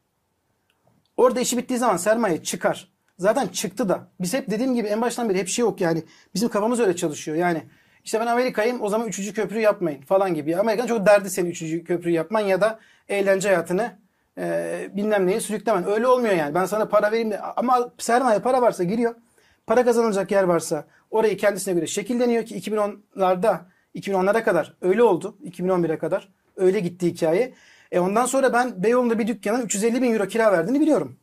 orada 1.17 1.41
işi 1.41 1.59
bittiği 1.59 1.79
zaman 1.79 1.97
sermaye 1.97 2.43
çıkar. 2.43 2.93
Zaten 3.19 3.47
çıktı 3.47 3.89
da. 3.89 4.09
Biz 4.21 4.35
hep 4.35 4.51
dediğim 4.51 4.75
gibi 4.75 4.89
en 4.89 5.01
baştan 5.01 5.29
beri 5.29 5.39
hep 5.39 5.49
şey 5.49 5.63
yok 5.63 5.81
yani. 5.81 6.03
Bizim 6.35 6.49
kafamız 6.49 6.81
öyle 6.81 6.97
çalışıyor. 6.97 7.37
Yani 7.37 7.63
işte 8.05 8.21
ben 8.21 8.27
Amerika'yım 8.27 8.83
o 8.83 8.89
zaman 8.89 9.09
üçüncü 9.09 9.33
köprü 9.33 9.61
yapmayın 9.61 10.03
falan 10.03 10.35
gibi. 10.35 10.57
Amerikan 10.57 10.87
çok 10.87 11.07
derdi 11.07 11.31
senin 11.31 11.51
üçüncü 11.51 11.85
köprü 11.85 12.11
yapman 12.11 12.41
ya 12.41 12.61
da 12.61 12.79
eğlence 13.09 13.49
hayatını 13.49 14.06
e, 14.39 14.91
bilmem 14.93 15.27
neye 15.27 15.41
sürüklemen. 15.41 15.89
Öyle 15.89 16.07
olmuyor 16.07 16.35
yani. 16.35 16.55
Ben 16.55 16.65
sana 16.65 16.89
para 16.89 17.13
vereyim 17.13 17.31
de 17.31 17.41
ama 17.41 17.93
sermaye 17.99 18.39
para 18.39 18.63
varsa 18.63 18.85
giriyor. 18.85 19.15
Para 19.67 19.85
kazanılacak 19.85 20.31
yer 20.31 20.43
varsa 20.43 20.87
orayı 21.11 21.37
kendisine 21.37 21.75
göre 21.75 21.87
şekilleniyor 21.87 22.45
ki 22.45 22.59
2010'larda 22.59 23.61
2010'lara 23.95 24.45
kadar 24.45 24.77
öyle 24.81 25.03
oldu. 25.03 25.39
2011'e 25.45 25.99
kadar 25.99 26.29
öyle 26.57 26.81
gitti 26.81 27.07
hikaye. 27.07 27.55
E 27.93 28.01
ondan 28.01 28.27
sonra 28.27 28.53
ben 28.53 28.83
Beyoğlu'nda 28.83 29.19
bir 29.19 29.27
dükkana 29.27 29.63
350 29.63 30.03
bin 30.03 30.13
euro 30.13 30.29
kira 30.29 30.53
verdiğini 30.53 30.81
biliyorum. 30.81 31.19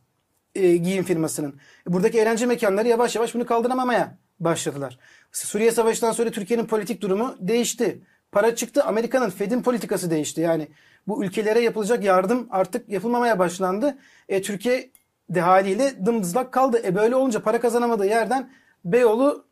E, 0.54 0.76
giyim 0.76 1.04
firmasının. 1.04 1.60
E, 1.88 1.92
buradaki 1.92 2.18
eğlence 2.18 2.46
mekanları 2.46 2.88
yavaş 2.88 3.16
yavaş 3.16 3.34
bunu 3.34 3.46
kaldıramamaya 3.46 4.18
başladılar. 4.40 4.98
Suriye 5.32 5.70
Savaşı'ndan 5.70 6.12
sonra 6.12 6.30
Türkiye'nin 6.30 6.66
politik 6.66 7.00
durumu 7.00 7.36
değişti. 7.40 8.02
Para 8.32 8.56
çıktı. 8.56 8.84
Amerika'nın 8.84 9.30
Fed'in 9.30 9.62
politikası 9.62 10.10
değişti. 10.10 10.40
Yani 10.40 10.68
bu 11.08 11.24
ülkelere 11.24 11.60
yapılacak 11.60 12.04
yardım 12.04 12.48
artık 12.50 12.88
yapılmamaya 12.88 13.38
başlandı. 13.38 13.98
E, 14.28 14.42
Türkiye 14.42 14.90
de 15.30 15.40
haliyle 15.40 16.06
dımdızlak 16.06 16.52
kaldı. 16.52 16.80
E 16.84 16.94
böyle 16.94 17.16
olunca 17.16 17.42
para 17.42 17.60
kazanamadığı 17.60 18.06
yerden 18.06 18.50
Beyoğlu 18.84 19.44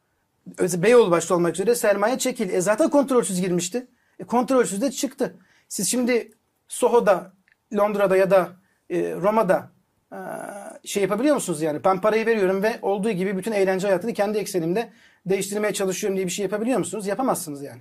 Beyoğlu 0.59 1.11
başta 1.11 1.35
olmak 1.35 1.55
üzere 1.55 1.75
sermaye 1.75 2.19
çekil. 2.19 2.51
E 2.51 2.61
zaten 2.61 2.91
kontrolsüz 2.91 3.41
girmişti. 3.41 3.87
E 4.19 4.25
kontrolsüz 4.25 4.83
de 4.83 4.91
çıktı. 4.91 5.37
Siz 5.69 5.88
şimdi 5.88 6.33
Soho'da, 6.69 7.33
Londra'da 7.77 8.17
ya 8.17 8.31
da 8.31 8.49
e, 8.91 9.15
Roma'da 9.15 9.71
e, 10.12 10.19
şey 10.85 11.03
yapabiliyor 11.03 11.35
musunuz 11.35 11.62
yani? 11.62 11.85
Ben 11.85 12.01
parayı 12.01 12.27
veriyorum 12.27 12.62
ve 12.62 12.79
olduğu 12.83 13.11
gibi 13.11 13.37
bütün 13.37 13.53
eğlence 13.53 13.87
hayatını 13.87 14.12
kendi 14.12 14.38
eksenimde 14.38 14.93
değiştirmeye 15.27 15.73
çalışıyorum 15.73 16.17
diye 16.17 16.27
bir 16.27 16.33
şey 16.33 16.43
yapabiliyor 16.43 16.79
musunuz? 16.79 17.07
Yapamazsınız 17.07 17.62
yani. 17.62 17.81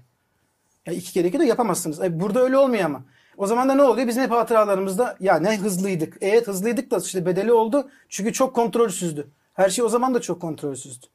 Ya 0.85 0.93
iki 0.93 1.13
kere 1.13 1.27
iki 1.27 1.39
de 1.39 1.45
yapamazsınız. 1.45 2.01
E, 2.01 2.19
burada 2.19 2.39
öyle 2.41 2.57
olmuyor 2.57 2.83
ama. 2.83 3.03
O 3.41 3.47
zaman 3.47 3.69
da 3.69 3.75
ne 3.75 3.83
oluyor? 3.83 4.07
Bizim 4.07 4.23
hep 4.23 4.31
hatıralarımızda 4.31 5.17
ya 5.19 5.35
ne 5.35 5.57
hızlıydık. 5.57 6.17
Evet 6.21 6.47
hızlıydık 6.47 6.91
da 6.91 6.97
işte 6.97 7.25
bedeli 7.25 7.53
oldu. 7.53 7.89
Çünkü 8.09 8.33
çok 8.33 8.55
kontrolsüzdü. 8.55 9.27
Her 9.53 9.69
şey 9.69 9.85
o 9.85 9.89
zaman 9.89 10.13
da 10.13 10.21
çok 10.21 10.41
kontrolsüzdü. 10.41 11.05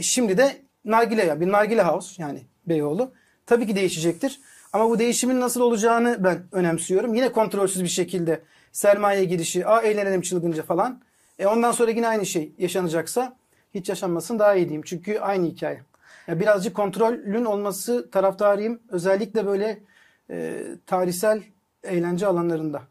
Şimdi 0.00 0.38
de 0.38 0.56
nargile 0.84 1.24
ya 1.24 1.40
bir 1.40 1.52
nargile 1.52 1.82
house 1.82 2.22
yani 2.22 2.42
Beyoğlu. 2.66 3.12
Tabii 3.46 3.66
ki 3.66 3.76
değişecektir. 3.76 4.40
Ama 4.72 4.90
bu 4.90 4.98
değişimin 4.98 5.40
nasıl 5.40 5.60
olacağını 5.60 6.16
ben 6.24 6.42
önemsiyorum. 6.52 7.14
Yine 7.14 7.32
kontrolsüz 7.32 7.82
bir 7.82 7.88
şekilde 7.88 8.42
sermaye 8.72 9.24
girişi, 9.24 9.66
a 9.66 9.80
eğlenelim 9.80 10.20
çılgınca 10.20 10.62
falan. 10.62 11.00
E 11.38 11.46
ondan 11.46 11.72
sonra 11.72 11.90
yine 11.90 12.08
aynı 12.08 12.26
şey 12.26 12.52
yaşanacaksa 12.58 13.36
hiç 13.74 13.88
yaşanmasın 13.88 14.38
daha 14.38 14.54
iyi 14.54 14.64
diyeyim. 14.64 14.82
Çünkü 14.84 15.18
aynı 15.18 15.46
hikaye. 15.46 15.80
Yani 16.26 16.40
birazcık 16.40 16.76
kontrolün 16.76 17.44
olması 17.44 18.10
taraftarıyım. 18.10 18.80
Özellikle 18.88 19.46
böyle 19.46 19.89
e, 20.30 20.64
tarihsel 20.86 21.42
eğlence 21.84 22.26
alanlarında. 22.26 22.82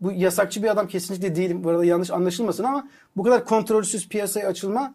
Bu 0.00 0.12
yasakçı 0.12 0.62
bir 0.62 0.68
adam 0.68 0.88
kesinlikle 0.88 1.36
değilim. 1.36 1.64
Bu 1.64 1.70
arada 1.70 1.84
yanlış 1.84 2.10
anlaşılmasın 2.10 2.64
ama 2.64 2.88
bu 3.16 3.22
kadar 3.22 3.44
kontrolsüz 3.44 4.08
piyasaya 4.08 4.48
açılma 4.48 4.94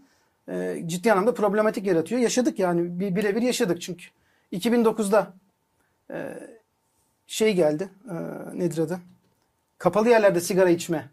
e, 0.50 0.84
ciddi 0.86 1.12
anlamda 1.12 1.34
problematik 1.34 1.86
yaratıyor. 1.86 2.22
Yaşadık 2.22 2.60
yani 2.60 3.00
bir 3.00 3.16
birebir 3.16 3.42
yaşadık 3.42 3.82
çünkü. 3.82 4.06
2009'da 4.54 5.34
e, 6.12 6.40
şey 7.28 7.54
geldi. 7.54 7.90
E, 8.10 8.14
nedir 8.60 8.78
adı? 8.78 9.00
Kapalı 9.78 10.10
yerlerde 10.10 10.42
sigara 10.42 10.70
içme 10.70 11.10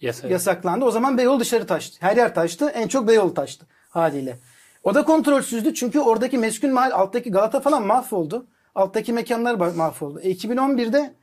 Yasak. 0.00 0.30
yasaklandı. 0.30 0.84
O 0.84 0.90
zaman 0.90 1.18
Beyoğlu 1.18 1.40
dışarı 1.40 1.66
taştı. 1.66 1.96
Her 2.00 2.16
yer 2.16 2.34
taştı. 2.34 2.68
En 2.68 2.88
çok 2.88 3.08
Beyoğlu 3.08 3.34
taştı 3.34 3.66
haliyle. 3.88 4.38
O 4.82 4.94
da 4.94 5.04
kontrolsüzdü 5.04 5.74
çünkü 5.74 6.00
oradaki 6.00 6.38
meskun 6.38 6.72
mahal 6.72 6.90
alttaki 6.90 7.30
Galata 7.30 7.60
falan 7.60 7.86
mahvoldu. 7.86 8.46
Alttaki 8.74 9.12
mekanlar 9.12 9.54
mahvoldu. 9.54 10.20
E, 10.20 10.30
2011'de 10.32 11.14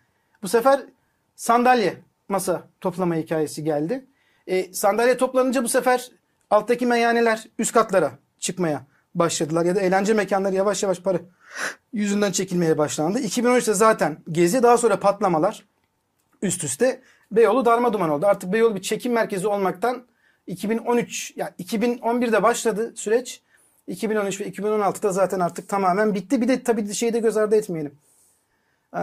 bu 0.44 0.48
sefer 0.48 0.80
sandalye 1.36 1.98
masa 2.30 2.68
toplama 2.82 3.16
hikayesi 3.16 3.64
geldi. 3.64 4.06
E, 4.48 4.74
sandalye 4.74 5.18
toplanınca 5.18 5.64
bu 5.64 5.70
sefer 5.70 6.12
alttaki 6.50 6.86
meyhaneler 6.86 7.48
üst 7.60 7.74
katlara 7.74 8.12
çıkmaya 8.40 8.86
başladılar. 9.16 9.66
Ya 9.66 9.76
da 9.76 9.82
eğlence 9.82 10.14
mekanları 10.14 10.56
yavaş 10.56 10.84
yavaş 10.84 11.00
para 11.00 11.18
yüzünden 11.94 12.32
çekilmeye 12.32 12.78
başlandı. 12.78 13.20
2013'te 13.20 13.74
zaten 13.74 14.18
gezi 14.30 14.64
daha 14.64 14.78
sonra 14.78 15.00
patlamalar 15.00 15.66
üst 16.42 16.64
üste 16.64 17.02
Beyoğlu 17.32 17.66
darma 17.66 17.94
duman 17.94 18.10
oldu. 18.10 18.26
Artık 18.26 18.54
Beyoğlu 18.54 18.76
bir 18.76 18.82
çekim 18.82 19.14
merkezi 19.14 19.48
olmaktan 19.48 20.04
2013 20.48 21.34
yani 21.36 21.52
2011'de 21.60 22.44
başladı 22.44 22.94
süreç. 22.96 23.42
2013 23.88 24.41
ve 24.41 24.50
2016'da 24.50 25.12
zaten 25.12 25.39
artık 25.39 25.69
tamamen 25.69 26.13
bitti. 26.13 26.41
Bir 26.41 26.47
de 26.47 26.63
tabii 26.63 26.93
şeyi 26.93 27.13
de 27.13 27.19
göz 27.19 27.38
ardı 27.38 27.56
etmeyelim. 27.56 27.97
Ee, 28.97 29.00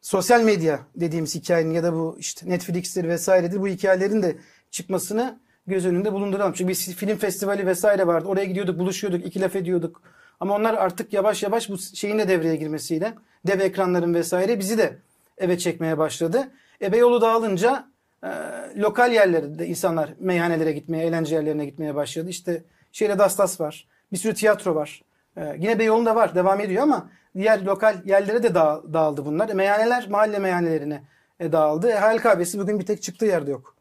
sosyal 0.00 0.42
medya 0.42 0.80
dediğimiz 0.96 1.34
hikayenin 1.34 1.70
ya 1.70 1.82
da 1.82 1.92
bu 1.92 2.16
işte 2.18 2.50
Netflix'tir 2.50 3.08
vesairedir 3.08 3.60
bu 3.60 3.68
hikayelerin 3.68 4.22
de 4.22 4.36
çıkmasını 4.70 5.40
göz 5.66 5.86
önünde 5.86 6.12
bulunduralım. 6.12 6.52
Çünkü 6.52 6.68
bir 6.68 6.74
film 6.74 7.16
festivali 7.16 7.66
vesaire 7.66 8.06
vardı. 8.06 8.28
Oraya 8.28 8.44
gidiyorduk, 8.44 8.78
buluşuyorduk, 8.78 9.26
iki 9.26 9.40
laf 9.40 9.56
ediyorduk. 9.56 10.02
Ama 10.40 10.54
onlar 10.54 10.74
artık 10.74 11.12
yavaş 11.12 11.42
yavaş 11.42 11.70
bu 11.70 11.78
şeyin 11.78 12.18
de 12.18 12.28
devreye 12.28 12.56
girmesiyle 12.56 13.14
dev 13.46 13.60
ekranların 13.60 14.14
vesaire 14.14 14.58
bizi 14.58 14.78
de 14.78 14.98
eve 15.38 15.58
çekmeye 15.58 15.98
başladı. 15.98 16.48
E 16.82 16.92
Beyoğlu 16.92 17.20
dağılınca 17.20 17.88
e, 18.24 18.28
lokal 18.76 19.12
yerlerde 19.12 19.66
insanlar 19.66 20.14
meyhanelere 20.18 20.72
gitmeye, 20.72 21.06
eğlence 21.06 21.34
yerlerine 21.34 21.64
gitmeye 21.64 21.94
başladı. 21.94 22.30
İşte 22.30 22.64
şeyle 22.92 23.18
Dastas 23.18 23.60
var. 23.60 23.88
Bir 24.12 24.16
sürü 24.16 24.34
tiyatro 24.34 24.74
var. 24.74 25.02
E, 25.36 25.56
yine 25.58 25.78
Beyoğlu'nda 25.78 26.16
var. 26.16 26.34
Devam 26.34 26.60
ediyor 26.60 26.82
ama 26.82 27.10
diğer 27.36 27.64
lokal 27.64 27.96
yerlere 28.04 28.42
de 28.42 28.54
dağ, 28.54 28.82
dağıldı 28.92 29.24
bunlar. 29.24 29.48
E, 29.48 29.54
meyhaneler 29.54 30.08
mahalle 30.08 30.38
meyhanelerine 30.38 31.02
e, 31.40 31.52
dağıldı. 31.52 31.88
E, 31.90 31.94
Hayal 31.94 32.18
Kahvesi 32.18 32.58
bugün 32.58 32.80
bir 32.80 32.86
tek 32.86 33.02
çıktığı 33.02 33.26
yerde 33.26 33.50
yok. 33.50 33.74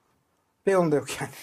Beyoğlu'nda 0.65 0.95
yok 0.95 1.21
yani. 1.21 1.31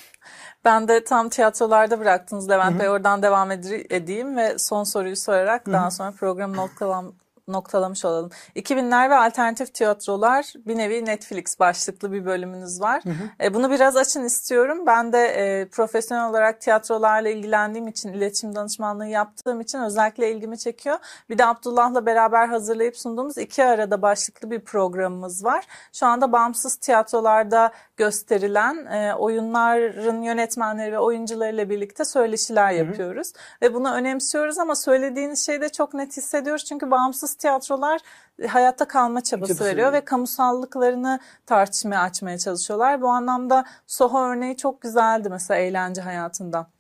Ben 0.64 0.88
de 0.88 1.04
tam 1.04 1.28
tiyatrolarda 1.28 2.00
bıraktınız 2.00 2.50
Levent 2.50 2.72
Hı-hı. 2.72 2.78
Bey. 2.78 2.88
Oradan 2.88 3.22
devam 3.22 3.50
edeyim 3.50 4.36
ve 4.36 4.58
son 4.58 4.84
soruyu 4.84 5.16
sorarak 5.16 5.66
Hı-hı. 5.66 5.74
daha 5.74 5.90
sonra 5.90 6.10
programı 6.10 6.56
noktalam 6.56 7.12
noktalamış 7.48 8.04
olalım. 8.04 8.30
2000'ler 8.56 9.10
ve 9.10 9.14
alternatif 9.14 9.74
tiyatrolar 9.74 10.52
bir 10.66 10.76
nevi 10.76 11.04
Netflix 11.04 11.58
başlıklı 11.60 12.12
bir 12.12 12.24
bölümünüz 12.24 12.80
var. 12.80 13.04
Hı 13.04 13.10
hı. 13.10 13.44
E, 13.44 13.54
bunu 13.54 13.70
biraz 13.70 13.96
açın 13.96 14.24
istiyorum. 14.24 14.86
Ben 14.86 15.12
de 15.12 15.18
e, 15.18 15.68
profesyonel 15.68 16.30
olarak 16.30 16.60
tiyatrolarla 16.60 17.28
ilgilendiğim 17.28 17.88
için, 17.88 18.12
iletişim 18.12 18.54
danışmanlığı 18.54 19.06
yaptığım 19.06 19.60
için 19.60 19.80
özellikle 19.80 20.32
ilgimi 20.32 20.58
çekiyor. 20.58 20.98
Bir 21.30 21.38
de 21.38 21.46
Abdullah'la 21.46 22.06
beraber 22.06 22.48
hazırlayıp 22.48 22.96
sunduğumuz 22.96 23.38
iki 23.38 23.64
arada 23.64 24.02
başlıklı 24.02 24.50
bir 24.50 24.60
programımız 24.60 25.44
var. 25.44 25.64
Şu 25.92 26.06
anda 26.06 26.32
bağımsız 26.32 26.76
tiyatrolarda 26.76 27.72
gösterilen 27.96 28.86
e, 28.86 29.14
oyunların 29.14 30.22
yönetmenleri 30.22 30.92
ve 30.92 30.98
oyuncularıyla 30.98 31.70
birlikte 31.70 32.04
söyleşiler 32.04 32.72
yapıyoruz. 32.72 33.32
Hı 33.34 33.38
hı. 33.38 33.70
Ve 33.70 33.74
bunu 33.74 33.94
önemsiyoruz 33.94 34.58
ama 34.58 34.74
söylediğiniz 34.74 35.46
şeyi 35.46 35.60
de 35.60 35.68
çok 35.68 35.94
net 35.94 36.16
hissediyoruz. 36.16 36.64
Çünkü 36.64 36.90
bağımsız 36.90 37.34
tiyatrolar 37.34 38.00
hayatta 38.48 38.84
kalma 38.88 39.20
çabası 39.20 39.54
Çabası 39.54 39.70
veriyor 39.70 39.92
ve 39.92 40.04
kamusallıklarını 40.04 41.20
tartışmaya 41.46 42.00
açmaya 42.00 42.38
çalışıyorlar. 42.38 43.02
Bu 43.02 43.08
anlamda 43.08 43.64
Soho 43.86 44.20
örneği 44.20 44.56
çok 44.56 44.80
güzeldi 44.80 45.28
mesela 45.30 45.60
eğlence 45.60 46.00
hayatında. 46.00 46.75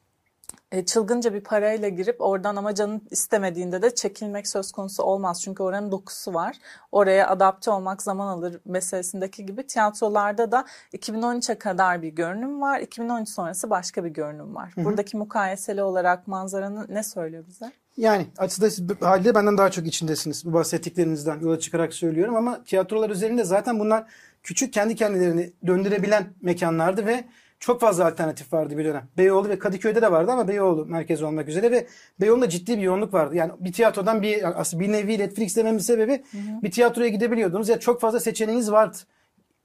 E, 0.72 0.84
çılgınca 0.84 1.34
bir 1.34 1.40
parayla 1.40 1.88
girip 1.88 2.20
oradan 2.20 2.56
ama 2.56 2.74
canın 2.74 3.02
istemediğinde 3.10 3.82
de 3.82 3.94
çekilmek 3.94 4.48
söz 4.48 4.72
konusu 4.72 5.02
olmaz. 5.02 5.42
Çünkü 5.42 5.62
oranın 5.62 5.92
dokusu 5.92 6.34
var. 6.34 6.56
Oraya 6.92 7.28
adapte 7.28 7.70
olmak 7.70 8.02
zaman 8.02 8.26
alır 8.26 8.60
meselesindeki 8.64 9.46
gibi 9.46 9.66
tiyatrolarda 9.66 10.52
da 10.52 10.64
2013'e 10.92 11.54
kadar 11.54 12.02
bir 12.02 12.08
görünüm 12.08 12.60
var. 12.60 12.80
2013 12.80 13.28
sonrası 13.28 13.70
başka 13.70 14.04
bir 14.04 14.10
görünüm 14.10 14.54
var. 14.54 14.72
Buradaki 14.76 15.16
mukayeseli 15.16 15.82
olarak 15.82 16.26
manzaranı 16.26 16.86
ne 16.88 17.02
söylüyor 17.02 17.44
bize? 17.48 17.72
Yani 17.96 18.26
açıkçası 18.38 18.82
haliyle 19.00 19.34
benden 19.34 19.58
daha 19.58 19.70
çok 19.70 19.86
içindesiniz. 19.86 20.44
Bu 20.44 20.52
bahsettiklerinizden 20.52 21.40
yola 21.40 21.58
çıkarak 21.58 21.94
söylüyorum 21.94 22.36
ama 22.36 22.64
tiyatrolar 22.64 23.10
üzerinde 23.10 23.44
zaten 23.44 23.78
bunlar 23.78 24.04
küçük 24.42 24.72
kendi 24.72 24.94
kendilerini 24.96 25.52
döndürebilen 25.66 26.26
mekanlardı 26.42 27.06
ve 27.06 27.24
çok 27.60 27.80
fazla 27.80 28.06
alternatif 28.06 28.52
vardı 28.52 28.78
bir 28.78 28.84
dönem. 28.84 29.08
Beyoğlu 29.18 29.48
ve 29.48 29.58
Kadıköy'de 29.58 30.02
de 30.02 30.12
vardı 30.12 30.32
ama 30.32 30.48
Beyoğlu 30.48 30.86
merkez 30.86 31.22
olmak 31.22 31.48
üzere 31.48 31.70
ve 31.70 31.86
Beyoğlu'nda 32.20 32.48
ciddi 32.48 32.76
bir 32.76 32.82
yoğunluk 32.82 33.14
vardı. 33.14 33.36
Yani 33.36 33.52
bir 33.60 33.72
tiyatrodan 33.72 34.22
bir 34.22 34.60
aslında 34.60 34.82
bir 34.82 34.92
nevi 34.92 35.18
Netflix 35.18 35.56
dememin 35.56 35.78
sebebi 35.78 36.24
bir 36.62 36.70
tiyatroya 36.70 37.08
gidebiliyordunuz 37.08 37.68
ya 37.68 37.80
çok 37.80 38.00
fazla 38.00 38.20
seçeneğiniz 38.20 38.72
vardı. 38.72 38.96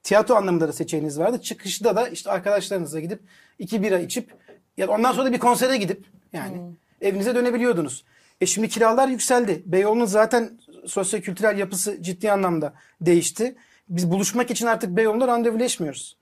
Tiyatro 0.02 0.34
anlamında 0.34 0.68
da 0.68 0.72
seçeneğiniz 0.72 1.18
vardı. 1.18 1.40
Çıkışta 1.42 1.96
da 1.96 2.08
işte 2.08 2.30
arkadaşlarınızla 2.30 3.00
gidip 3.00 3.20
iki 3.58 3.82
bira 3.82 3.98
içip 3.98 4.34
ya 4.76 4.88
da 4.88 4.92
ondan 4.92 5.12
sonra 5.12 5.26
da 5.26 5.32
bir 5.32 5.38
konsere 5.38 5.76
gidip 5.76 6.06
yani 6.32 6.56
evinize 7.00 7.34
dönebiliyordunuz. 7.34 8.04
E 8.40 8.46
şimdi 8.46 8.68
kiralar 8.68 9.08
yükseldi. 9.08 9.62
Beyoğlu'nun 9.66 10.04
zaten 10.04 10.58
sosyo-kültürel 10.86 11.58
yapısı 11.58 12.02
ciddi 12.02 12.32
anlamda 12.32 12.72
değişti. 13.00 13.56
Biz 13.88 14.10
buluşmak 14.10 14.50
için 14.50 14.66
artık 14.66 14.90
Beyoğlu'nda 14.90 15.28
randevuleşmiyoruz. 15.28 16.16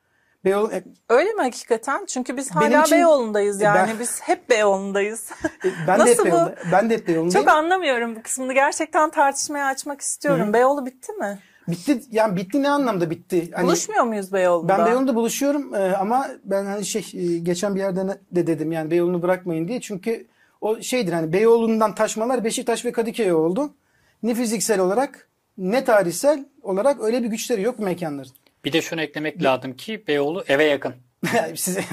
Beyoğlu, 0.45 0.73
e, 0.73 0.85
Öyle 1.09 1.33
mi 1.33 1.43
hakikaten? 1.43 2.05
Çünkü 2.07 2.37
biz 2.37 2.51
Benim 2.61 2.73
hala 2.73 2.85
için- 2.85 2.97
Beyoğlu'ndayız 2.99 3.61
E, 3.61 3.65
yani. 3.65 3.89
ben- 3.93 4.01
Biz 4.01 4.21
hep 4.23 4.51
Beyoğlu'ndayız. 4.51 5.31
ben 5.87 6.01
de 6.01 6.11
hep 6.11 6.19
Nasıl 6.19 6.31
bu? 6.31 6.53
Ben 6.73 6.91
de 6.91 6.95
hep 6.95 7.09
Beyoğlu'ndayım. 7.09 7.47
Çok 7.47 7.55
anlamıyorum 7.57 8.17
bu 8.17 8.23
kısmını. 8.23 8.55
Gerçekten 8.55 9.11
tartışmaya 9.11 9.67
açmak 9.67 10.01
istiyorum. 10.01 10.53
Beyoğlu 10.53 10.87
bitti 10.87 11.13
mi? 11.13 11.39
Bitti 11.69 12.03
yani 12.11 12.37
bitti 12.37 12.63
ne 12.63 12.71
anlamda 12.71 13.11
bitti? 13.11 13.51
Hani 13.55 13.67
Buluşmuyor 13.67 14.05
muyuz 14.05 14.33
Beyoğlu'nda? 14.33 14.79
ben 14.79 14.87
Beyoğlu'nda 14.87 15.15
buluşuyorum 15.15 15.75
e, 15.75 15.97
ama 15.97 16.27
ben 16.45 16.65
hani 16.65 16.85
şey 16.85 17.07
e, 17.15 17.39
geçen 17.39 17.75
bir 17.75 17.81
yerde 17.81 18.19
de 18.33 18.47
dedim 18.47 18.73
yani 18.73 18.91
Beyoğlu'nu 18.91 19.23
bırakmayın 19.23 19.69
diye. 19.69 19.81
Çünkü 19.81 20.27
o 20.61 20.81
şeydir 20.83 21.13
hani 21.13 21.33
Beyoğlu'ndan 21.33 21.95
taşmalar 21.95 22.45
Beşiktaş 22.45 22.85
ve 22.85 22.93
Kadıköy 22.93 23.33
oldu. 23.33 23.75
Ne 24.23 24.35
fiziksel 24.35 24.81
olarak 24.81 25.29
ne 25.59 25.85
tarihsel 25.85 26.45
olarak 26.63 27.01
öyle 27.01 27.23
bir 27.23 27.29
güçleri 27.29 27.63
yok 27.63 27.79
mekanların. 27.79 28.31
Bir 28.65 28.73
de 28.73 28.83
şunu 28.83 29.01
eklemek 29.03 29.43
lazım 29.43 29.77
ki 29.77 30.05
Beyoğlu 30.09 30.45
eve 30.49 30.65
yakın. 30.65 30.95
Size 31.55 31.85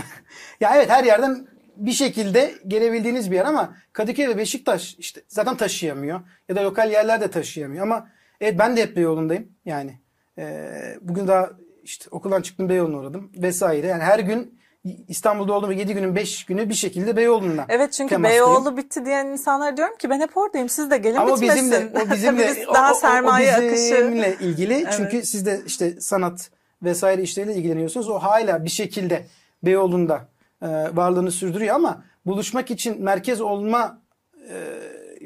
ya 0.59 0.75
evet 0.75 0.89
her 0.89 1.03
yerden 1.03 1.47
bir 1.77 1.91
şekilde 1.91 2.53
gelebildiğiniz 2.67 3.31
bir 3.31 3.35
yer 3.35 3.45
ama 3.45 3.75
Kadıköy 3.93 4.27
ve 4.27 4.37
Beşiktaş 4.37 4.95
işte 4.99 5.21
zaten 5.27 5.57
taşıyamıyor 5.57 6.21
ya 6.49 6.55
da 6.55 6.63
lokal 6.63 6.91
yerler 6.91 7.21
de 7.21 7.31
taşıyamıyor 7.31 7.83
ama 7.83 8.07
evet 8.41 8.59
ben 8.59 8.77
de 8.77 8.81
hep 8.81 8.95
Beyoğlu'ndayım 8.97 9.51
yani 9.65 9.99
e, 10.37 10.69
bugün 11.01 11.27
daha 11.27 11.49
işte 11.83 12.05
okuldan 12.11 12.41
çıktım 12.41 12.69
Beyoğlu'na 12.69 12.97
uğradım 12.97 13.31
vesaire 13.37 13.87
yani 13.87 14.03
her 14.03 14.19
gün 14.19 14.57
İstanbul'da 15.07 15.53
olduğum 15.53 15.71
7 15.71 15.93
günün 15.93 16.15
5 16.15 16.45
günü 16.45 16.69
bir 16.69 16.73
şekilde 16.73 17.15
Beyoğlu'nda. 17.17 17.65
Evet 17.69 17.93
çünkü. 17.93 18.23
Beyoğlu 18.23 18.77
bitti 18.77 19.05
diyen 19.05 19.25
insanlara 19.27 19.77
diyorum 19.77 19.97
ki 19.97 20.09
ben 20.09 20.19
hep 20.19 20.37
oradayım. 20.37 20.69
Siz 20.69 20.91
de 20.91 20.97
gelin 20.97 21.15
Ama 21.15 21.35
bitmesin. 21.35 21.71
bizimle 21.71 21.89
o 22.05 22.11
bizimle 22.13 22.47
biz 22.47 22.67
o- 22.67 22.73
daha 22.73 22.91
o- 22.93 22.95
o 22.95 22.99
sermaye 22.99 23.53
akışı. 23.53 23.71
bizimle 23.73 24.35
ilgili. 24.41 24.85
Çünkü 24.97 25.25
siz 25.25 25.45
de 25.45 25.61
işte 25.65 26.01
sanat 26.01 26.49
vesaire 26.83 27.21
işleriyle 27.21 27.55
ilgileniyorsunuz. 27.55 28.09
O 28.09 28.19
hala 28.19 28.65
bir 28.65 28.69
şekilde 28.69 29.25
Beyoğlu'nda 29.63 30.27
e, 30.61 30.67
varlığını 30.95 31.31
sürdürüyor 31.31 31.75
ama 31.75 32.03
buluşmak 32.25 32.71
için 32.71 33.03
merkez 33.03 33.41
olma 33.41 34.01
e, 34.49 34.55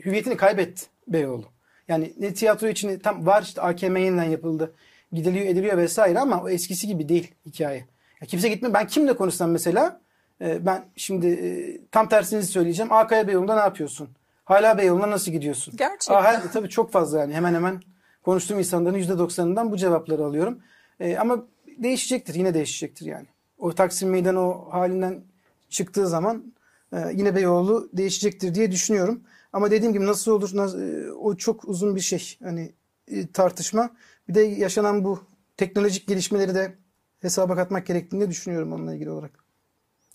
hüviyetini 0.06 0.38
kaybetti 0.38 0.86
Beyoğlu. 1.08 1.46
Yani 1.88 2.14
ne 2.20 2.34
tiyatro 2.34 2.68
için 2.68 3.00
tam 3.00 3.26
var 3.26 3.42
işte 3.44 3.62
AKM 3.62 3.96
yeniden 3.98 4.24
yapıldı. 4.24 4.74
Gidiliyor 5.14 5.46
ediliyor 5.46 5.78
vesaire 5.78 6.20
ama 6.20 6.42
o 6.44 6.50
eskisi 6.50 6.88
gibi 6.88 7.10
değil 7.10 7.32
hikaye. 7.46 7.86
Ya 8.22 8.28
kimse 8.28 8.50
gitmiyor. 8.50 8.74
Ben 8.74 8.88
kimle 8.88 9.14
konuşsam 9.16 9.52
mesela 9.52 10.02
e, 10.42 10.66
ben 10.66 10.86
şimdi 10.96 11.28
e, 11.28 11.48
tam 11.92 12.10
tersini 12.10 12.44
söyleyeceğim. 12.44 12.92
Akaya 12.94 13.28
Beyoğlu'nda 13.28 13.56
ne 13.56 13.62
yapıyorsun? 13.62 14.10
Hala 14.46 14.78
Beyoğlu'na 14.78 15.10
nasıl 15.12 15.32
gidiyorsun? 15.32 15.74
Gerçekten. 15.78 16.16
Aa, 16.16 16.24
her- 16.24 16.52
tabii 16.54 16.70
çok 16.70 16.92
fazla 16.92 17.20
yani 17.20 17.34
hemen 17.34 17.54
hemen 17.54 17.82
konuştuğum 18.24 18.60
insanların 18.60 18.98
%90'ından 19.00 19.72
bu 19.72 19.78
cevapları 19.78 20.24
alıyorum. 20.26 20.60
E, 21.02 21.18
ama 21.18 21.46
değişecektir 21.78 22.34
yine 22.36 22.54
değişecektir 22.54 23.06
yani. 23.06 23.26
O 23.58 23.74
Taksim 23.76 24.10
Meydanı 24.10 24.40
o 24.40 24.68
halinden 24.74 25.22
çıktığı 25.70 26.08
zaman 26.08 26.54
e, 26.94 26.98
yine 27.14 27.36
Beyoğlu 27.36 27.90
değişecektir 27.94 28.56
diye 28.56 28.72
düşünüyorum. 28.72 29.22
Ama 29.54 29.72
dediğim 29.72 29.94
gibi 29.94 30.06
nasıl 30.06 30.32
olur 30.32 30.50
nasıl- 30.54 30.82
e, 30.82 31.12
o 31.14 31.36
çok 31.36 31.66
uzun 31.70 31.96
bir 31.96 32.02
şey 32.02 32.38
hani 32.44 32.72
e, 33.08 33.28
tartışma. 33.28 33.90
Bir 34.30 34.34
de 34.36 34.42
yaşanan 34.42 35.04
bu 35.04 35.20
teknolojik 35.58 36.08
gelişmeleri 36.08 36.56
de 36.56 36.74
hesaba 37.20 37.56
katmak 37.56 37.86
gerektiğini 37.88 38.30
düşünüyorum 38.30 38.74
onunla 38.74 38.96
ilgili 38.96 39.10
olarak. 39.10 39.32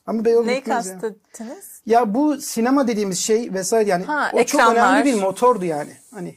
Ama 0.07 0.25
Beyoğlu 0.25 0.47
Neyi 0.47 0.61
bitmez 0.61 0.87
ya. 0.87 0.93
kastettiniz? 0.93 1.81
Ya 1.87 2.15
bu 2.15 2.37
sinema 2.41 2.89
dediğimiz 2.89 3.19
şey 3.19 3.53
vesaire 3.55 3.89
yani 3.91 4.05
Ha, 4.05 4.31
o 4.33 4.45
çok 4.45 4.61
ekranlar. 4.61 4.77
önemli 5.01 5.05
bir 5.15 5.21
motordu 5.23 5.65
yani. 5.65 5.93
Hani 6.11 6.35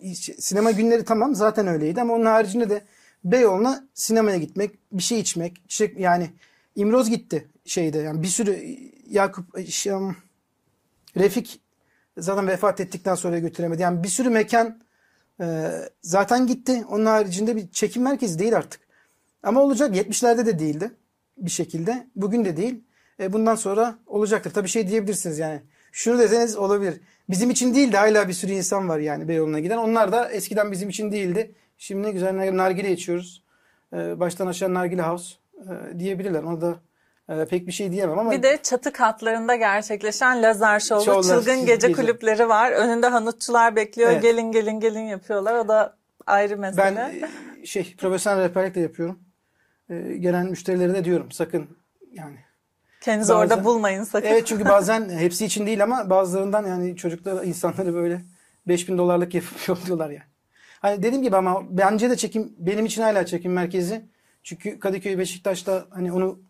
e, 0.00 0.14
sinema 0.14 0.70
günleri 0.70 1.04
tamam 1.04 1.34
zaten 1.34 1.66
öyleydi 1.66 2.00
ama 2.00 2.14
onun 2.14 2.26
haricinde 2.26 2.70
de 2.70 2.82
Beyoğlu'na 3.24 3.88
sinemaya 3.94 4.38
gitmek, 4.38 4.78
bir 4.92 5.02
şey 5.02 5.20
içmek, 5.20 5.62
işte 5.68 5.94
yani 5.98 6.30
İmroz 6.76 7.10
gitti 7.10 7.48
şeyde 7.64 7.98
yani 7.98 8.22
bir 8.22 8.28
sürü 8.28 8.60
Yakup 9.10 9.68
şey, 9.68 9.92
um, 9.92 10.16
Refik 11.16 11.60
zaten 12.18 12.46
vefat 12.46 12.80
ettikten 12.80 13.14
sonra 13.14 13.38
götüremedi. 13.38 13.82
Yani 13.82 14.02
bir 14.02 14.08
sürü 14.08 14.30
mekan 14.30 14.80
e, 15.40 15.70
zaten 16.02 16.46
gitti. 16.46 16.84
Onun 16.88 17.06
haricinde 17.06 17.56
bir 17.56 17.70
çekim 17.70 18.02
merkezi 18.02 18.38
değil 18.38 18.56
artık. 18.56 18.80
Ama 19.42 19.60
olacak. 19.60 19.96
70'lerde 19.96 20.46
de 20.46 20.58
değildi 20.58 20.90
bir 21.38 21.50
şekilde. 21.50 22.06
Bugün 22.16 22.44
de 22.44 22.56
değil. 22.56 22.84
E, 23.20 23.32
bundan 23.32 23.54
sonra 23.54 23.98
olacaktır. 24.06 24.50
Tabii 24.50 24.68
şey 24.68 24.88
diyebilirsiniz 24.88 25.38
yani. 25.38 25.62
Şunu 25.92 26.18
deseniz 26.18 26.56
olabilir. 26.56 27.00
Bizim 27.30 27.50
için 27.50 27.74
değil 27.74 27.92
de 27.92 27.96
hala 27.96 28.28
bir 28.28 28.32
sürü 28.32 28.52
insan 28.52 28.88
var 28.88 28.98
yani 28.98 29.28
Beyoğlu'na 29.28 29.60
giden. 29.60 29.78
Onlar 29.78 30.12
da 30.12 30.30
eskiden 30.30 30.72
bizim 30.72 30.88
için 30.88 31.12
değildi. 31.12 31.54
Şimdi 31.82 32.02
ne 32.06 32.10
güzel 32.10 32.30
nar- 32.34 32.56
nargile 32.56 32.92
içiyoruz. 32.92 33.42
E, 33.92 34.20
baştan 34.20 34.46
aşağı 34.46 34.74
nargile 34.74 35.02
house 35.02 35.34
e, 35.58 35.98
diyebilirler. 35.98 36.42
Ona 36.42 36.60
da 36.60 36.74
e, 37.28 37.44
pek 37.44 37.66
bir 37.66 37.72
şey 37.72 37.92
diyemem 37.92 38.18
ama 38.18 38.30
Bir 38.30 38.42
de 38.42 38.58
çatı 38.62 38.92
katlarında 38.92 39.56
gerçekleşen 39.56 40.42
lazer 40.42 40.80
şovu, 40.80 41.04
Şovlar, 41.04 41.22
çılgın 41.22 41.66
gece 41.66 41.88
gece. 41.88 41.92
kulüpleri 41.92 42.48
var. 42.48 42.70
Önünde 42.72 43.06
hanutçular 43.06 43.76
bekliyor. 43.76 44.10
Evet. 44.10 44.22
Gelin 44.22 44.52
gelin 44.52 44.80
gelin 44.80 45.00
yapıyorlar. 45.00 45.54
O 45.54 45.68
da 45.68 45.96
ayrı 46.26 46.56
mesele. 46.58 46.96
ben 46.96 46.96
e, 47.62 47.66
şey 47.66 47.96
profesyonel 47.98 48.40
rehberlik 48.48 48.74
de 48.74 48.80
yapıyorum. 48.80 49.18
Gelen 50.20 50.46
müşterilere 50.46 50.94
de 50.94 51.04
diyorum 51.04 51.32
sakın 51.32 51.66
yani 52.12 52.36
Kendinizi 53.00 53.32
bazen- 53.32 53.40
orada 53.54 53.64
bulmayın 53.64 54.04
sakın. 54.04 54.28
Evet 54.28 54.46
çünkü 54.46 54.64
bazen 54.64 55.08
hepsi 55.18 55.44
için 55.44 55.66
değil 55.66 55.82
ama 55.82 56.10
bazılarından 56.10 56.66
yani 56.66 56.96
çocuklar 56.96 57.44
insanları 57.44 57.94
böyle 57.94 58.22
5000 58.68 58.98
dolarlık 58.98 59.34
yapıp 59.34 59.58
yolluyorlar 59.68 60.10
yani. 60.10 60.29
Hani 60.80 61.02
dediğim 61.02 61.22
gibi 61.22 61.36
ama 61.36 61.62
bence 61.70 62.10
de 62.10 62.16
çekim 62.16 62.52
benim 62.58 62.86
için 62.86 63.02
hala 63.02 63.26
çekim 63.26 63.52
merkezi. 63.52 64.04
Çünkü 64.42 64.78
Kadıköy 64.78 65.18
Beşiktaş'ta 65.18 65.86
hani 65.90 66.12
onu 66.12 66.40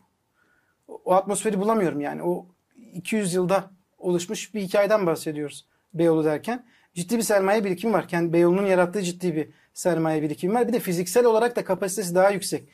o 0.88 1.14
atmosferi 1.14 1.60
bulamıyorum 1.60 2.00
yani. 2.00 2.22
O 2.22 2.46
200 2.92 3.34
yılda 3.34 3.70
oluşmuş 3.98 4.54
bir 4.54 4.60
hikayeden 4.60 5.06
bahsediyoruz 5.06 5.66
Beyoğlu 5.94 6.24
derken. 6.24 6.66
Ciddi 6.94 7.16
bir 7.16 7.22
sermaye 7.22 7.64
birikimi 7.64 7.92
var. 7.92 8.08
Kendi 8.08 8.32
Beyoğlu'nun 8.32 8.66
yarattığı 8.66 9.02
ciddi 9.02 9.36
bir 9.36 9.48
sermaye 9.74 10.22
birikimi 10.22 10.54
var. 10.54 10.68
Bir 10.68 10.72
de 10.72 10.78
fiziksel 10.80 11.24
olarak 11.24 11.56
da 11.56 11.64
kapasitesi 11.64 12.14
daha 12.14 12.30
yüksek. 12.30 12.68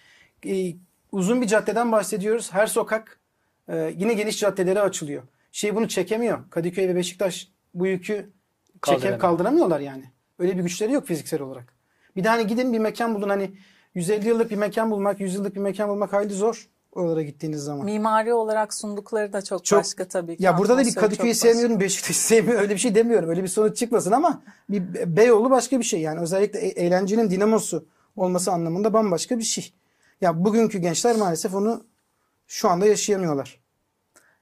Ee, 0.46 0.72
uzun 1.12 1.42
bir 1.42 1.46
caddeden 1.46 1.92
bahsediyoruz. 1.92 2.52
Her 2.52 2.66
sokak 2.66 3.20
e, 3.68 3.94
yine 3.96 4.14
geniş 4.14 4.38
caddelere 4.38 4.80
açılıyor. 4.80 5.22
Şey 5.52 5.74
bunu 5.76 5.88
çekemiyor. 5.88 6.50
Kadıköy 6.50 6.88
ve 6.88 6.96
Beşiktaş 6.96 7.48
bu 7.74 7.86
yükü 7.86 8.14
çeke, 8.14 8.30
Kaldıramıyor. 8.80 9.18
kaldıramıyorlar 9.18 9.80
yani. 9.80 10.04
Öyle 10.38 10.56
bir 10.58 10.62
güçleri 10.62 10.92
yok 10.92 11.06
fiziksel 11.06 11.40
olarak. 11.42 11.72
Bir 12.16 12.24
de 12.24 12.28
hani 12.28 12.46
gidin 12.46 12.72
bir 12.72 12.78
mekan 12.78 13.14
bulun 13.14 13.28
hani 13.28 13.50
150 13.94 14.28
yıllık 14.28 14.50
bir 14.50 14.56
mekan 14.56 14.90
bulmak, 14.90 15.20
100 15.20 15.34
yıllık 15.34 15.54
bir 15.54 15.60
mekan 15.60 15.88
bulmak 15.88 16.12
hayli 16.12 16.34
zor 16.34 16.68
oralara 16.92 17.22
gittiğiniz 17.22 17.60
zaman. 17.60 17.84
Mimari 17.84 18.34
olarak 18.34 18.74
sundukları 18.74 19.32
da 19.32 19.42
çok, 19.42 19.64
Çok- 19.64 19.78
başka 19.78 20.08
tabii 20.08 20.36
ki. 20.36 20.42
Ya 20.42 20.58
burada 20.58 20.76
da 20.76 20.84
bir 20.84 20.94
Kadıköy'ü 20.94 21.34
sevmiyorum, 21.34 21.80
Beşiktaş'ı 21.80 22.20
sevmiyorum. 22.20 22.62
Öyle 22.62 22.74
bir 22.74 22.78
şey 22.78 22.94
demiyorum. 22.94 23.28
Öyle 23.28 23.42
bir 23.42 23.48
sonuç 23.48 23.76
çıkmasın 23.76 24.12
ama 24.12 24.42
bir 24.68 24.82
Beyoğlu 25.16 25.50
başka 25.50 25.78
bir 25.78 25.84
şey. 25.84 26.00
Yani 26.00 26.20
özellikle 26.20 26.58
e- 26.58 26.84
eğlencenin 26.86 27.30
dinamosu 27.30 27.86
olması 28.16 28.52
anlamında 28.52 28.92
bambaşka 28.92 29.38
bir 29.38 29.44
şey. 29.44 29.72
Ya 30.20 30.44
bugünkü 30.44 30.78
gençler 30.78 31.16
maalesef 31.16 31.54
onu 31.54 31.84
şu 32.46 32.68
anda 32.68 32.86
yaşayamıyorlar. 32.86 33.60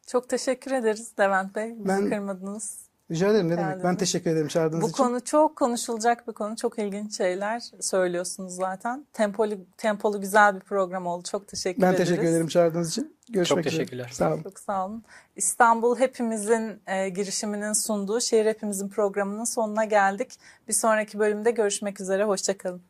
Çok 0.06 0.28
teşekkür 0.28 0.70
ederiz 0.72 1.12
Levent 1.20 1.54
Bey. 1.54 1.74
Bizi 1.78 1.88
Ben- 1.88 2.08
kırmadınız. 2.10 2.83
Rica 3.10 3.30
ederim 3.30 3.48
ne 3.48 3.56
demek. 3.56 3.84
Ben 3.84 3.96
teşekkür 3.96 4.30
ederim 4.30 4.48
çağırdığınız 4.48 4.82
Bu 4.82 4.88
için. 4.88 4.96
konu 4.96 5.20
çok 5.24 5.56
konuşulacak 5.56 6.28
bir 6.28 6.32
konu. 6.32 6.56
Çok 6.56 6.78
ilginç 6.78 7.16
şeyler 7.16 7.62
söylüyorsunuz 7.80 8.54
zaten. 8.54 9.06
Tempolu, 9.12 9.54
tempolu 9.76 10.20
güzel 10.20 10.54
bir 10.54 10.60
program 10.60 11.06
oldu. 11.06 11.22
Çok 11.30 11.48
teşekkür 11.48 11.82
Ben 11.82 11.92
ederiz. 11.92 12.08
teşekkür 12.08 12.28
ederim 12.28 12.48
çağırdığınız 12.48 12.90
için. 12.90 13.16
Görüşmek 13.28 13.48
Çok 13.48 13.58
üzere. 13.58 13.70
teşekkürler. 13.84 14.08
Sağ 14.12 14.32
olun. 14.34 14.42
Çok 14.42 14.58
sağ 14.60 14.86
olun. 14.86 15.04
İstanbul 15.36 15.98
Hepimizin 15.98 16.80
e, 16.86 17.08
girişiminin 17.08 17.72
sunduğu 17.72 18.20
Şehir 18.20 18.46
Hepimizin 18.46 18.88
programının 18.88 19.44
sonuna 19.44 19.84
geldik. 19.84 20.38
Bir 20.68 20.72
sonraki 20.72 21.18
bölümde 21.18 21.50
görüşmek 21.50 22.00
üzere. 22.00 22.24
Hoşçakalın. 22.24 22.82